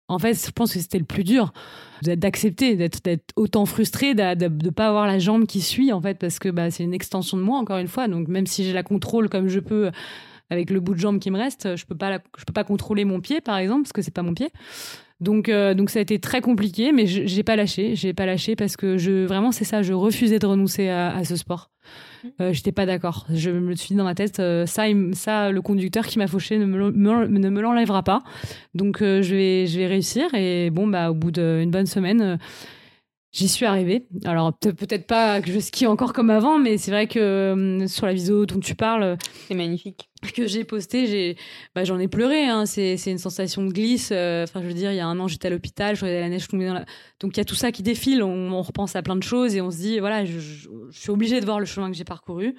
en 0.08 0.20
fait, 0.20 0.34
je 0.34 0.51
pense 0.51 0.74
que 0.74 0.80
c'était 0.80 0.99
le 0.99 1.05
plus 1.05 1.24
dur 1.24 1.53
d'accepter, 2.01 2.76
d'être 2.76 3.34
autant 3.36 3.66
frustré, 3.66 4.14
de 4.14 4.47
ne 4.47 4.70
pas 4.70 4.88
avoir 4.88 5.08
la 5.08 5.20
jambe 5.20 5.45
qui 5.45 5.62
suit, 5.62 5.91
en 5.91 6.01
fait, 6.01 6.18
parce 6.20 6.39
que 6.39 6.49
bah, 6.49 6.72
c'est 6.72 6.84
une 6.84 6.93
extension 6.93 7.38
de 7.38 7.41
moi, 7.41 7.58
encore 7.58 7.78
une 7.78 7.88
fois. 7.88 8.08
Donc, 8.08 8.28
même 8.28 8.45
si 8.45 8.64
j'ai 8.64 8.74
la 8.74 8.84
contrôle 8.84 9.30
comme 9.30 9.47
je 9.47 9.60
peux 9.60 9.91
avec 10.49 10.70
le 10.70 10.80
bout 10.80 10.93
de 10.93 10.99
jambe 10.99 11.20
qui 11.20 11.30
me 11.32 11.38
reste, 11.38 11.76
je 11.76 11.86
peux 11.86 11.95
peux 11.95 12.53
pas 12.53 12.64
contrôler 12.64 13.03
mon 13.03 13.20
pied, 13.20 13.41
par 13.41 13.58
exemple, 13.58 13.84
parce 13.84 13.93
que 13.93 14.01
c'est 14.01 14.14
pas 14.14 14.22
mon 14.22 14.34
pied. 14.34 14.49
Donc, 15.20 15.49
euh, 15.49 15.74
donc 15.74 15.89
ça 15.89 15.99
a 15.99 16.01
été 16.01 16.20
très 16.20 16.41
compliqué, 16.41 16.91
mais 16.91 17.07
j'ai 17.07 17.43
pas 17.43 17.55
lâché. 17.55 17.95
J'ai 17.95 18.13
pas 18.13 18.26
lâché 18.26 18.55
parce 18.55 18.78
que 18.78 18.97
je, 18.97 19.26
vraiment, 19.26 19.51
c'est 19.51 19.65
ça, 19.65 19.82
je 19.82 19.93
refusais 19.93 20.39
de 20.39 20.45
renoncer 20.45 20.89
à, 20.89 21.24
ce 21.24 21.36
sport. 21.36 21.72
Mmh. 22.24 22.28
Euh, 22.41 22.53
J'étais 22.53 22.72
pas 22.72 22.86
d'accord. 22.86 23.26
Je 23.34 23.49
me 23.49 23.74
suis 23.76 23.89
dit 23.89 23.95
dans 23.95 24.03
ma 24.03 24.15
tête, 24.15 24.39
euh, 24.39 24.65
ça, 24.65 24.84
ça, 25.13 25.51
le 25.51 25.61
conducteur 25.61 26.05
qui 26.05 26.20
m'a 26.20 26.28
fauché 26.28 26.59
ne 26.59 26.65
me, 26.65 26.91
ne 26.91 27.49
me 27.49 27.61
l'enlèvera 27.61 28.03
pas. 28.03 28.22
Donc, 28.76 29.01
euh, 29.01 29.22
je, 29.24 29.36
vais, 29.36 29.65
je 29.65 29.80
vais 29.80 29.88
réussir. 29.88 30.34
Et 30.36 30.70
bon, 30.70 30.88
bah, 30.88 31.09
au 31.09 31.15
bout 31.15 31.32
d'une 31.32 31.72
bonne 31.72 31.88
semaine, 31.88 32.38
J'y 33.38 33.47
suis 33.47 33.67
arrivée. 33.67 34.07
Alors 34.25 34.51
peut-être 34.57 35.05
pas 35.05 35.41
que 35.43 35.51
je 35.51 35.59
skie 35.59 35.85
encore 35.85 36.11
comme 36.11 36.31
avant, 36.31 36.57
mais 36.57 36.79
c'est 36.79 36.89
vrai 36.89 37.05
que 37.05 37.19
euh, 37.19 37.88
sur 37.88 38.07
la 38.07 38.13
vidéo 38.13 38.47
dont 38.47 38.59
tu 38.59 38.73
parles, 38.73 39.15
c'est 39.47 39.53
magnifique. 39.53 40.09
Que 40.35 40.47
j'ai 40.47 40.63
posté, 40.63 41.05
j'ai, 41.05 41.38
bah, 41.75 41.83
j'en 41.83 41.99
ai 41.99 42.07
pleuré. 42.07 42.47
Hein. 42.47 42.65
C'est, 42.65 42.95
une 43.05 43.19
sensation 43.19 43.63
de 43.63 43.71
glisse. 43.71 44.09
Euh, 44.11 44.45
enfin, 44.45 44.63
je 44.63 44.67
veux 44.67 44.73
dire, 44.73 44.91
il 44.91 44.95
y 44.95 45.01
a 45.01 45.05
un 45.05 45.19
an, 45.19 45.27
j'étais 45.27 45.49
à 45.49 45.51
l'hôpital, 45.51 45.95
je 45.95 46.01
regardais 46.01 46.21
la 46.21 46.29
neige 46.29 46.47
tomber 46.47 46.65
dans 46.65 46.73
la. 46.73 46.85
Donc 47.19 47.38
il 47.38 47.38
y 47.38 47.41
a 47.41 47.45
tout 47.45 47.53
ça 47.53 47.71
qui 47.71 47.83
défile. 47.83 48.23
On, 48.23 48.59
repense 48.63 48.95
à 48.95 49.03
plein 49.03 49.15
de 49.15 49.21
choses 49.21 49.55
et 49.55 49.61
on 49.61 49.69
se 49.69 49.77
dit, 49.77 49.99
voilà, 49.99 50.25
je, 50.25 50.39
suis 50.89 51.11
obligée 51.11 51.39
de 51.39 51.45
voir 51.45 51.59
le 51.59 51.67
chemin 51.67 51.91
que 51.91 51.95
j'ai 51.95 52.05
parcouru. 52.05 52.55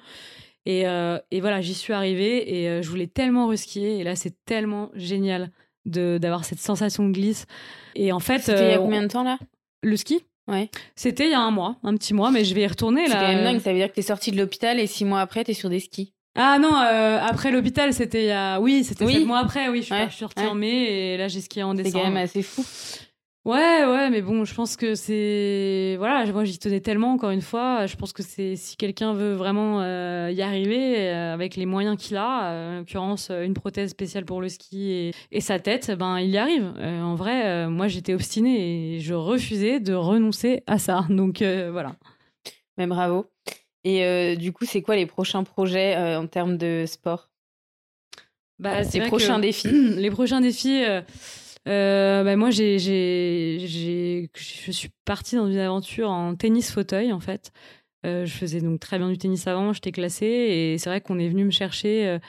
Et, 0.65 0.87
euh, 0.87 1.19
et, 1.31 1.41
voilà, 1.41 1.59
j'y 1.59 1.73
suis 1.73 1.91
arrivée 1.91 2.57
et 2.57 2.81
je 2.81 2.89
voulais 2.89 3.07
tellement 3.07 3.47
reskier. 3.47 3.99
Et 3.99 4.05
là, 4.05 4.15
c'est 4.15 4.33
tellement 4.45 4.91
génial 4.95 5.51
de, 5.83 6.19
d'avoir 6.21 6.45
cette 6.45 6.59
sensation 6.59 7.05
de 7.05 7.11
glisse. 7.11 7.47
Et 7.95 8.13
en 8.13 8.21
fait, 8.21 8.39
c'était 8.39 8.69
il 8.69 8.71
y 8.71 8.75
a 8.75 8.77
combien 8.77 9.01
de 9.01 9.09
temps 9.09 9.23
là? 9.23 9.37
Le 9.83 9.97
ski? 9.97 10.23
Ouais. 10.49 10.69
C'était 10.95 11.25
il 11.25 11.31
y 11.31 11.35
a 11.35 11.39
un 11.39 11.51
mois, 11.51 11.77
un 11.83 11.95
petit 11.95 12.13
mois, 12.13 12.31
mais 12.31 12.43
je 12.43 12.55
vais 12.55 12.61
y 12.61 12.67
retourner 12.67 13.07
là. 13.07 13.15
C'est 13.15 13.21
quand 13.21 13.33
même 13.33 13.43
dingue, 13.43 13.61
ça 13.61 13.71
veut 13.71 13.77
dire 13.77 13.89
que 13.89 13.93
t'es 13.93 14.01
sortie 14.01 14.31
de 14.31 14.37
l'hôpital 14.37 14.79
et 14.79 14.87
six 14.87 15.05
mois 15.05 15.21
après 15.21 15.43
t'es 15.43 15.53
sur 15.53 15.69
des 15.69 15.79
skis. 15.79 16.13
Ah 16.35 16.57
non, 16.59 16.73
euh, 16.73 17.19
après 17.21 17.51
l'hôpital, 17.51 17.93
c'était 17.93 18.23
il 18.23 18.27
y 18.27 18.31
a. 18.31 18.59
Oui, 18.59 18.83
c'était 18.83 19.05
oui. 19.05 19.13
sept 19.13 19.25
mois 19.25 19.39
après, 19.39 19.69
oui, 19.69 19.81
je 19.81 19.93
suis, 19.93 20.17
sortie 20.17 20.45
en 20.45 20.55
mai 20.55 21.13
et 21.13 21.17
là 21.17 21.27
j'ai 21.27 21.41
skié 21.41 21.63
en 21.63 21.73
décembre. 21.73 21.95
C'est 21.95 22.01
quand 22.01 22.07
même 22.07 22.23
assez 22.23 22.43
fou. 22.43 22.63
Ouais, 23.45 23.85
ouais, 23.85 24.09
mais 24.09 24.21
bon, 24.21 24.43
je 24.43 24.53
pense 24.53 24.75
que 24.75 24.95
c'est. 24.95 25.95
Voilà, 25.97 26.29
moi 26.33 26.43
j'y 26.43 26.59
tenais 26.59 26.81
tellement, 26.81 27.13
encore 27.13 27.29
une 27.29 27.41
fois. 27.41 27.85
Je 27.85 27.95
pense 27.95 28.11
que 28.11 28.21
c'est 28.21 28.57
si 28.57 28.75
quelqu'un 28.75 29.13
veut 29.13 29.33
vraiment 29.33 29.81
euh, 29.81 30.29
y 30.31 30.41
arriver 30.41 31.09
euh, 31.09 31.33
avec 31.33 31.55
les 31.55 31.65
moyens 31.65 31.97
qu'il 31.97 32.17
a, 32.17 32.51
euh, 32.51 32.75
en 32.75 32.79
l'occurrence 32.79 33.31
une 33.31 33.53
prothèse 33.53 33.91
spéciale 33.91 34.25
pour 34.25 34.41
le 34.41 34.49
ski 34.49 35.13
et, 35.31 35.41
sa 35.41 35.57
tête, 35.57 35.89
ben 35.91 36.19
il 36.19 36.29
y 36.29 36.37
arrive. 36.37 36.73
en 36.83 37.15
vrai, 37.15 37.67
moi 37.69 37.87
j'étais 37.87 38.13
obstinée 38.13 38.95
et 38.95 38.99
je 38.99 39.13
refusais 39.13 39.79
de 39.79 39.93
renoncer 39.93 40.61
à 40.67 40.77
ça. 40.77 41.05
Donc 41.09 41.41
voilà. 41.41 41.95
Mais 42.77 42.87
bravo. 42.87 43.27
Et 43.85 44.35
du 44.35 44.51
coup, 44.51 44.65
c'est 44.65 44.81
quoi 44.81 44.97
les 44.97 45.05
prochains 45.05 45.45
projets 45.45 45.95
en 45.95 46.27
termes 46.27 46.57
de 46.57 46.83
sport? 46.85 47.29
Bah, 48.59 48.81
Les 48.93 49.07
prochains 49.07 49.39
défis 49.39 49.69
Les 49.95 50.11
prochains 50.11 50.41
défis. 50.41 50.83
Euh, 51.67 52.23
bah, 52.23 52.35
moi, 52.35 52.49
j'ai, 52.49 52.79
j'ai, 52.79 54.29
je 54.35 54.71
suis 54.71 54.89
partie 55.05 55.35
dans 55.35 55.47
une 55.47 55.57
aventure 55.57 56.09
en 56.09 56.35
tennis 56.35 56.71
fauteuil, 56.71 57.11
en 57.11 57.19
fait. 57.19 57.51
Euh, 58.05 58.25
je 58.25 58.31
faisais 58.31 58.61
donc 58.61 58.79
très 58.79 58.97
bien 58.97 59.09
du 59.09 59.17
tennis 59.17 59.45
avant, 59.47 59.73
j'étais 59.73 59.91
classée, 59.91 60.25
et 60.25 60.77
c'est 60.77 60.89
vrai 60.89 61.01
qu'on 61.01 61.19
est 61.19 61.27
venu 61.27 61.43
me 61.43 61.51
chercher 61.51 62.07
euh, 62.07 62.19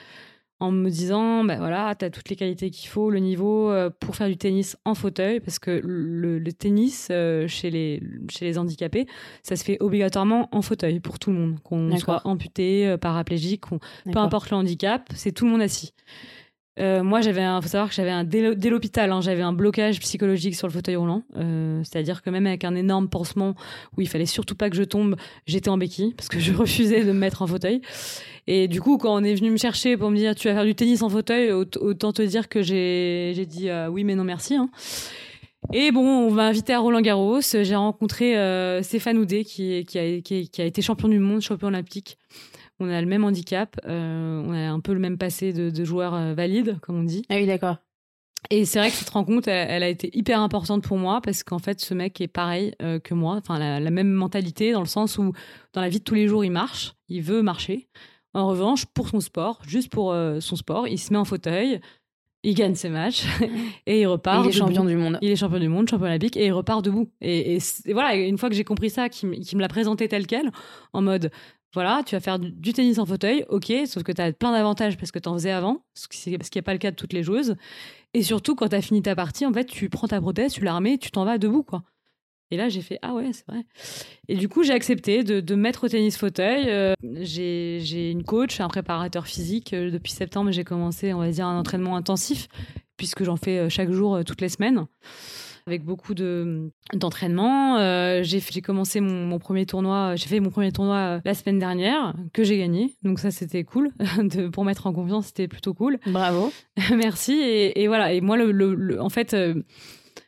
en 0.59 0.69
me 0.69 0.89
disant, 0.89 1.45
ben 1.45 1.57
voilà, 1.59 1.95
tu 1.95 2.03
as 2.03 2.09
toutes 2.09 2.27
les 2.27 2.35
qualités 2.35 2.69
qu'il 2.69 2.89
faut, 2.89 3.09
le 3.09 3.19
niveau 3.19 3.73
pour 4.01 4.17
faire 4.17 4.27
du 4.27 4.35
tennis 4.35 4.77
en 4.83 4.95
fauteuil, 4.95 5.39
parce 5.39 5.59
que 5.59 5.81
le, 5.83 6.51
tennis 6.51 7.07
chez, 7.07 7.71
les, 7.71 8.03
chez 8.29 8.45
les 8.45 8.57
handicapés, 8.57 9.07
ça 9.43 9.55
se 9.55 9.63
fait 9.63 9.77
obligatoirement 9.79 10.49
en 10.51 10.61
fauteuil 10.61 10.99
pour 10.99 11.17
tout 11.17 11.31
le 11.31 11.37
monde, 11.37 11.59
qu'on 11.63 11.97
soit 11.97 12.21
amputé, 12.27 12.95
paraplégique, 12.99 13.63
peu 13.69 14.19
importe 14.19 14.51
le 14.51 14.57
handicap, 14.57 15.09
c'est 15.15 15.31
tout 15.31 15.45
le 15.45 15.51
monde 15.51 15.61
assis. 15.61 15.93
Euh, 16.79 17.03
moi, 17.03 17.21
j'avais 17.21 17.41
un, 17.41 17.61
faut 17.61 17.67
savoir 17.67 17.89
que 17.89 17.95
j'avais 17.95 18.23
dès 18.23 18.69
l'hôpital, 18.69 19.11
hein, 19.11 19.19
j'avais 19.19 19.41
un 19.41 19.51
blocage 19.51 19.99
psychologique 19.99 20.55
sur 20.55 20.67
le 20.67 20.73
fauteuil 20.73 20.95
roulant. 20.95 21.23
Euh, 21.35 21.81
c'est-à-dire 21.83 22.21
que 22.21 22.29
même 22.29 22.47
avec 22.47 22.63
un 22.63 22.75
énorme 22.75 23.09
pansement 23.09 23.55
où 23.97 24.01
il 24.01 24.07
fallait 24.07 24.25
surtout 24.25 24.55
pas 24.55 24.69
que 24.69 24.77
je 24.77 24.83
tombe, 24.83 25.15
j'étais 25.45 25.69
en 25.69 25.77
béquille 25.77 26.13
parce 26.13 26.29
que 26.29 26.39
je 26.39 26.53
refusais 26.53 27.03
de 27.03 27.11
me 27.11 27.19
mettre 27.19 27.41
en 27.41 27.47
fauteuil. 27.47 27.81
Et 28.47 28.67
du 28.67 28.81
coup, 28.81 28.97
quand 28.97 29.13
on 29.13 29.23
est 29.23 29.35
venu 29.35 29.51
me 29.51 29.57
chercher 29.57 29.97
pour 29.97 30.09
me 30.09 30.15
dire 30.15 30.33
tu 30.33 30.47
vas 30.47 30.53
faire 30.53 30.65
du 30.65 30.73
tennis 30.73 31.01
en 31.01 31.09
fauteuil, 31.09 31.51
autant 31.51 32.13
te 32.13 32.21
dire 32.21 32.47
que 32.47 32.61
j'ai 32.61 33.45
dit 33.45 33.69
euh, 33.69 33.87
oui 33.87 34.03
mais 34.03 34.15
non 34.15 34.23
merci. 34.23 34.55
Hein. 34.55 34.69
Et 35.73 35.91
bon, 35.91 36.01
on 36.01 36.31
m'a 36.31 36.47
invité 36.47 36.73
à 36.73 36.79
Roland 36.79 37.01
Garros. 37.01 37.41
J'ai 37.41 37.75
rencontré 37.75 38.33
Stéphane 38.81 39.17
Houdet 39.17 39.43
qui, 39.43 39.85
a, 39.95 40.63
été 40.63 40.81
champion 40.81 41.07
du 41.07 41.19
monde, 41.19 41.41
champion 41.41 41.67
olympique 41.67 42.17
on 42.81 42.89
a 42.89 42.99
le 42.99 43.07
même 43.07 43.23
handicap, 43.23 43.79
euh, 43.85 44.43
on 44.45 44.53
a 44.53 44.69
un 44.69 44.79
peu 44.79 44.93
le 44.93 44.99
même 44.99 45.17
passé 45.17 45.53
de, 45.53 45.69
de 45.69 45.83
joueur 45.85 46.13
euh, 46.13 46.33
valide, 46.33 46.79
comme 46.81 46.99
on 46.99 47.03
dit. 47.03 47.23
Ah 47.29 47.35
oui, 47.35 47.45
d'accord. 47.45 47.77
Et 48.49 48.65
c'est 48.65 48.79
vrai 48.79 48.89
que 48.89 48.95
cette 48.95 49.09
rencontre, 49.09 49.47
elle, 49.49 49.83
a 49.83 49.87
été 49.87 50.09
hyper 50.17 50.39
importante 50.39 50.83
pour 50.83 50.97
moi 50.97 51.21
parce 51.21 51.43
qu'en 51.43 51.59
fait, 51.59 51.79
ce 51.79 51.93
mec 51.93 52.19
est 52.21 52.27
pareil 52.27 52.73
euh, 52.81 52.99
que 52.99 53.13
moi, 53.13 53.35
enfin 53.35 53.59
la, 53.59 53.79
la, 53.79 53.91
même 53.91 54.11
mentalité 54.11 54.71
dans 54.71 54.79
le 54.79 54.87
sens 54.87 55.19
où 55.19 55.31
dans 55.73 55.81
la 55.81 55.89
vie 55.89 55.99
de 55.99 56.03
tous 56.03 56.15
les 56.15 56.27
jours, 56.27 56.43
il 56.43 56.51
marche, 56.51 56.95
il 57.07 57.21
veut 57.21 57.43
marcher. 57.43 57.87
En 58.33 58.47
revanche, 58.47 58.85
pour 58.87 59.09
son 59.09 59.19
sport, 59.19 59.61
juste 59.67 59.91
pour 59.91 60.15
son 60.39 60.55
sport, 60.55 60.87
il 60.87 60.97
se 60.97 61.11
met 61.11 61.19
en 61.19 61.25
fauteuil, 61.25 61.81
il 62.43 62.55
gagne 62.55 62.75
ses 62.75 62.89
matchs 62.89 63.25
et 63.85 64.01
il 64.01 64.07
repart. 64.07 64.45
il 64.45 64.49
est 64.49 64.51
champion 64.57 64.85
du 64.85 64.95
monde. 64.95 65.17
Il 65.21 65.29
est 65.29 65.35
champion 65.35 65.59
du 65.59 65.67
monde, 65.67 65.89
champion 65.89 66.07
olympique 66.07 66.37
et 66.37 66.47
il 66.47 66.51
repart 66.51 66.83
debout. 66.83 67.09
Et, 67.21 67.59
voilà, 67.91 68.15
une 68.15 68.37
fois 68.37 68.49
que 68.49 68.55
j'ai 68.55 68.63
compris 68.63 68.89
ça, 68.89 69.09
qu'il 69.09 69.29
me 69.29 69.59
l'a 69.59 69.67
présenté 69.67 70.07
tel 70.07 70.27
quel, 70.27 70.51
en 70.93 71.01
mode 71.01 71.31
voilà, 71.73 72.03
tu 72.05 72.15
vas 72.15 72.19
faire 72.19 72.37
du, 72.37 72.73
tennis 72.73 72.99
en 72.99 73.05
fauteuil, 73.05 73.45
ok, 73.47 73.71
sauf 73.85 74.03
que 74.03 74.11
tu 74.11 74.21
as 74.21 74.33
plein 74.33 74.51
d'avantages 74.51 74.97
parce 74.97 75.11
que 75.11 75.19
tu 75.19 75.29
en 75.29 75.33
faisais 75.33 75.51
avant, 75.51 75.83
ce 75.93 76.07
qui 76.07 76.31
n'est 76.31 76.61
pas 76.61 76.73
le 76.73 76.79
cas 76.79 76.91
de 76.91 76.95
toutes 76.95 77.13
les 77.13 77.23
joueuses. 77.23 77.55
Et 78.13 78.23
surtout, 78.23 78.55
quand 78.55 78.69
tu 78.69 78.75
as 78.75 78.81
fini 78.81 79.01
ta 79.01 79.15
partie, 79.15 79.45
en 79.45 79.53
fait, 79.53 79.65
tu 79.65 79.89
prends 79.89 80.07
ta 80.07 80.19
prothèse, 80.19 80.51
tu 80.53 80.63
la 80.65 80.75
remets, 80.75 80.97
tu 80.97 81.11
t'en 81.11 81.23
vas 81.23 81.37
debout, 81.37 81.63
quoi. 81.63 81.83
Et 82.53 82.57
là, 82.57 82.67
j'ai 82.67 82.81
fait 82.81 82.99
Ah 83.01 83.13
ouais, 83.13 83.31
c'est 83.31 83.47
vrai. 83.47 83.63
Et 84.27 84.35
du 84.35 84.49
coup, 84.49 84.63
j'ai 84.63 84.73
accepté 84.73 85.23
de, 85.23 85.55
mettre 85.55 85.85
au 85.85 85.87
tennis 85.87 86.17
fauteuil. 86.17 86.65
Euh, 86.67 86.93
j'ai 87.21 88.11
une 88.11 88.23
coach, 88.23 88.59
un 88.59 88.67
préparateur 88.67 89.25
physique. 89.25 89.73
Euh, 89.73 89.89
depuis 89.89 90.11
septembre, 90.11 90.51
j'ai 90.51 90.65
commencé, 90.65 91.13
on 91.13 91.19
va 91.19 91.29
dire, 91.29 91.47
un 91.47 91.57
entraînement 91.57 91.95
intensif, 91.95 92.49
puisque 92.97 93.23
j'en 93.23 93.37
fais 93.37 93.57
euh, 93.57 93.69
chaque 93.69 93.91
jour, 93.91 94.19
toutes 94.25 94.41
les 94.41 94.49
semaines 94.49 94.85
avec 95.67 95.83
beaucoup 95.83 96.13
de 96.13 96.71
d'entraînement. 96.93 97.77
Euh, 97.77 98.21
j'ai 98.23 98.61
commencé 98.61 98.99
mon, 98.99 99.39
premier 99.39 99.65
tournoi, 99.65 100.15
j'ai 100.15 100.27
fait 100.27 100.39
mon 100.39 100.49
premier 100.49 100.71
tournoi 100.71 100.97
euh, 100.97 101.19
la 101.23 101.33
semaine 101.33 101.59
dernière 101.59 102.13
que 102.33 102.43
j'ai 102.43 102.57
gagné. 102.57 102.95
Donc 103.03 103.19
ça 103.19 103.31
c'était 103.31 103.63
cool 103.63 103.91
de, 104.17 104.47
pour 104.47 104.65
mettre 104.65 104.87
en 104.87 104.93
confiance, 104.93 105.27
c'était 105.27 105.47
plutôt 105.47 105.73
cool. 105.73 105.99
Bravo. 106.07 106.51
Merci 106.95 107.33
et, 107.33 107.87
voilà. 107.87 108.13
Et 108.13 108.21
moi 108.21 108.37
le, 108.37 109.01
en 109.01 109.09
fait 109.09 109.33
euh, 109.33 109.61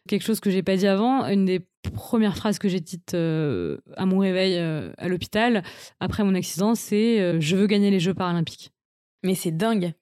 quelque 0.08 0.24
chose 0.24 0.40
que 0.40 0.50
j'ai 0.50 0.64
pas 0.64 0.76
dit 0.76 0.88
avant, 0.88 1.26
une 1.28 1.46
des 1.46 1.66
premières 1.94 2.38
phrases 2.38 2.60
que 2.60 2.70
j'ai 2.70 2.80
dites 2.80 3.14
à 3.14 4.06
mon 4.06 4.20
réveil 4.20 4.58
à 4.58 5.08
l'hôpital 5.08 5.64
après 6.00 6.24
mon 6.24 6.34
accident, 6.36 6.76
c'est 6.76 7.42
je 7.42 7.56
veux 7.56 7.68
gagner 7.68 7.92
les 7.92 8.00
Jeux 8.00 8.14
paralympiques. 8.14 8.72
Mais 9.24 9.36
c'est 9.36 9.52
dingue. 9.52 9.94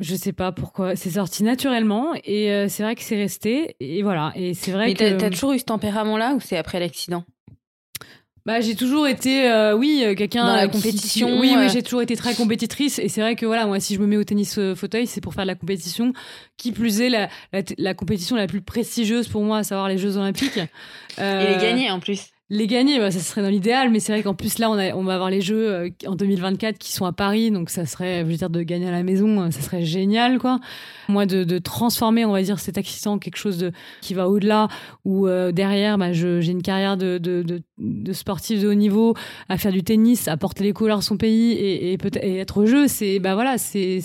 Je 0.00 0.14
sais 0.16 0.32
pas 0.32 0.52
pourquoi. 0.52 0.96
C'est 0.96 1.10
sorti 1.10 1.44
naturellement 1.44 2.12
et 2.24 2.50
euh, 2.50 2.66
c'est 2.68 2.82
vrai 2.82 2.94
que 2.96 3.02
c'est 3.02 3.16
resté. 3.16 3.76
Et 3.80 4.02
voilà. 4.02 4.32
Et 4.34 4.54
c'est 4.54 4.72
vrai 4.72 4.86
Mais 4.86 4.94
que. 4.94 5.16
t'as, 5.18 5.30
toujours 5.30 5.52
eu 5.52 5.58
ce 5.58 5.64
tempérament-là 5.64 6.34
ou 6.34 6.40
c'est 6.40 6.56
après 6.56 6.80
l'accident? 6.80 7.24
Bah, 8.44 8.60
j'ai 8.60 8.76
toujours 8.76 9.08
été, 9.08 9.50
euh, 9.50 9.76
oui, 9.76 10.02
euh, 10.04 10.14
quelqu'un 10.14 10.46
dans 10.46 10.54
la 10.54 10.68
qui- 10.68 10.76
compétition. 10.76 11.40
oui, 11.40 11.54
oui, 11.56 11.64
euh, 11.64 11.68
j'ai 11.68 11.82
toujours 11.82 12.02
été 12.02 12.14
très 12.14 12.32
compétitrice 12.36 13.00
et 13.00 13.08
c'est 13.08 13.20
vrai 13.20 13.34
que 13.34 13.44
voilà, 13.44 13.66
moi, 13.66 13.80
si 13.80 13.96
je 13.96 14.00
me 14.00 14.06
mets 14.06 14.16
au 14.16 14.22
tennis 14.22 14.56
euh, 14.58 14.76
fauteuil, 14.76 15.08
c'est 15.08 15.20
pour 15.20 15.34
faire 15.34 15.42
de 15.42 15.48
la 15.48 15.56
compétition. 15.56 16.12
Qui 16.56 16.70
plus 16.70 17.00
est, 17.00 17.08
la, 17.08 17.28
la, 17.52 17.62
la 17.76 17.94
compétition 17.94 18.36
la 18.36 18.46
plus 18.46 18.62
prestigieuse 18.62 19.26
pour 19.26 19.42
moi, 19.42 19.58
à 19.58 19.64
savoir 19.64 19.88
les 19.88 19.98
Jeux 19.98 20.16
Olympiques. 20.16 20.58
Et 20.58 20.68
Euh, 21.20 21.56
les 21.56 21.56
gagner 21.60 21.90
en 21.90 21.98
plus. 21.98 22.26
Les 22.48 22.68
gagner, 22.68 23.00
bah, 23.00 23.10
ça 23.10 23.18
serait 23.18 23.42
dans 23.42 23.48
l'idéal, 23.48 23.90
mais 23.90 23.98
c'est 23.98 24.12
vrai 24.12 24.22
qu'en 24.22 24.34
plus 24.34 24.58
là, 24.58 24.70
on, 24.70 24.78
a, 24.78 24.94
on 24.94 25.02
va 25.02 25.14
avoir 25.14 25.30
les 25.30 25.40
Jeux 25.40 25.68
euh, 25.68 25.90
en 26.06 26.14
2024 26.14 26.78
qui 26.78 26.92
sont 26.92 27.04
à 27.04 27.12
Paris, 27.12 27.50
donc 27.50 27.70
ça 27.70 27.86
serait, 27.86 28.20
je 28.20 28.26
veux 28.26 28.36
dire, 28.36 28.50
de 28.50 28.62
gagner 28.62 28.86
à 28.86 28.92
la 28.92 29.02
maison, 29.02 29.42
euh, 29.42 29.50
ça 29.50 29.60
serait 29.62 29.82
génial, 29.82 30.38
quoi. 30.38 30.60
Moi, 31.08 31.26
de, 31.26 31.42
de 31.42 31.58
transformer, 31.58 32.24
on 32.24 32.30
va 32.30 32.42
dire, 32.42 32.60
cet 32.60 32.78
accident 32.78 33.14
en 33.14 33.18
quelque 33.18 33.36
chose 33.36 33.58
de 33.58 33.72
qui 34.00 34.14
va 34.14 34.28
au-delà, 34.28 34.68
où 35.04 35.26
euh, 35.26 35.50
derrière, 35.50 35.98
bah, 35.98 36.12
j'ai 36.12 36.46
une 36.46 36.62
carrière 36.62 36.96
de, 36.96 37.18
de, 37.18 37.42
de, 37.42 37.62
de 37.78 38.12
sportif 38.12 38.60
de 38.60 38.68
haut 38.68 38.74
niveau, 38.74 39.14
à 39.48 39.58
faire 39.58 39.72
du 39.72 39.82
tennis, 39.82 40.28
à 40.28 40.36
porter 40.36 40.62
les 40.62 40.72
couleurs 40.72 40.98
de 40.98 41.04
son 41.04 41.16
pays 41.16 41.50
et, 41.50 41.92
et, 41.94 41.98
peut 41.98 42.12
et 42.22 42.36
être 42.36 42.58
au 42.58 42.66
jeu, 42.66 42.86
c'est 42.86 43.18
bah 43.18 43.34
voilà, 43.34 43.58
c'est 43.58 44.00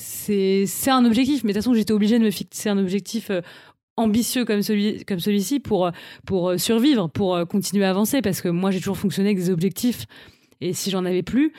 un 0.88 1.06
objectif. 1.06 1.44
Mais 1.44 1.54
de 1.54 1.60
toute 1.60 1.64
façon, 1.64 1.76
j'étais 1.76 1.94
obligée 1.94 2.18
de 2.18 2.24
me 2.24 2.32
fixer 2.32 2.70
un 2.70 2.80
objectif. 2.80 3.30
Ambitieux 3.98 4.46
comme 4.46 4.62
celui 4.62 5.04
comme 5.06 5.20
celui-ci 5.20 5.60
pour 5.60 5.92
pour 6.26 6.50
euh, 6.50 6.58
survivre 6.58 7.10
pour 7.10 7.36
euh, 7.36 7.46
continuer 7.46 7.86
à 7.86 7.90
avancer. 7.90 8.22
Parce 8.22 8.42
que 8.42 8.50
moi 8.50 8.72
j'ai 8.72 8.80
toujours 8.80 8.98
fonctionné 8.98 9.30
avec 9.30 9.38
des 9.38 9.50
objectifs. 9.50 10.06
Et 10.62 10.74
si 10.74 10.92
j'en 10.92 11.06
avais 11.06 11.24
plus 11.24 11.54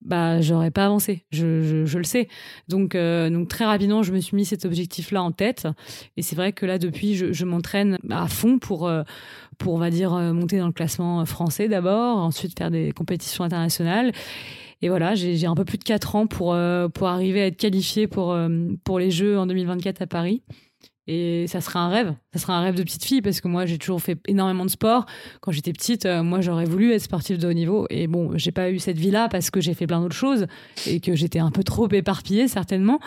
bah 0.00 0.40
j'aurais 0.40 0.70
pas 0.70 0.86
avancé. 0.86 1.24
Je, 1.32 1.84
je, 1.84 1.98
le 1.98 2.04
sais. 2.04 2.28
Donc 2.68 2.94
euh, 2.94 3.30
donc 3.30 3.48
très 3.48 3.64
rapidement 3.64 4.04
je 4.04 4.12
me 4.12 4.20
suis 4.20 4.36
mis 4.36 4.44
cet 4.44 4.64
objectif 4.64 5.10
là 5.10 5.22
en 5.22 5.32
tête. 5.32 5.66
Et 6.16 6.22
c'est 6.22 6.36
vrai 6.36 6.52
que 6.52 6.66
là 6.66 6.78
depuis 6.78 7.16
je, 7.16 7.44
m'entraîne 7.44 7.98
à 8.08 8.28
fond 8.28 8.58
pour 8.60 8.90
pour 9.58 9.74
on 9.74 9.78
va 9.78 9.90
dire 9.90 10.12
monter 10.12 10.58
dans 10.58 10.68
le 10.68 10.72
classement 10.72 11.24
français 11.26 11.66
d'abord 11.66 12.18
ensuite 12.18 12.56
faire 12.56 12.70
des 12.70 12.92
compétitions 12.92 13.42
internationales. 13.42 14.12
Et 14.80 14.88
voilà, 14.88 15.16
j'ai 15.16 15.46
un 15.46 15.56
peu 15.56 15.64
plus 15.64 15.78
de 15.78 15.82
4 15.82 16.14
ans 16.14 16.26
pour, 16.28 16.56
pour 16.94 17.08
arriver 17.08 17.42
à 17.42 17.46
être 17.46 17.56
qualifiée 17.56 18.06
pour, 18.06 18.38
pour 18.84 19.00
les 19.00 19.10
Jeux 19.10 19.36
en 19.36 19.46
2024 19.46 20.02
à 20.02 20.06
Paris. 20.06 20.42
Et 21.10 21.46
ça 21.46 21.62
serait 21.62 21.78
un 21.78 21.88
rêve. 21.88 22.14
Ça 22.34 22.38
serait 22.38 22.52
un 22.52 22.60
rêve 22.60 22.74
de 22.74 22.82
petite 22.82 23.02
fille 23.02 23.22
parce 23.22 23.40
que 23.40 23.48
moi, 23.48 23.64
j'ai 23.64 23.78
toujours 23.78 24.02
fait 24.02 24.18
énormément 24.28 24.66
de 24.66 24.70
sport. 24.70 25.06
Quand 25.40 25.52
j'étais 25.52 25.72
petite, 25.72 26.04
euh, 26.04 26.22
moi, 26.22 26.42
j'aurais 26.42 26.66
voulu 26.66 26.92
être 26.92 27.00
sportive 27.00 27.38
de 27.38 27.48
haut 27.48 27.54
niveau. 27.54 27.86
Et 27.88 28.06
bon, 28.06 28.36
j'ai 28.36 28.52
pas 28.52 28.70
eu 28.70 28.78
cette 28.78 28.98
vie-là 28.98 29.30
parce 29.30 29.50
que 29.50 29.58
j'ai 29.62 29.72
fait 29.72 29.86
plein 29.86 30.02
d'autres 30.02 30.14
choses 30.14 30.46
et 30.86 31.00
que 31.00 31.16
j'étais 31.16 31.38
un 31.38 31.50
peu 31.50 31.64
trop 31.64 31.88
éparpillée, 31.90 32.46
certainement. 32.46 33.00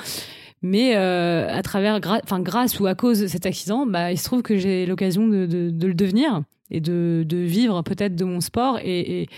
Mais 0.64 0.96
euh, 0.96 1.48
à 1.48 1.62
travers, 1.62 2.00
enfin, 2.24 2.40
grâce 2.40 2.80
ou 2.80 2.88
à 2.88 2.96
cause 2.96 3.20
de 3.20 3.28
cet 3.28 3.46
accident, 3.46 3.86
bah, 3.86 4.12
il 4.12 4.18
se 4.18 4.26
trouve 4.26 4.42
que 4.42 4.58
j'ai 4.58 4.88
l'occasion 4.88 5.28
de, 5.28 5.46
de, 5.46 5.70
de 5.70 5.88
le 5.88 5.94
devenir 5.94 6.42
et 6.72 6.82
de, 6.82 7.24
de 7.24 7.38
vivre 7.38 7.84
peut-être 7.84 8.16
de 8.16 8.26
mon 8.26 8.42
sport 8.42 8.80
et, 8.82 9.22
et, 9.22 9.30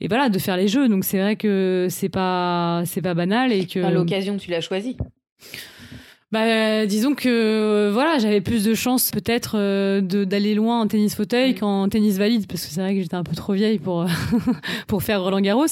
et 0.00 0.08
voilà, 0.08 0.28
de 0.28 0.38
faire 0.40 0.56
les 0.56 0.66
jeux. 0.66 0.88
Donc 0.88 1.04
c'est 1.04 1.20
vrai 1.20 1.36
que 1.36 1.86
c'est 1.88 2.08
pas, 2.08 2.82
c'est 2.84 3.02
pas 3.02 3.14
banal 3.14 3.52
et 3.52 3.66
que. 3.66 3.78
Enfin, 3.78 3.90
l'occasion, 3.90 4.36
tu 4.38 4.50
l'as 4.50 4.60
choisie. 4.60 4.96
Bah, 6.32 6.86
disons 6.86 7.14
que 7.14 7.28
euh, 7.28 7.90
voilà, 7.92 8.18
j'avais 8.18 8.40
plus 8.40 8.64
de 8.64 8.74
chances 8.74 9.10
peut-être 9.10 9.56
euh, 9.58 10.00
d'aller 10.00 10.54
loin 10.54 10.80
en 10.80 10.88
tennis 10.88 11.14
fauteuil 11.14 11.52
Mm. 11.52 11.54
qu'en 11.58 11.88
tennis 11.88 12.16
valide 12.18 12.46
parce 12.46 12.64
que 12.64 12.72
c'est 12.72 12.80
vrai 12.80 12.94
que 12.94 13.00
j'étais 13.00 13.14
un 13.14 13.24
peu 13.24 13.34
trop 13.34 13.52
vieille 13.52 13.78
pour 13.78 14.06
pour 14.86 15.02
faire 15.02 15.22
Roland 15.22 15.40
Garros. 15.40 15.66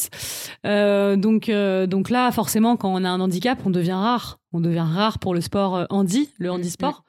Euh, 0.66 1.16
donc 1.16 1.48
euh, 1.48 1.86
donc 1.86 2.11
là, 2.11 2.30
forcément, 2.32 2.76
quand 2.76 2.92
on 2.92 3.04
a 3.04 3.08
un 3.08 3.20
handicap, 3.20 3.58
on 3.64 3.70
devient 3.70 3.92
rare. 3.92 4.38
On 4.52 4.61
devient 4.61 4.86
rare 4.86 5.18
pour 5.18 5.34
le 5.34 5.40
sport 5.40 5.76
euh, 5.76 5.84
handi, 5.90 6.30
le 6.38 6.50
handisport. 6.50 7.04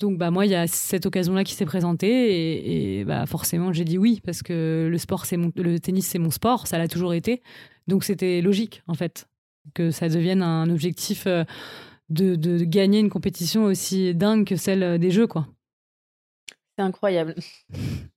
Donc 0.00 0.18
bah 0.18 0.30
moi, 0.30 0.46
il 0.46 0.52
y 0.52 0.56
a 0.56 0.66
cette 0.66 1.06
occasion-là 1.06 1.44
qui 1.44 1.54
s'est 1.54 1.66
présentée 1.66 2.08
et, 2.08 3.00
et, 3.00 3.04
bah 3.04 3.24
forcément 3.26 3.72
j'ai 3.72 3.84
dit 3.84 3.98
oui 3.98 4.20
parce 4.24 4.42
que 4.42 4.88
le 4.90 4.98
sport 4.98 5.26
c'est 5.26 5.36
mon 5.36 5.52
le 5.54 5.78
tennis 5.78 6.06
c'est 6.06 6.18
mon 6.18 6.30
sport, 6.30 6.66
ça 6.66 6.78
l'a 6.78 6.88
toujours 6.88 7.14
été. 7.14 7.42
Donc 7.86 8.02
c'était 8.04 8.40
logique 8.40 8.82
en 8.88 8.94
fait 8.94 9.28
que 9.74 9.90
ça 9.92 10.08
devienne 10.08 10.42
un 10.42 10.68
objectif. 10.70 11.28
Euh, 12.20 12.36
de, 12.36 12.58
de 12.58 12.64
gagner 12.64 12.98
une 13.00 13.10
compétition 13.10 13.64
aussi 13.64 14.14
dingue 14.14 14.46
que 14.46 14.56
celle 14.56 14.98
des 14.98 15.10
jeux, 15.10 15.26
quoi. 15.26 15.46
C'est 16.78 16.84
incroyable. 16.84 17.34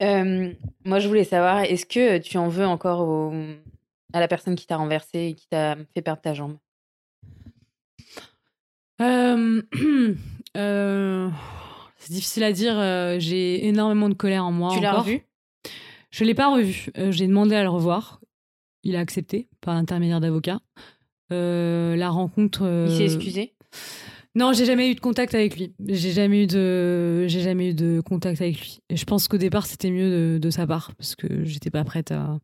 Euh, 0.02 0.52
moi, 0.84 1.00
je 1.00 1.08
voulais 1.08 1.24
savoir, 1.24 1.60
est-ce 1.62 1.86
que 1.86 2.18
tu 2.18 2.38
en 2.38 2.50
veux 2.50 2.66
encore 2.66 3.08
au- 3.08 3.34
à 4.12 4.20
la 4.20 4.28
personne 4.28 4.56
qui 4.56 4.68
t'a 4.68 4.76
renversé 4.76 5.20
et 5.30 5.34
qui 5.36 5.48
t'a 5.48 5.78
fait 5.93 6.02
perdre 6.02 6.22
ta 6.22 6.34
jambe? 6.34 6.58
Euh, 9.02 9.62
euh, 10.58 11.30
c'est 11.98 12.12
difficile 12.14 12.43
à 12.43 12.52
dire. 12.52 12.78
euh, 12.78 13.16
J'ai 13.20 13.66
énormément 13.68 14.10
de 14.10 14.14
colère 14.16 14.43
en 14.46 14.52
moi. 14.52 14.72
Tu 14.74 14.82
l'as 14.82 15.00
revu 15.00 15.22
Je 16.12 16.26
l'ai 16.26 16.36
pas 16.36 16.54
revu. 16.54 16.88
Euh, 16.98 17.12
J'ai 17.14 17.28
demandé 17.28 17.56
à 17.56 17.64
le 17.64 17.70
revoir. 17.70 18.20
Il 18.84 18.98
a 18.98 19.00
accepté 19.00 19.48
par 19.62 19.76
intermédiaire 19.76 20.20
d'avocat. 20.20 20.60
Euh, 21.32 21.96
la 21.96 22.10
rencontre. 22.10 22.64
euh, 22.64 22.88
Il 22.89 22.98
s'est 22.98 23.06
excusé? 23.16 23.55
Non, 24.36 24.51
j'ai 24.51 24.65
jamais 24.65 24.91
eu 24.91 24.95
de 24.95 24.99
contact 24.99 25.34
avec 25.34 25.55
lui. 25.55 25.73
J'ai 25.88 26.11
jamais 26.11 26.43
eu 26.43 26.47
de, 26.47 27.26
j'ai 27.28 27.39
jamais 27.39 27.69
eu 27.69 27.73
de 27.73 28.01
contact 28.01 28.41
avec 28.41 28.59
lui. 28.59 28.80
Et 28.89 28.97
je 28.97 29.05
pense 29.05 29.28
qu'au 29.30 29.38
départ, 29.38 29.65
c'était 29.65 29.89
mieux 29.89 30.39
de, 30.39 30.49
sa 30.49 30.67
part 30.67 30.93
parce 30.95 31.15
que 31.15 31.45
j'étais 31.45 31.69
pas 31.69 31.86
prête 31.86 32.11
à, 32.11 32.39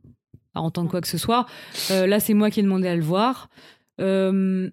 à 0.55 0.61
entendre 0.61 0.89
quoi 0.89 1.01
que 1.01 1.07
ce 1.07 1.17
soit. 1.17 1.45
Euh, 1.91 2.07
là, 2.07 2.19
c'est 2.19 2.33
moi 2.33 2.49
qui 2.49 2.61
ai 2.61 2.63
demandé 2.63 2.87
à 2.87 2.95
le 2.95 3.01
voir. 3.01 3.49
Euh, 3.99 4.69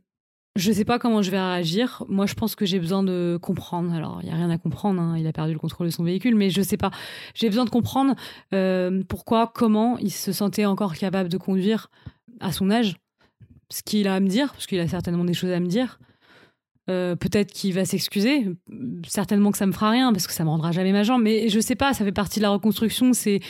je 0.56 0.72
sais 0.72 0.84
pas 0.84 0.98
comment 0.98 1.22
je 1.22 1.30
vais 1.30 1.40
réagir. 1.40 2.04
Moi, 2.08 2.26
je 2.26 2.34
pense 2.34 2.54
que 2.54 2.66
j'ai 2.66 2.78
besoin 2.78 3.02
de 3.02 3.38
comprendre. 3.40 3.92
Alors, 3.92 4.20
il 4.22 4.28
y 4.28 4.32
a 4.32 4.34
rien 4.34 4.50
à 4.50 4.58
comprendre. 4.58 5.00
hein. 5.00 5.16
Il 5.18 5.26
a 5.26 5.32
perdu 5.32 5.52
le 5.52 5.58
contrôle 5.58 5.86
de 5.86 5.92
son 5.92 6.04
véhicule, 6.04 6.34
mais 6.34 6.50
je 6.50 6.62
sais 6.62 6.76
pas. 6.76 6.90
J'ai 7.34 7.48
besoin 7.48 7.64
de 7.64 7.70
comprendre 7.70 8.14
euh, 8.54 9.02
pourquoi, 9.08 9.50
comment 9.54 9.98
il 9.98 10.10
se 10.10 10.32
sentait 10.32 10.66
encore 10.66 10.94
capable 10.94 11.28
de 11.28 11.36
conduire 11.36 11.90
à 12.40 12.52
son 12.52 12.70
âge. 12.70 12.96
Ce 13.70 13.82
qu'il 13.82 14.08
a 14.08 14.14
à 14.14 14.20
me 14.20 14.28
dire, 14.28 14.52
parce 14.52 14.66
qu'il 14.66 14.80
a 14.80 14.88
certainement 14.88 15.24
des 15.24 15.34
choses 15.34 15.50
à 15.50 15.60
me 15.60 15.66
dire. 15.66 15.98
Euh, 16.90 17.16
peut-être 17.16 17.52
qu'il 17.52 17.74
va 17.74 17.84
s'excuser. 17.84 18.46
Certainement 19.06 19.52
que 19.52 19.58
ça 19.58 19.66
me 19.66 19.72
fera 19.72 19.90
rien 19.90 20.12
parce 20.12 20.26
que 20.26 20.32
ça 20.32 20.44
me 20.44 20.48
rendra 20.48 20.72
jamais 20.72 20.92
ma 20.92 21.02
jambe. 21.02 21.22
Mais 21.22 21.48
je 21.48 21.60
sais 21.60 21.74
pas, 21.74 21.92
ça 21.92 22.04
fait 22.04 22.12
partie 22.12 22.38
de 22.38 22.44
la 22.44 22.50
reconstruction. 22.50 23.12
C'est, 23.12 23.40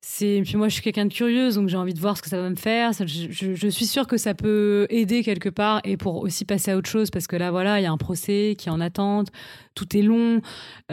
c'est. 0.00 0.42
Puis 0.44 0.56
moi, 0.56 0.68
je 0.68 0.74
suis 0.74 0.82
quelqu'un 0.82 1.06
de 1.06 1.12
curieuse, 1.12 1.56
donc 1.56 1.68
j'ai 1.68 1.76
envie 1.76 1.94
de 1.94 1.98
voir 2.00 2.16
ce 2.16 2.22
que 2.22 2.28
ça 2.28 2.40
va 2.40 2.48
me 2.48 2.54
faire. 2.56 2.94
Ça, 2.94 3.04
je, 3.06 3.26
je- 3.30 3.54
je 3.54 3.68
suis 3.68 3.86
sûre 3.86 4.06
que 4.06 4.16
ça 4.16 4.34
peut 4.34 4.86
aider 4.88 5.22
quelque 5.24 5.48
part 5.48 5.80
et 5.84 5.96
pour 5.96 6.16
aussi 6.22 6.44
passer 6.44 6.70
à 6.70 6.76
autre 6.76 6.88
chose 6.88 7.10
parce 7.10 7.26
que 7.26 7.34
là, 7.36 7.50
voilà, 7.50 7.80
il 7.80 7.82
y 7.82 7.86
a 7.86 7.90
un 7.92 7.96
procès 7.96 8.54
qui 8.58 8.68
est 8.68 8.72
en 8.72 8.80
attente. 8.80 9.28
Tout 9.74 9.96
est 9.96 10.02
long. 10.02 10.40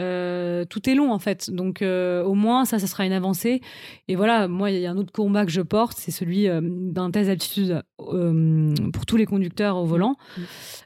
Euh, 0.00 0.64
tout 0.64 0.90
est 0.90 0.94
long 0.94 1.12
en 1.12 1.18
fait. 1.18 1.50
Donc 1.50 1.80
euh, 1.80 2.22
au 2.24 2.34
moins 2.34 2.64
ça, 2.64 2.78
ça 2.78 2.86
sera 2.86 3.06
une 3.06 3.12
avancée. 3.12 3.60
Et 4.08 4.16
voilà, 4.16 4.48
moi, 4.48 4.70
il 4.70 4.80
y 4.80 4.86
a 4.86 4.90
un 4.90 4.96
autre 4.96 5.12
combat 5.12 5.44
que 5.46 5.52
je 5.52 5.62
porte, 5.62 5.96
c'est 5.98 6.10
celui 6.10 6.48
euh, 6.48 6.60
d'un 6.62 7.10
test 7.10 7.28
d'aptitude 7.30 7.82
pour 7.98 9.06
tous 9.06 9.16
les 9.16 9.26
conducteurs 9.26 9.76
au 9.76 9.84
volant 9.84 10.16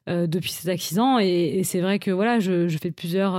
depuis 0.06 0.50
cet 0.50 0.68
accident. 0.68 1.18
Et, 1.18 1.58
et 1.58 1.64
c'est 1.64 1.80
vrai 1.80 1.98
que 1.98 2.10
voilà, 2.10 2.38
je, 2.40 2.68
je 2.68 2.78
fais 2.78 2.90
plusieurs. 2.90 3.34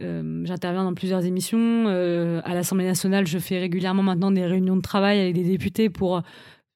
Euh, 0.00 0.42
J'interviens 0.44 0.84
dans 0.84 0.94
plusieurs 0.94 1.24
émissions. 1.24 1.84
Euh, 1.88 2.40
à 2.44 2.54
l'Assemblée 2.54 2.86
nationale, 2.86 3.26
je 3.26 3.38
fais 3.38 3.58
régulièrement 3.58 4.02
maintenant 4.02 4.30
des 4.30 4.44
réunions 4.44 4.76
de 4.76 4.82
travail 4.82 5.20
avec 5.20 5.34
des 5.34 5.44
députés 5.44 5.90
pour 5.90 6.22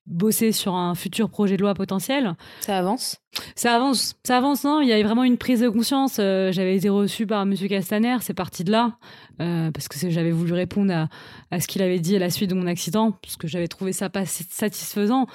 bosser 0.06 0.52
sur 0.52 0.74
un 0.74 0.94
futur 0.94 1.28
projet 1.28 1.56
de 1.56 1.62
loi 1.62 1.74
potentiel. 1.74 2.34
Ça 2.60 2.78
avance? 2.78 3.16
Ça 3.54 3.74
avance, 3.74 4.14
ça 4.24 4.36
avance, 4.36 4.62
non? 4.64 4.80
Il 4.80 4.88
y 4.88 4.92
a 4.92 5.02
vraiment 5.02 5.24
une 5.24 5.36
prise 5.36 5.60
de 5.60 5.68
conscience. 5.68 6.18
Euh, 6.20 6.52
j'avais 6.52 6.76
été 6.76 6.88
reçue 6.88 7.26
par 7.26 7.44
Monsieur 7.44 7.68
Castaner, 7.68 8.16
c'est 8.20 8.32
parti 8.32 8.62
de 8.62 8.70
là, 8.70 8.98
euh, 9.40 9.70
parce 9.72 9.88
que 9.88 10.08
j'avais 10.08 10.30
voulu 10.30 10.52
répondre 10.52 10.92
à, 10.92 11.08
à 11.50 11.60
ce 11.60 11.66
qu'il 11.66 11.82
avait 11.82 11.98
dit 11.98 12.14
à 12.14 12.20
la 12.20 12.30
suite 12.30 12.50
de 12.50 12.54
mon 12.54 12.66
accident, 12.68 13.12
parce 13.20 13.36
que 13.36 13.48
j'avais 13.48 13.68
trouvé 13.68 13.92
ça 13.92 14.08
pas 14.08 14.26
satisfaisant. 14.26 15.26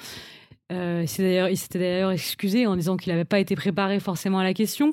Euh, 0.72 1.04
c'est 1.06 1.22
d'ailleurs, 1.22 1.48
il 1.48 1.56
s'était 1.56 1.78
d'ailleurs 1.78 2.10
excusé 2.10 2.66
en 2.66 2.76
disant 2.76 2.96
qu'il 2.96 3.12
n'avait 3.12 3.24
pas 3.24 3.38
été 3.38 3.54
préparé 3.56 4.00
forcément 4.00 4.38
à 4.38 4.44
la 4.44 4.54
question 4.54 4.92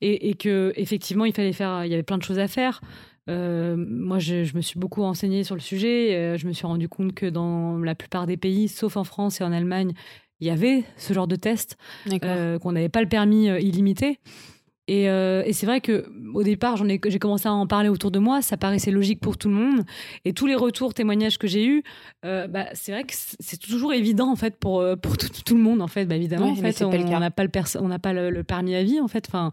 et, 0.00 0.28
et 0.30 0.34
que 0.34 0.72
effectivement 0.76 1.24
il 1.24 1.32
fallait 1.32 1.52
faire, 1.52 1.84
il 1.84 1.90
y 1.90 1.94
avait 1.94 2.02
plein 2.02 2.18
de 2.18 2.22
choses 2.22 2.38
à 2.38 2.48
faire. 2.48 2.80
Euh, 3.28 3.76
moi, 3.76 4.18
je, 4.18 4.44
je 4.44 4.56
me 4.56 4.60
suis 4.60 4.78
beaucoup 4.78 5.02
renseignée 5.02 5.44
sur 5.44 5.54
le 5.54 5.60
sujet. 5.60 6.16
Euh, 6.16 6.36
je 6.36 6.46
me 6.46 6.52
suis 6.52 6.66
rendu 6.66 6.88
compte 6.88 7.14
que 7.14 7.26
dans 7.26 7.78
la 7.78 7.94
plupart 7.94 8.26
des 8.26 8.36
pays, 8.36 8.66
sauf 8.68 8.96
en 8.96 9.04
France 9.04 9.40
et 9.40 9.44
en 9.44 9.52
Allemagne, 9.52 9.92
il 10.40 10.46
y 10.46 10.50
avait 10.50 10.84
ce 10.96 11.12
genre 11.12 11.28
de 11.28 11.36
test 11.36 11.76
euh, 12.24 12.58
qu'on 12.58 12.72
n'avait 12.72 12.88
pas 12.88 13.02
le 13.02 13.08
permis 13.08 13.46
illimité. 13.46 14.18
Et, 14.92 15.08
euh, 15.08 15.44
et 15.46 15.52
c'est 15.52 15.66
vrai 15.66 15.80
que 15.80 16.06
au 16.34 16.42
départ, 16.42 16.76
j'en 16.76 16.88
ai, 16.88 17.00
j'ai 17.06 17.20
commencé 17.20 17.46
à 17.46 17.52
en 17.52 17.64
parler 17.68 17.88
autour 17.88 18.10
de 18.10 18.18
moi. 18.18 18.42
Ça 18.42 18.56
paraissait 18.56 18.90
logique 18.90 19.20
pour 19.20 19.38
tout 19.38 19.48
le 19.48 19.54
monde. 19.54 19.84
Et 20.24 20.32
tous 20.32 20.46
les 20.48 20.56
retours, 20.56 20.94
témoignages 20.94 21.38
que 21.38 21.46
j'ai 21.46 21.64
eus, 21.64 21.84
euh, 22.24 22.48
bah, 22.48 22.64
c'est 22.74 22.90
vrai 22.90 23.04
que 23.04 23.12
c'est 23.14 23.60
toujours 23.60 23.92
évident 23.92 24.28
en 24.32 24.34
fait 24.34 24.56
pour 24.58 24.80
euh, 24.80 24.96
pour 24.96 25.16
tout, 25.16 25.28
tout 25.46 25.54
le 25.54 25.62
monde 25.62 25.80
en 25.80 25.86
fait. 25.86 26.06
Bah, 26.06 26.16
évidemment, 26.16 26.48
en 26.50 26.56
fait, 26.56 26.82
on 26.82 26.90
n'a 27.20 27.30
pas 27.30 27.44
le 27.44 27.50
pers- 27.50 27.76
on 27.80 27.86
n'a 27.86 28.00
pas 28.00 28.12
le, 28.12 28.30
le 28.30 28.42
permis 28.42 28.74
à 28.74 28.82
vie 28.82 28.98
en 28.98 29.06
fait. 29.06 29.26
Enfin, 29.28 29.52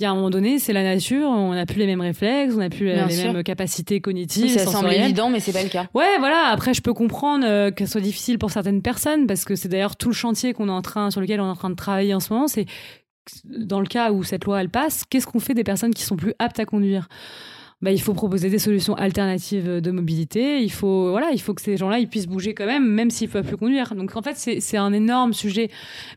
il 0.00 0.02
y 0.02 0.06
a 0.06 0.10
un 0.10 0.16
moment 0.16 0.30
donné, 0.30 0.58
c'est 0.58 0.72
la 0.72 0.82
nature. 0.82 1.28
On 1.28 1.54
n'a 1.54 1.64
plus 1.64 1.78
les 1.78 1.86
mêmes 1.86 2.00
réflexes, 2.00 2.54
on 2.56 2.58
n'a 2.58 2.68
plus 2.68 2.86
Bien 2.92 3.06
les 3.06 3.14
sûr. 3.14 3.32
mêmes 3.32 3.44
capacités 3.44 4.00
cognitives. 4.00 4.42
Oui, 4.44 4.50
ça 4.50 4.66
semble 4.66 4.92
évident, 4.92 5.30
mais 5.30 5.38
c'est 5.38 5.52
pas 5.52 5.62
le 5.62 5.68
cas. 5.68 5.86
Ouais, 5.94 6.18
voilà. 6.18 6.48
Après, 6.50 6.74
je 6.74 6.82
peux 6.82 6.92
comprendre 6.94 7.44
euh, 7.46 7.70
que 7.70 7.86
ce 7.86 7.92
soit 7.92 8.00
difficile 8.00 8.36
pour 8.36 8.50
certaines 8.50 8.82
personnes 8.82 9.28
parce 9.28 9.44
que 9.44 9.54
c'est 9.54 9.68
d'ailleurs 9.68 9.94
tout 9.94 10.08
le 10.08 10.14
chantier 10.14 10.54
qu'on 10.54 10.66
est 10.68 10.72
en 10.72 10.82
train, 10.82 11.12
sur 11.12 11.20
lequel 11.20 11.40
on 11.40 11.46
est 11.46 11.50
en 11.50 11.54
train 11.54 11.70
de 11.70 11.76
travailler 11.76 12.14
en 12.14 12.20
ce 12.20 12.32
moment. 12.32 12.48
C'est 12.48 12.66
dans 13.44 13.80
le 13.80 13.86
cas 13.86 14.12
où 14.12 14.22
cette 14.22 14.44
loi 14.44 14.60
elle 14.60 14.70
passe, 14.70 15.04
qu'est-ce 15.08 15.26
qu'on 15.26 15.40
fait 15.40 15.54
des 15.54 15.64
personnes 15.64 15.94
qui 15.94 16.02
sont 16.02 16.16
plus 16.16 16.34
aptes 16.38 16.60
à 16.60 16.64
conduire? 16.64 17.08
Bah, 17.82 17.90
il 17.90 18.00
faut 18.00 18.14
proposer 18.14 18.48
des 18.48 18.60
solutions 18.60 18.94
alternatives 18.94 19.80
de 19.80 19.90
mobilité. 19.90 20.62
Il 20.62 20.70
faut, 20.70 21.10
voilà, 21.10 21.32
il 21.32 21.40
faut 21.40 21.52
que 21.52 21.60
ces 21.60 21.76
gens-là 21.76 21.98
ils 21.98 22.08
puissent 22.08 22.28
bouger 22.28 22.54
quand 22.54 22.66
même, 22.66 22.88
même 22.88 23.10
s'ils 23.10 23.28
peuvent 23.28 23.46
plus 23.46 23.56
conduire. 23.56 23.96
Donc 23.96 24.14
en 24.16 24.22
fait, 24.22 24.36
c'est 24.36 24.76
un 24.76 24.92
énorme 24.92 25.32
sujet. 25.32 25.68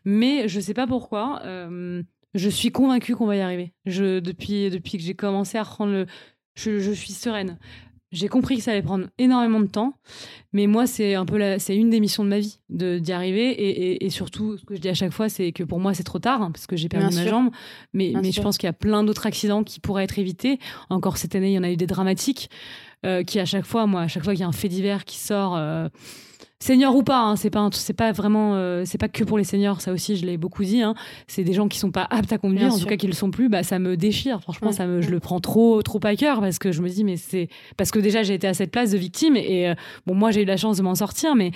Mais 0.05 0.47
je 0.47 0.59
sais 0.59 0.75
pas 0.75 0.85
pourquoi. 0.85 1.41
Euh, 1.43 2.03
je 2.35 2.49
suis 2.49 2.71
convaincue 2.71 3.15
qu'on 3.15 3.25
va 3.25 3.35
y 3.35 3.41
arriver. 3.41 3.73
Je, 3.85 4.19
depuis, 4.19 4.69
depuis 4.69 4.97
que 4.97 5.03
j'ai 5.03 5.15
commencé 5.15 5.57
à 5.57 5.63
reprendre 5.63 5.91
le. 5.91 6.05
Je, 6.53 6.79
je 6.79 6.91
suis 6.91 7.13
sereine. 7.13 7.57
J'ai 8.15 8.29
compris 8.29 8.57
que 8.57 8.63
ça 8.63 8.71
allait 8.71 8.81
prendre 8.81 9.07
énormément 9.17 9.59
de 9.59 9.67
temps, 9.67 9.93
mais 10.53 10.67
moi, 10.67 10.87
c'est 10.87 11.15
un 11.15 11.25
peu 11.25 11.37
c'est 11.59 11.75
une 11.75 11.89
des 11.89 11.99
missions 11.99 12.23
de 12.23 12.29
ma 12.29 12.39
vie 12.39 12.59
de 12.69 12.97
d'y 12.97 13.11
arriver. 13.11 13.49
Et, 13.49 14.05
et, 14.05 14.09
surtout, 14.09 14.57
ce 14.57 14.63
que 14.63 14.75
je 14.75 14.79
dis 14.79 14.87
à 14.87 14.93
chaque 14.93 15.11
fois, 15.11 15.27
c'est 15.27 15.51
que 15.51 15.63
pour 15.63 15.79
moi, 15.79 15.93
c'est 15.93 16.03
trop 16.03 16.19
tard 16.19 16.41
hein, 16.41 16.51
parce 16.51 16.65
que 16.65 16.77
j'ai 16.77 16.87
perdu 16.87 17.13
ma 17.13 17.27
jambe. 17.27 17.49
Mais, 17.93 18.13
mais 18.21 18.31
je 18.31 18.41
pense 18.41 18.57
qu'il 18.57 18.67
y 18.67 18.69
a 18.69 18.73
plein 18.73 19.03
d'autres 19.03 19.25
accidents 19.25 19.63
qui 19.63 19.79
pourraient 19.81 20.05
être 20.05 20.17
évités. 20.17 20.59
Encore 20.89 21.17
cette 21.17 21.35
année, 21.35 21.49
il 21.51 21.53
y 21.53 21.59
en 21.59 21.63
a 21.63 21.71
eu 21.71 21.77
des 21.77 21.87
dramatiques 21.87 22.49
euh, 23.05 23.23
qui, 23.23 23.39
à 23.39 23.45
chaque 23.45 23.65
fois, 23.65 23.85
moi, 23.85 24.01
à 24.01 24.07
chaque 24.07 24.23
fois 24.23 24.33
qu'il 24.33 24.41
y 24.41 24.45
a 24.45 24.47
un 24.47 24.53
fait 24.53 24.69
divers 24.69 25.03
qui 25.03 25.17
sort. 25.17 25.55
Euh, 25.57 25.89
senior 26.59 26.95
ou 26.95 27.03
pas, 27.03 27.19
hein, 27.19 27.35
c'est 27.35 27.49
pas 27.49 27.69
c'est 27.71 27.93
pas 27.93 28.11
vraiment 28.11 28.55
euh, 28.55 28.83
c'est 28.85 28.97
pas 28.97 29.07
que 29.07 29.23
pour 29.23 29.37
les 29.37 29.43
seniors, 29.43 29.81
ça 29.81 29.91
aussi 29.91 30.15
je 30.15 30.25
l'ai 30.25 30.37
beaucoup 30.37 30.63
dit. 30.63 30.81
Hein. 30.81 30.95
c'est 31.27 31.43
des 31.43 31.53
gens 31.53 31.67
qui 31.67 31.77
sont 31.77 31.91
pas 31.91 32.07
aptes 32.09 32.33
à 32.33 32.37
conduire, 32.37 32.73
en 32.73 32.79
tout 32.79 32.85
cas 32.85 32.97
qui 32.97 33.07
le 33.07 33.13
sont 33.13 33.31
plus. 33.31 33.49
Bah 33.49 33.63
ça 33.63 33.79
me 33.79 33.97
déchire. 33.97 34.41
Franchement, 34.41 34.71
ça 34.71 34.87
me 34.87 35.01
je 35.01 35.09
le 35.09 35.19
prends 35.19 35.39
trop 35.39 35.81
trop 35.81 35.99
à 36.03 36.15
cœur 36.15 36.39
parce 36.39 36.59
que 36.59 36.71
je 36.71 36.81
me 36.81 36.89
dis 36.89 37.03
mais 37.03 37.17
c'est 37.17 37.49
parce 37.77 37.91
que 37.91 37.99
déjà 37.99 38.23
j'ai 38.23 38.33
été 38.33 38.47
à 38.47 38.53
cette 38.53 38.71
place 38.71 38.91
de 38.91 38.97
victime 38.97 39.35
et 39.35 39.69
euh, 39.69 39.75
bon 40.05 40.15
moi 40.15 40.31
j'ai 40.31 40.41
eu 40.41 40.45
la 40.45 40.57
chance 40.57 40.77
de 40.77 40.83
m'en 40.83 40.95
sortir, 40.95 41.35
mais 41.35 41.51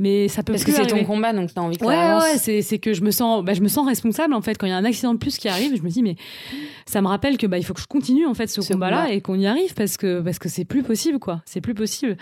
mais 0.00 0.26
ça 0.26 0.42
peut 0.42 0.52
parce 0.52 0.64
que 0.64 0.72
c'est 0.72 0.86
ton 0.86 1.04
combat 1.04 1.32
donc 1.32 1.54
t'as 1.54 1.60
envie 1.60 1.76
que 1.76 1.84
ouais, 1.84 1.94
ça 1.94 2.18
ouais 2.18 2.38
c'est 2.38 2.62
c'est 2.62 2.78
que 2.78 2.94
je 2.94 3.02
me 3.02 3.12
sens 3.12 3.44
bah, 3.44 3.54
je 3.54 3.60
me 3.60 3.68
sens 3.68 3.86
responsable 3.86 4.34
en 4.34 4.40
fait. 4.40 4.58
Quand 4.58 4.66
il 4.66 4.70
y 4.70 4.72
a 4.72 4.76
un 4.76 4.84
accident 4.84 5.14
de 5.14 5.18
plus 5.18 5.38
qui 5.38 5.48
arrive 5.48 5.76
je 5.76 5.82
me 5.82 5.88
dis 5.88 6.02
mais 6.02 6.16
ça 6.86 7.00
me 7.00 7.06
rappelle 7.06 7.38
que 7.38 7.46
bah 7.46 7.58
il 7.58 7.64
faut 7.64 7.74
que 7.74 7.80
je 7.80 7.86
continue 7.86 8.26
en 8.26 8.34
fait 8.34 8.48
ce, 8.48 8.60
combat. 8.60 8.90
là 8.90 9.12
et 9.12 9.20
qu'on 9.20 9.38
y 9.38 9.46
arrive 9.46 9.72
parce 9.74 9.96
que 9.96 10.20
parce 10.20 10.40
que 10.40 10.48
c'est 10.48 10.64
plus 10.64 10.82
possible 10.82 11.20
quoi. 11.20 11.42
C'est 11.46 11.60
plus 11.60 11.74
possible. 11.74 12.16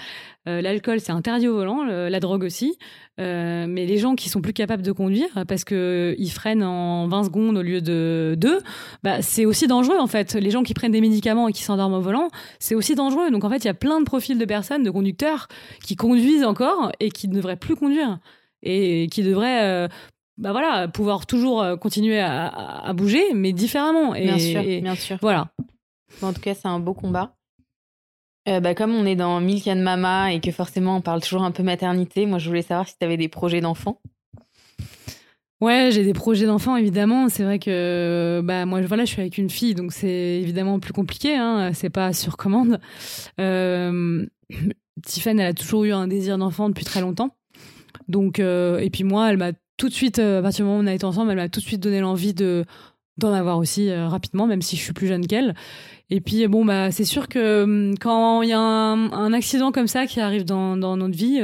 Euh, 0.48 0.60
l'alcool 0.60 1.00
c'est 1.00 1.12
interdit 1.12 1.48
au 1.48 1.54
volant 1.54 1.84
la 1.84 2.20
drogue 2.20 2.44
aussi. 2.44 2.76
Euh, 3.20 3.66
mais 3.68 3.86
les 3.86 3.98
gens 3.98 4.14
qui 4.14 4.28
sont 4.28 4.40
plus 4.40 4.54
capables 4.54 4.82
de 4.82 4.92
conduire 4.92 5.28
parce 5.46 5.64
que 5.64 6.14
ils 6.18 6.30
freinent 6.30 6.62
en 6.62 7.08
20 7.08 7.24
secondes 7.24 7.58
au 7.58 7.62
lieu 7.62 7.82
de 7.82 8.34
2 8.38 8.58
bah 9.02 9.20
c'est 9.20 9.46
aussi 9.46 9.66
dangereux 9.66 9.98
en 9.98 10.06
fait. 10.06 10.34
Les 10.34 10.50
gens 10.50 10.62
qui 10.62 10.74
prennent 10.74 10.92
des 10.92 11.00
médicaments 11.00 11.48
et 11.48 11.52
qui 11.52 11.62
s'endorment 11.62 11.94
au 11.94 12.00
volant 12.02 12.28
c'est 12.58 12.74
aussi 12.74 12.94
dangereux. 12.94 13.30
Donc 13.30 13.44
en 13.44 13.50
fait 13.50 13.64
il 13.64 13.66
y 13.66 13.70
a 13.70 13.74
plein 13.74 13.98
de 13.98 14.04
profils 14.04 14.36
de 14.38 14.44
personnes 14.44 14.82
de 14.82 14.90
conducteurs 14.90 15.48
qui 15.82 15.96
conduisent 15.96 16.44
encore 16.44 16.92
et 17.00 17.10
qui 17.10 17.28
ne 17.28 17.34
devraient 17.34 17.56
plus 17.62 17.76
conduire 17.76 18.18
et 18.62 19.08
qui 19.10 19.22
devrait 19.22 19.64
euh, 19.64 19.88
bah 20.38 20.52
voilà, 20.52 20.88
pouvoir 20.88 21.26
toujours 21.26 21.62
euh, 21.62 21.76
continuer 21.76 22.20
à, 22.20 22.92
bouger, 22.94 23.34
mais 23.34 23.52
différemment. 23.52 24.14
Et, 24.14 24.24
bien 24.24 24.38
sûr, 24.38 24.62
bien 24.62 24.94
sûr. 24.94 25.18
Voilà. 25.20 25.48
En 26.20 26.32
tout 26.32 26.40
cas, 26.40 26.54
c'est 26.54 26.68
un 26.68 26.80
beau 26.80 26.94
combat. 26.94 27.34
Euh, 28.48 28.60
bah, 28.60 28.74
comme 28.74 28.92
on 28.92 29.06
est 29.06 29.14
dans 29.14 29.40
Milk 29.40 29.68
and 29.68 29.76
Mama 29.76 30.32
et 30.32 30.40
que 30.40 30.50
forcément 30.50 30.96
on 30.96 31.00
parle 31.00 31.20
toujours 31.20 31.44
un 31.44 31.52
peu 31.52 31.62
maternité, 31.62 32.26
moi 32.26 32.38
je 32.38 32.48
voulais 32.48 32.62
savoir 32.62 32.88
si 32.88 32.98
tu 32.98 33.04
avais 33.04 33.16
des 33.16 33.28
projets 33.28 33.60
d'enfants. 33.60 34.00
Ouais, 35.60 35.90
j'ai 35.92 36.02
des 36.02 36.12
projets 36.12 36.46
d'enfants 36.46 36.74
évidemment. 36.74 37.28
C'est 37.28 37.44
vrai 37.44 37.60
que 37.60 38.40
bah 38.42 38.66
moi 38.66 38.80
voilà, 38.80 39.04
je 39.04 39.12
suis 39.12 39.20
avec 39.20 39.38
une 39.38 39.48
fille, 39.48 39.76
donc 39.76 39.92
c'est 39.92 40.40
évidemment 40.42 40.80
plus 40.80 40.92
compliqué. 40.92 41.36
Hein, 41.36 41.72
c'est 41.72 41.88
pas 41.88 42.12
sur 42.12 42.36
commande. 42.36 42.80
Euh, 43.38 44.26
Tiffany, 45.06 45.40
elle 45.40 45.46
a 45.46 45.54
toujours 45.54 45.84
eu 45.84 45.92
un 45.92 46.08
désir 46.08 46.36
d'enfant 46.36 46.68
depuis 46.68 46.84
très 46.84 47.00
longtemps. 47.00 47.36
Donc, 48.12 48.38
euh, 48.38 48.78
et 48.78 48.90
puis 48.90 49.02
moi, 49.02 49.30
elle 49.30 49.38
m'a 49.38 49.52
tout 49.78 49.88
de 49.88 49.94
suite, 49.94 50.20
euh, 50.20 50.38
à 50.38 50.42
partir 50.42 50.64
du 50.64 50.68
moment 50.68 50.80
où 50.80 50.84
on 50.84 50.86
a 50.86 50.92
été 50.92 51.04
ensemble, 51.04 51.30
elle 51.30 51.38
m'a 51.38 51.48
tout 51.48 51.60
de 51.60 51.64
suite 51.64 51.80
donné 51.80 52.00
l'envie 52.00 52.34
de 52.34 52.64
d'en 53.18 53.32
avoir 53.32 53.58
aussi 53.58 53.90
euh, 53.90 54.08
rapidement, 54.08 54.46
même 54.46 54.62
si 54.62 54.76
je 54.76 54.82
suis 54.82 54.92
plus 54.92 55.06
jeune 55.06 55.26
qu'elle. 55.26 55.54
Et 56.08 56.20
puis 56.20 56.46
bon, 56.46 56.64
bah 56.64 56.90
c'est 56.90 57.04
sûr 57.04 57.28
que 57.28 57.64
hum, 57.64 57.94
quand 57.98 58.42
il 58.42 58.50
y 58.50 58.52
a 58.52 58.60
un, 58.60 59.32
accident 59.32 59.72
comme 59.72 59.86
ça 59.86 60.06
qui 60.06 60.20
arrive 60.20 60.44
dans, 60.44 60.76
dans 60.76 60.96
notre 60.96 61.16
vie. 61.16 61.42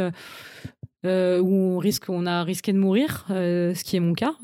où 1.04 1.08
on 1.08 1.78
risque, 1.78 2.04
on 2.08 2.26
a 2.26 2.42
risqué 2.44 2.72
de 2.72 2.78
mourir, 2.78 3.24
ce 3.28 3.82
qui 3.82 3.96
est 3.96 4.00
mon 4.00 4.12
cas, 4.14 4.34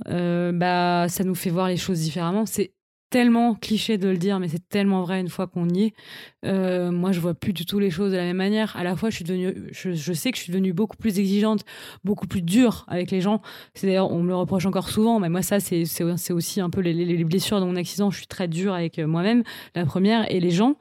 bah 0.53 1.07
ça 1.09 1.25
nous 1.25 1.35
fait 1.35 1.51
voir 1.51 1.69
les 1.69 1.77
choses 1.77 2.01
différemment. 2.01 2.47
C'est 2.47 2.73
tellement 3.15 3.55
cliché 3.55 3.97
de 3.97 4.09
le 4.09 4.17
dire, 4.17 4.41
mais 4.41 4.49
c'est 4.49 4.69
tellement 4.69 5.03
vrai 5.03 5.21
une 5.21 5.29
fois 5.29 5.47
qu'on 5.47 5.69
y 5.69 5.85
est. 5.85 5.95
Euh, 6.45 6.91
moi, 6.91 7.13
je 7.13 7.21
vois 7.21 7.33
plus 7.33 7.53
du 7.53 7.65
tout 7.65 7.79
les 7.79 7.89
choses 7.89 8.11
de 8.11 8.17
la 8.17 8.25
même 8.25 8.39
manière. 8.39 8.75
À 8.75 8.83
la 8.83 8.97
fois, 8.97 9.09
je 9.09 9.15
suis 9.15 9.25
devenue, 9.25 9.55
je, 9.71 10.13
sais 10.13 10.33
que 10.33 10.37
je 10.37 10.43
suis 10.43 10.51
devenue 10.51 10.73
beaucoup 10.73 10.97
plus 10.97 11.21
exigeante, 11.21 11.65
beaucoup 12.03 12.27
plus 12.27 12.43
dure 12.43 12.85
avec 12.89 13.13
les 13.13 13.21
gens. 13.21 13.41
C'est 13.75 13.87
d'ailleurs, 13.87 14.11
on 14.11 14.21
me 14.21 14.31
le 14.31 14.35
reproche 14.35 14.67
encore 14.67 14.89
souvent, 14.89 15.21
mais 15.21 15.29
moi, 15.29 15.43
ça, 15.43 15.61
c'est, 15.61 15.85
aussi 16.33 16.61
un 16.61 16.71
peu 16.71 16.81
les, 16.81 16.93
les, 16.93 17.23
blessures 17.23 17.61
de 17.61 17.67
mon 17.67 17.77
accident. 17.77 18.11
Je 18.11 18.17
suis 18.17 18.27
très 18.27 18.49
dure 18.49 18.75
avec 18.75 18.99
euh, 18.99 19.07
moi-même, 19.07 19.45
la 19.77 19.85
première, 19.85 20.29
et 20.29 20.41
les 20.41 20.51
gens. 20.51 20.75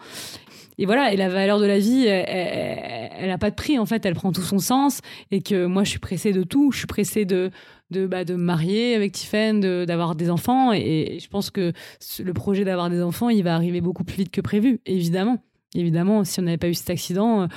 Et 0.80 0.88
voilà, 0.88 1.14
et 1.14 1.18
la 1.18 1.30
valeur 1.30 1.60
de 1.60 1.68
la 1.68 1.78
vie, 1.78 2.08
elle 2.08 3.28
n'a 3.28 3.38
pas 3.38 3.52
de 3.52 3.56
prix 3.56 3.78
en 3.78 3.86
fait, 3.86 4.08
elle 4.08 4.16
prend 4.16 4.32
tout 4.32 4.42
son 4.42 4.58
sens. 4.58 5.02
Et 5.30 5.44
que 5.44 5.68
moi, 5.68 5.84
je 5.84 5.92
suis 5.92 6.00
pressée 6.00 6.32
de 6.32 6.42
tout. 6.42 6.72
Je 6.72 6.80
suis 6.80 6.88
pressée 6.88 7.26
de 7.26 7.52
de, 7.94 8.08
bah, 8.08 8.26
de 8.26 8.34
me 8.36 8.44
marier 8.44 8.96
avec 8.96 9.14
Tiffen, 9.14 9.86
d'avoir 9.86 10.16
des 10.16 10.30
enfants. 10.30 10.74
Et, 10.74 11.20
je 11.22 11.28
pense 11.30 11.50
que 11.50 11.72
le 12.20 12.34
projet 12.34 12.66
d'avoir 12.66 12.90
des 12.90 13.02
enfants, 13.02 13.30
il 13.30 13.44
va 13.44 13.56
arriver 13.56 13.80
beaucoup 13.80 14.04
plus 14.04 14.18
vite 14.18 14.32
que 14.32 14.42
prévu, 14.42 14.82
évidemment. 14.86 15.42
Évidemment, 15.76 16.24
si 16.24 16.40
on 16.40 16.44
n'avait 16.44 16.58
pas 16.58 16.68
eu 16.68 16.74
cet 16.74 16.90
accident, 16.90 17.44
euh, 17.44 17.48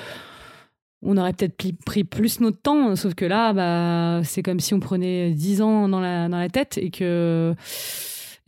on 1.03 1.17
aurait 1.17 1.33
peut-être 1.33 1.57
pris 1.85 2.05
plus 2.05 2.41
notre 2.41 2.61
temps. 2.61 2.97
Sauf 2.97 3.15
que 3.15 3.25
là, 3.25 3.53
bah, 3.53 4.23
c'est 4.25 4.43
comme 4.43 4.61
si 4.61 4.73
on 4.75 4.81
prenait 4.81 5.33
10 5.33 5.63
ans 5.63 5.89
dans 5.89 6.01
la, 6.01 6.29
dans 6.29 6.39
la 6.39 6.49
tête 6.49 6.79
et 6.79 6.91
que 6.91 7.55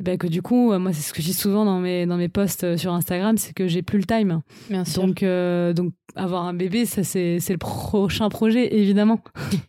ben 0.00 0.16
que 0.16 0.28
du 0.28 0.42
coup, 0.42 0.72
moi, 0.78 0.92
c'est 0.92 1.02
ce 1.02 1.12
que 1.12 1.20
je 1.20 1.26
dis 1.26 1.34
souvent 1.34 1.64
dans 1.64 1.80
mes, 1.80 2.06
dans 2.06 2.16
mes 2.16 2.28
posts 2.28 2.62
euh, 2.64 2.76
sur 2.76 2.92
Instagram, 2.92 3.36
c'est 3.36 3.52
que 3.52 3.66
j'ai 3.66 3.82
plus 3.82 3.98
le 3.98 4.04
time. 4.04 4.42
Bien 4.70 4.84
sûr. 4.84 5.02
Donc, 5.02 5.22
euh, 5.22 5.72
donc 5.72 5.92
avoir 6.14 6.44
un 6.44 6.54
bébé, 6.54 6.86
ça, 6.86 7.02
c'est, 7.02 7.40
c'est 7.40 7.52
le 7.52 7.58
prochain 7.58 8.28
projet, 8.28 8.76
évidemment. 8.76 9.20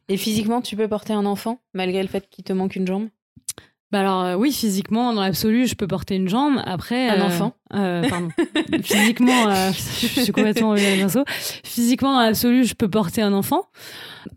Et 0.07 0.17
physiquement, 0.17 0.61
tu 0.61 0.75
peux 0.75 0.87
porter 0.87 1.13
un 1.13 1.25
enfant, 1.25 1.61
malgré 1.73 2.01
le 2.01 2.07
fait 2.07 2.29
qu'il 2.29 2.43
te 2.43 2.53
manque 2.53 2.75
une 2.75 2.85
jambe? 2.85 3.07
Bah 3.91 4.01
alors 4.01 4.21
euh, 4.21 4.35
oui, 4.35 4.51
physiquement, 4.51 5.13
dans 5.13 5.21
l'absolu, 5.21 5.65
je 5.65 5.73
peux 5.73 5.87
porter 5.87 6.15
une 6.15 6.29
jambe. 6.29 6.61
Après, 6.65 7.09
un 7.09 7.21
enfant? 7.21 7.55
Pardon. 7.69 8.29
physiquement, 8.83 9.71
je 9.71 10.21
suis 10.21 10.31
complètement 10.31 10.75
Physiquement, 11.63 12.13
dans 12.13 12.21
l'absolu, 12.21 12.63
je 12.65 12.73
peux 12.73 12.89
porter 12.89 13.21
un 13.21 13.33
enfant. 13.33 13.65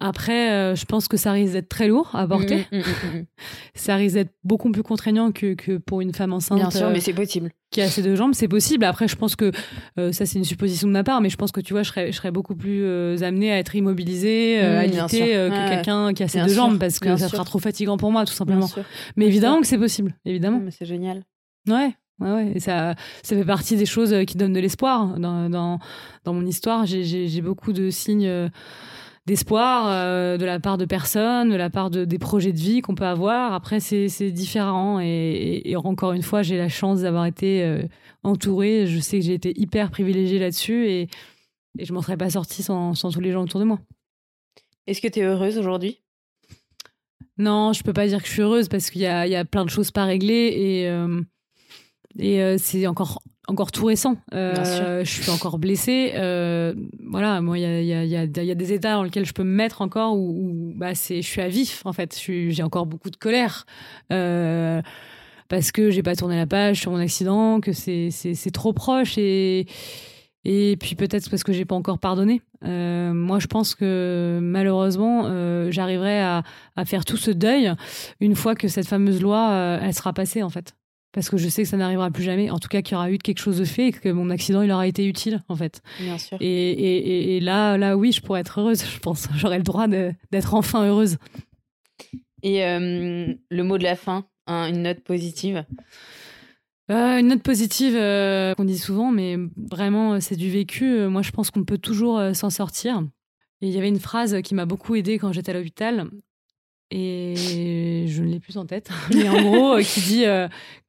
Après, 0.01 0.51
euh, 0.53 0.75
je 0.75 0.85
pense 0.85 1.09
que 1.09 1.17
ça 1.17 1.33
risque 1.33 1.53
d'être 1.53 1.69
très 1.69 1.89
lourd 1.89 2.11
à 2.15 2.27
porter. 2.27 2.67
Mm, 2.73 2.79
mm, 2.79 2.81
mm, 2.81 3.25
ça 3.75 3.97
risque 3.97 4.15
d'être 4.15 4.33
beaucoup 4.45 4.71
plus 4.71 4.83
contraignant 4.83 5.33
que, 5.33 5.55
que 5.55 5.79
pour 5.79 6.01
une 6.01 6.13
femme 6.13 6.33
enceinte. 6.33 6.59
Bien 6.59 6.71
sûr, 6.71 6.91
mais 6.91 7.01
c'est 7.01 7.13
possible. 7.13 7.51
Qui 7.71 7.81
a 7.81 7.89
ses 7.89 8.03
deux 8.03 8.17
jambes, 8.17 8.35
c'est 8.35 8.49
possible. 8.49 8.85
Après, 8.85 9.09
je 9.09 9.17
pense 9.17 9.35
que 9.35 9.51
euh, 9.99 10.13
ça, 10.13 10.27
c'est 10.27 10.39
une 10.39 10.45
supposition 10.45 10.89
de 10.89 10.93
ma 10.93 11.05
part, 11.05 11.21
mais 11.21 11.31
je 11.31 11.37
pense 11.37 11.53
que 11.53 11.61
tu 11.61 11.73
vois, 11.73 11.83
je 11.83 11.89
serais, 11.89 12.13
je 12.13 12.17
serais 12.17 12.31
beaucoup 12.31 12.55
plus 12.55 12.83
euh, 12.85 13.17
amenée 13.23 13.51
à 13.51 13.59
être 13.59 13.75
immobilisée, 13.75 14.61
alitée 14.61 15.33
que 15.33 15.69
quelqu'un 15.69 16.13
qui 16.13 16.23
a 16.23 16.29
ses 16.29 16.43
deux 16.43 16.55
jambes 16.55 16.79
parce 16.79 16.99
que 16.99 17.17
ça 17.17 17.29
sera 17.29 17.45
trop 17.45 17.59
fatigant 17.59 17.97
pour 17.97 18.13
moi, 18.13 18.25
tout 18.25 18.35
simplement. 18.35 18.69
Mais 19.17 19.27
évidemment 19.27 19.61
que 19.61 19.67
c'est 19.67 19.79
possible, 19.79 20.15
évidemment. 20.25 20.61
Mais 20.63 20.71
c'est 20.71 20.87
génial. 20.87 21.23
Ouais. 21.69 21.95
Ouais, 22.21 22.31
ouais. 22.31 22.53
Et 22.55 22.61
ça, 22.61 22.95
ça 23.23 23.37
fait 23.37 23.45
partie 23.45 23.77
des 23.77 23.87
choses 23.87 24.15
qui 24.27 24.37
donnent 24.37 24.53
de 24.53 24.61
l'espoir. 24.61 25.19
Dans, 25.19 25.49
dans, 25.51 25.79
dans 26.25 26.35
mon 26.35 26.47
histoire, 26.47 26.87
j'ai 26.87 27.41
beaucoup 27.41 27.73
de 27.73 27.91
signes 27.91 28.51
d'espoir 29.27 29.87
euh, 29.89 30.37
de 30.37 30.45
la 30.45 30.59
part 30.59 30.79
de 30.79 30.85
personnes, 30.85 31.51
de 31.51 31.57
la 31.57 31.71
part 31.71 31.91
de, 31.91 32.05
des 32.05 32.19
projets 32.19 32.53
de 32.53 32.59
vie 32.59 32.81
qu'on 32.81 32.95
peut 32.95 33.07
avoir. 33.07 33.53
Après, 33.53 33.81
c'est 33.81 34.31
différent. 34.31 34.99
Et, 35.01 35.75
encore 35.77 36.13
une 36.13 36.23
fois, 36.23 36.43
j'ai 36.43 36.59
la 36.59 36.69
chance 36.69 37.03
d'avoir 37.03 37.27
été 37.27 37.63
euh, 37.63 37.83
entourée. 38.23 38.87
Je 38.87 38.99
sais 38.99 39.19
que 39.19 39.25
j'ai 39.25 39.35
été 39.35 39.53
hyper 39.59 39.91
privilégiée 39.91 40.39
là-dessus 40.39 40.89
et, 40.89 41.09
et 41.79 41.85
je 41.85 41.93
m'en 41.93 42.03
serais 42.03 42.17
pas 42.17 42.31
sortie 42.31 42.63
sans, 42.63 42.95
sans 42.95 43.11
tous 43.11 43.21
les 43.21 43.33
gens 43.33 43.43
autour 43.43 43.61
de 43.61 43.65
moi. 43.65 43.79
Est-ce 44.87 45.01
que 45.01 45.09
tu 45.09 45.21
es 45.21 45.23
heureuse 45.23 45.59
aujourd'hui? 45.59 46.01
Non, 47.39 47.73
je 47.73 47.83
peux 47.83 47.93
pas 47.93 48.07
dire 48.07 48.21
que 48.21 48.27
je 48.27 48.33
suis 48.33 48.43
heureuse 48.43 48.69
parce 48.69 48.91
qu'il 48.91 49.01
y 49.01 49.07
a, 49.07 49.27
y 49.27 49.37
a, 49.37 49.45
plein 49.45 49.65
de 49.65 49.71
choses 49.71 49.91
pas 49.91 50.05
réglées 50.05 50.53
et, 50.55 50.89
euh, 50.89 51.23
et 52.19 52.59
c'est 52.59 52.87
encore 52.87 53.23
encore 53.49 53.73
tout 53.73 53.87
récent. 53.87 54.17
Euh, 54.35 55.05
je 55.05 55.11
suis 55.11 55.31
encore 55.31 55.59
blessée. 55.59 56.13
Euh, 56.15 56.75
voilà, 57.05 57.41
moi, 57.41 57.59
il 57.59 57.63
y 57.63 57.67
a, 57.67 58.05
y, 58.05 58.17
a, 58.17 58.25
y 58.25 58.51
a, 58.51 58.55
des 58.55 58.73
états 58.73 58.95
dans 58.95 59.03
lesquels 59.03 59.27
je 59.27 59.33
peux 59.33 59.43
me 59.43 59.55
mettre 59.55 59.83
encore 59.83 60.17
où, 60.17 60.73
bah, 60.77 60.95
c'est, 60.95 61.23
je 61.23 61.27
suis 61.27 61.41
à 61.41 61.49
vif, 61.49 61.83
en 61.85 61.93
fait. 61.93 62.19
J'ai 62.25 62.63
encore 62.63 62.87
beaucoup 62.87 63.11
de 63.11 63.17
colère. 63.17 63.67
Euh, 64.13 64.81
parce 65.49 65.73
que 65.73 65.91
j'ai 65.91 66.03
pas 66.03 66.17
tourné 66.17 66.37
la 66.37 66.47
page 66.47 66.81
sur 66.81 66.93
mon 66.93 66.99
accident, 66.99 67.61
que 67.61 67.73
c'est, 67.73 68.11
c'est, 68.11 68.51
trop 68.53 68.73
proche 68.73 69.19
et, 69.19 69.67
et 70.45 70.79
puis 70.79 70.95
peut-être 70.95 71.29
parce 71.29 71.45
que 71.45 71.53
j'ai 71.53 71.67
pas 71.67 71.75
encore 71.75 71.99
pardonné. 71.99 72.41
moi, 72.63 73.39
je 73.39 73.49
pense 73.49 73.75
que 73.75 74.39
malheureusement, 74.41 75.25
j'arriverai 75.71 76.23
à, 76.23 76.43
à, 76.77 76.85
faire 76.87 77.05
tout 77.05 77.19
ce 77.19 77.31
deuil 77.31 77.71
une 78.21 78.35
fois 78.35 78.55
que 78.55 78.67
cette 78.67 78.87
fameuse 78.87 79.21
loi, 79.21 79.79
elle 79.83 79.93
sera 79.93 80.15
passée, 80.15 80.43
en 80.43 80.49
fait 80.49 80.75
parce 81.13 81.29
que 81.29 81.37
je 81.37 81.49
sais 81.49 81.63
que 81.63 81.69
ça 81.69 81.77
n'arrivera 81.77 82.11
plus 82.11 82.23
jamais. 82.23 82.51
En 82.51 82.59
tout 82.59 82.69
cas, 82.69 82.83
qu'il 82.83 82.95
y 82.95 82.97
aura 82.97 83.11
eu 83.11 83.19
quelque 83.19 83.39
chose 83.39 83.59
de 83.59 83.65
fait 83.65 83.89
et 83.89 83.93
que 83.93 84.09
mon 84.09 84.31
accident, 84.31 84.63
il 84.63 84.71
aura 84.73 84.87
été 84.87 85.07
utile, 85.07 85.43
en 85.49 85.57
fait. 85.57 85.83
Bien 86.01 86.19
sûr. 86.19 86.39
Et, 86.41 86.47
et, 86.47 87.37
et 87.37 87.41
là, 87.41 87.77
là, 87.77 87.97
oui, 87.97 88.13
je 88.13 88.23
pourrais 88.23 88.41
être 88.41 88.61
heureuse, 88.61 88.83
je 88.85 88.99
pense. 88.99 89.29
J'aurais 89.37 89.59
le 89.59 89.65
droit 89.65 89.87
d'être 89.89 90.55
enfin 90.55 90.87
heureuse. 90.87 91.19
Et 92.43 92.65
euh, 92.65 93.33
le 93.51 93.63
mot 93.63 93.79
de 93.79 93.85
la 93.85 93.95
fin, 93.95 94.27
une 94.49 94.83
note 94.83 95.01
positive? 95.01 95.65
Une 96.89 97.29
note 97.29 97.43
positive 97.43 97.95
qu'on 98.57 98.65
dit 98.65 98.79
souvent, 98.79 99.11
mais 99.11 99.37
vraiment 99.57 100.21
c'est 100.21 100.37
du 100.37 100.51
vécu. 100.51 101.07
Moi, 101.09 101.23
je 101.23 101.31
pense 101.31 101.51
qu'on 101.51 101.65
peut 101.65 101.79
toujours 101.79 102.21
s'en 102.35 102.51
sortir. 102.51 103.03
Et 103.63 103.69
il 103.69 103.73
y 103.73 103.79
avait 103.79 103.89
une 103.89 104.01
phrase 104.01 104.43
qui 104.43 104.55
m'a 104.55 104.67
beaucoup 104.67 104.95
aidée 104.97 105.19
quand 105.19 105.33
j'étais 105.33 105.53
à 105.53 105.55
l'hôpital 105.55 106.11
et 106.93 108.05
je 108.07 108.23
ne 108.23 108.29
l'ai 108.29 108.41
plus 108.41 108.57
en 108.57 108.67
tête, 108.67 108.91
mais 109.15 109.29
en 109.29 109.43
gros, 109.43 109.79
qui 109.79 110.01
dit 110.01 110.25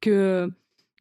que 0.00 0.50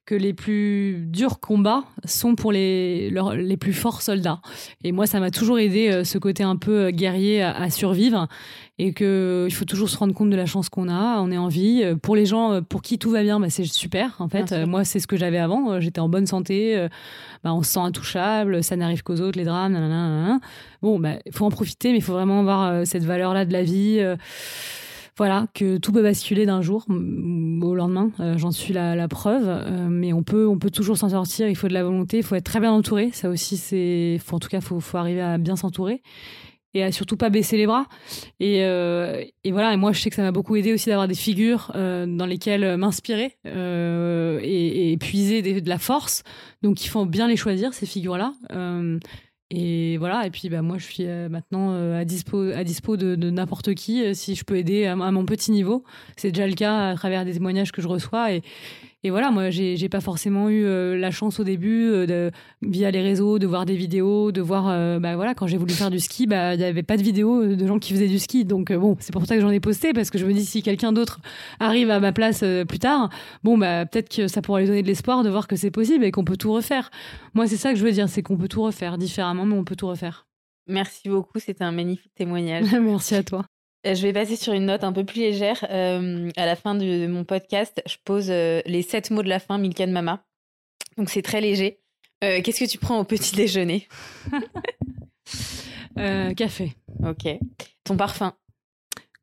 que 0.05 0.15
les 0.15 0.33
plus 0.33 1.05
durs 1.07 1.39
combats 1.39 1.85
sont 2.03 2.35
pour 2.35 2.51
les, 2.51 3.09
les 3.09 3.57
plus 3.57 3.71
forts 3.71 4.01
soldats. 4.01 4.41
Et 4.83 4.91
moi, 4.91 5.07
ça 5.07 5.21
m'a 5.21 5.31
toujours 5.31 5.59
aidé, 5.59 5.89
euh, 5.89 6.03
ce 6.03 6.17
côté 6.17 6.43
un 6.43 6.57
peu 6.57 6.85
euh, 6.87 6.91
guerrier 6.91 7.41
à, 7.41 7.69
survivre. 7.69 8.27
Et 8.79 8.93
qu'il 8.93 9.53
faut 9.53 9.65
toujours 9.65 9.89
se 9.89 9.97
rendre 9.97 10.13
compte 10.13 10.31
de 10.31 10.35
la 10.35 10.47
chance 10.47 10.67
qu'on 10.67 10.89
a, 10.89 11.19
on 11.21 11.31
est 11.31 11.37
en 11.37 11.47
vie. 11.47 11.81
Euh, 11.83 11.95
pour 11.95 12.17
les 12.17 12.25
gens 12.25 12.61
pour 12.63 12.81
qui 12.81 12.99
tout 12.99 13.11
va 13.11 13.23
bien, 13.23 13.39
bah, 13.39 13.49
c'est 13.49 13.63
super. 13.63 14.15
En 14.19 14.27
fait, 14.27 14.51
moi, 14.65 14.83
c'est 14.83 14.99
ce 14.99 15.07
que 15.07 15.15
j'avais 15.15 15.37
avant. 15.37 15.79
J'étais 15.79 16.01
en 16.01 16.09
bonne 16.09 16.25
santé, 16.25 16.87
bah, 17.43 17.53
on 17.53 17.63
se 17.63 17.71
sent 17.71 17.79
intouchable, 17.79 18.63
ça 18.63 18.75
n'arrive 18.75 19.03
qu'aux 19.03 19.21
autres, 19.21 19.37
les 19.37 19.45
drames. 19.45 19.73
Nanana, 19.73 20.39
Bon, 20.81 20.97
il 20.97 21.01
bah, 21.01 21.15
faut 21.31 21.45
en 21.45 21.51
profiter, 21.51 21.91
mais 21.91 21.99
il 21.99 22.03
faut 22.03 22.13
vraiment 22.13 22.41
avoir 22.41 22.85
cette 22.85 23.05
valeur-là 23.05 23.45
de 23.45 23.53
la 23.53 23.63
vie 23.63 24.03
voilà, 25.15 25.45
que 25.53 25.77
tout 25.77 25.91
peut 25.91 26.01
basculer 26.01 26.45
d'un 26.45 26.61
jour 26.61 26.85
au 26.89 27.75
lendemain. 27.75 28.11
Euh, 28.19 28.37
j'en 28.37 28.51
suis 28.51 28.73
la, 28.73 29.07
preuve. 29.07 29.45
Euh, 29.47 29.87
mais 29.89 30.11
on 30.11 30.23
peut, 30.23 30.47
on 30.47 30.57
peut 30.57 30.71
toujours 30.71 30.97
s'en 30.97 31.09
sortir. 31.09 31.47
Il 31.47 31.55
faut 31.55 31.67
de 31.67 31.73
la 31.73 31.83
volonté. 31.83 32.17
Il 32.17 32.23
faut 32.23 32.35
être 32.35 32.45
très 32.45 32.59
bien 32.59 32.71
entouré. 32.71 33.11
Ça 33.13 33.29
aussi, 33.29 33.57
c'est, 33.57 34.19
en 34.31 34.39
tout 34.39 34.49
cas, 34.49 34.61
faut, 34.61 34.79
faut 34.79 34.97
arriver 34.97 35.21
à 35.21 35.37
bien 35.37 35.55
s'entourer 35.55 36.01
et 36.75 36.83
à 36.83 36.91
surtout 36.91 37.17
pas 37.17 37.29
baisser 37.29 37.55
les 37.55 37.67
bras. 37.67 37.85
Et, 38.39 38.63
euh, 38.63 39.23
voilà, 39.45 39.73
et 39.73 39.77
moi 39.77 39.91
je 39.91 40.01
sais 40.01 40.09
que 40.09 40.15
ça 40.15 40.23
m'a 40.23 40.31
beaucoup 40.31 40.55
aidé 40.55 40.73
aussi 40.73 40.89
d'avoir 40.89 41.07
des 41.07 41.13
figures 41.13 41.71
dans 41.75 42.25
lesquelles 42.25 42.77
m'inspirer 42.77 43.37
et, 43.45 44.97
puiser 44.99 45.43
de 45.43 45.69
la 45.69 45.77
force. 45.77 46.23
Donc 46.63 46.83
il 46.83 46.87
faut 46.87 47.05
bien 47.05 47.27
les 47.27 47.37
choisir, 47.37 47.75
ces 47.75 47.85
figures-là. 47.85 48.33
Et 49.55 49.97
voilà, 49.97 50.25
et 50.25 50.31
puis 50.31 50.49
bah, 50.49 50.63
moi 50.63 50.79
je 50.79 50.85
suis 50.85 51.05
euh, 51.05 51.29
maintenant 51.29 51.73
euh, 51.73 51.99
à 51.99 52.05
dispo, 52.05 52.49
à 52.55 52.63
dispo 52.63 52.97
de, 52.97 53.29
n'importe 53.29 53.75
qui 53.75 54.03
euh, 54.03 54.15
si 54.15 54.33
je 54.33 54.43
peux 54.43 54.57
aider 54.57 54.87
à, 54.87 54.95
mon 54.95 55.25
petit 55.25 55.51
niveau. 55.51 55.83
C'est 56.17 56.31
déjà 56.31 56.47
le 56.47 56.55
cas 56.55 56.89
à 56.89 56.95
travers 56.95 57.23
des 57.23 57.33
témoignages 57.33 57.71
que 57.71 57.79
je 57.79 57.87
reçois. 57.87 58.33
Et, 58.33 58.41
et 59.05 59.09
voilà, 59.09 59.31
moi, 59.31 59.49
j'ai 59.49 59.89
pas 59.89 59.99
forcément 59.99 60.49
eu 60.49 60.63
euh, 60.63 60.97
la 60.97 61.11
chance 61.11 61.37
au 61.39 61.43
début, 61.43 61.89
euh, 61.89 62.05
de, 62.05 62.31
via 62.61 62.89
les 62.89 63.01
réseaux, 63.01 63.37
de 63.37 63.45
voir 63.45 63.65
des 63.65 63.75
vidéos, 63.75 64.31
de 64.31 64.39
voir, 64.39 64.69
euh, 64.69 64.97
bah 64.97 65.17
voilà, 65.17 65.35
quand 65.35 65.45
j'ai 65.45 65.57
voulu 65.57 65.73
faire 65.73 65.91
du 65.91 65.99
ski, 65.99 66.25
bah 66.25 66.53
il 66.53 66.59
n'y 66.59 66.63
avait 66.63 66.83
pas 66.83 66.95
de 66.95 67.03
vidéos 67.03 67.45
de 67.45 67.67
gens 67.67 67.79
qui 67.79 67.91
faisaient 67.91 68.07
du 68.07 68.17
ski. 68.17 68.45
Donc 68.45 68.71
bon, 68.71 68.95
c'est 69.01 69.11
pour 69.11 69.25
ça 69.25 69.35
que 69.35 69.41
j'en 69.41 69.49
ai 69.49 69.59
posté 69.59 69.91
parce 69.91 70.09
que 70.09 70.17
je 70.17 70.25
me 70.25 70.31
dis 70.31 70.45
si 70.45 70.63
quelqu'un 70.63 70.93
d'autre 70.93 71.19
arrive 71.59 71.89
à 71.89 71.99
ma 71.99 72.13
place 72.13 72.45
plus 72.67 72.79
tard, 72.79 73.09
bon 73.43 73.57
bah 73.57 73.85
peut-être 73.85 74.07
que 74.07 74.27
ça 74.27 74.41
pourrait 74.41 74.61
lui 74.61 74.67
donner 74.69 74.83
de 74.83 74.87
l'espoir 74.87 75.23
de 75.23 75.29
voir 75.29 75.47
que 75.47 75.57
c'est 75.57 75.71
possible 75.71 76.05
et 76.05 76.11
qu'on 76.11 76.23
peut 76.23 76.37
tout 76.37 76.53
refaire. 76.53 76.89
Moi, 77.33 77.47
c'est 77.47 77.57
ça 77.57 77.73
que 77.73 77.79
je 77.79 77.83
veux 77.83 77.91
dire, 77.91 78.07
c'est 78.07 78.21
qu'on 78.21 78.37
peut 78.37 78.47
tout 78.47 78.63
refaire 78.63 78.97
différemment, 78.97 79.45
mais 79.45 79.55
on 79.55 79.65
peut 79.65 79.75
tout 79.75 79.87
refaire. 79.87 80.27
Merci 80.67 81.09
beaucoup, 81.09 81.39
c'était 81.39 81.65
un 81.65 81.73
magnifique 81.73 82.13
témoignage. 82.15 82.71
Merci 82.81 83.15
à 83.15 83.23
toi. 83.23 83.43
Euh, 83.85 83.95
je 83.95 84.01
vais 84.03 84.13
passer 84.13 84.35
sur 84.35 84.53
une 84.53 84.65
note 84.65 84.83
un 84.83 84.93
peu 84.93 85.03
plus 85.03 85.19
légère. 85.19 85.65
Euh, 85.69 86.29
à 86.37 86.45
la 86.45 86.55
fin 86.55 86.75
de 86.75 87.07
mon 87.07 87.25
podcast, 87.25 87.81
je 87.85 87.97
pose 88.03 88.27
euh, 88.29 88.61
les 88.65 88.81
sept 88.81 89.11
mots 89.11 89.23
de 89.23 89.29
la 89.29 89.39
fin, 89.39 89.57
Milka 89.57 89.85
de 89.85 89.91
Mama. 89.91 90.23
Donc 90.97 91.09
c'est 91.09 91.21
très 91.21 91.41
léger. 91.41 91.79
Qu'est-ce 92.21 92.63
que 92.63 92.69
tu 92.69 92.77
prends 92.77 92.99
au 92.99 93.03
petit 93.03 93.35
déjeuner? 93.35 93.85
Café. 96.37 96.73
Ok. 97.05 97.27
Ton 97.83 97.97
parfum? 97.97 98.33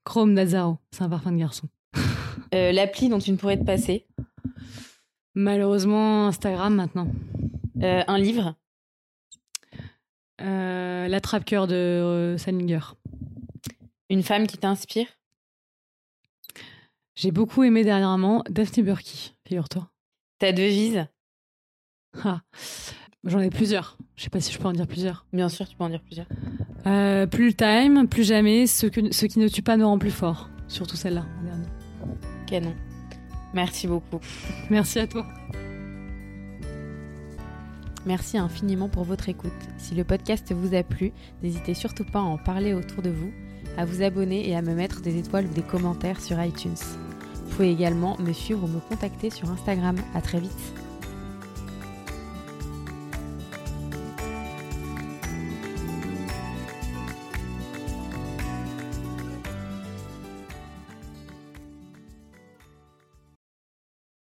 Chrome 0.04 0.34
d'Azaro. 0.34 0.76
C'est 0.90 1.04
un 1.04 1.08
parfum 1.08 1.32
de 1.32 1.38
garçon. 1.38 1.66
L'appli 2.52 3.08
dont 3.08 3.18
tu 3.18 3.30
ne 3.30 3.36
pourrais 3.36 3.56
te 3.56 3.64
passer? 3.64 4.06
Malheureusement, 5.34 6.26
Instagram 6.26 6.74
maintenant. 6.74 7.08
un 7.80 8.18
livre? 8.18 8.54
L'attrape-cœur 10.38 11.66
de 11.66 12.34
Salinger. 12.36 12.80
Une 14.10 14.24
femme 14.24 14.48
qui 14.48 14.58
t'inspire? 14.58 15.06
J'ai 17.14 17.30
beaucoup 17.30 17.62
aimé 17.62 17.84
dernièrement 17.84 18.42
Daphne 18.50 18.82
Burki, 18.82 19.34
figure-toi. 19.46 19.88
Ta 20.38 20.52
devise? 20.52 21.06
Ah, 22.24 22.40
J'en 23.24 23.38
ai 23.38 23.50
plusieurs. 23.50 23.98
Je 24.16 24.24
sais 24.24 24.30
pas 24.30 24.40
si 24.40 24.52
je 24.52 24.58
peux 24.58 24.66
en 24.66 24.72
dire 24.72 24.86
plusieurs. 24.88 25.26
Bien 25.32 25.48
sûr, 25.48 25.68
tu 25.68 25.76
peux 25.76 25.84
en 25.84 25.90
dire 25.90 26.02
plusieurs. 26.02 26.26
Euh, 26.86 27.26
plus 27.26 27.48
le 27.48 27.54
time, 27.54 28.08
plus 28.08 28.26
jamais. 28.26 28.66
Ce, 28.66 28.86
que, 28.86 29.12
ce 29.12 29.26
qui 29.26 29.38
ne 29.38 29.46
tue 29.46 29.62
pas 29.62 29.76
nous 29.76 29.86
rend 29.86 29.98
plus 29.98 30.10
fort. 30.10 30.50
Surtout 30.66 30.96
celle-là, 30.96 31.24
Canon. 32.46 32.74
Merci 33.54 33.86
beaucoup. 33.86 34.18
Merci 34.70 34.98
à 34.98 35.06
toi. 35.06 35.26
Merci 38.06 38.38
infiniment 38.38 38.88
pour 38.88 39.04
votre 39.04 39.28
écoute. 39.28 39.52
Si 39.76 39.94
le 39.94 40.02
podcast 40.04 40.50
vous 40.52 40.74
a 40.74 40.82
plu, 40.82 41.12
n'hésitez 41.42 41.74
surtout 41.74 42.04
pas 42.04 42.20
à 42.20 42.22
en 42.22 42.38
parler 42.38 42.72
autour 42.72 43.02
de 43.02 43.10
vous 43.10 43.30
à 43.76 43.84
vous 43.84 44.02
abonner 44.02 44.48
et 44.48 44.56
à 44.56 44.62
me 44.62 44.74
mettre 44.74 45.00
des 45.00 45.18
étoiles 45.18 45.46
ou 45.46 45.54
des 45.54 45.62
commentaires 45.62 46.20
sur 46.20 46.42
iTunes. 46.42 46.74
Vous 47.34 47.56
pouvez 47.56 47.70
également 47.70 48.16
me 48.18 48.32
suivre 48.32 48.64
ou 48.64 48.68
me 48.68 48.80
contacter 48.80 49.30
sur 49.30 49.50
Instagram. 49.50 49.96
À 50.14 50.20
très 50.20 50.40
vite. 50.40 50.79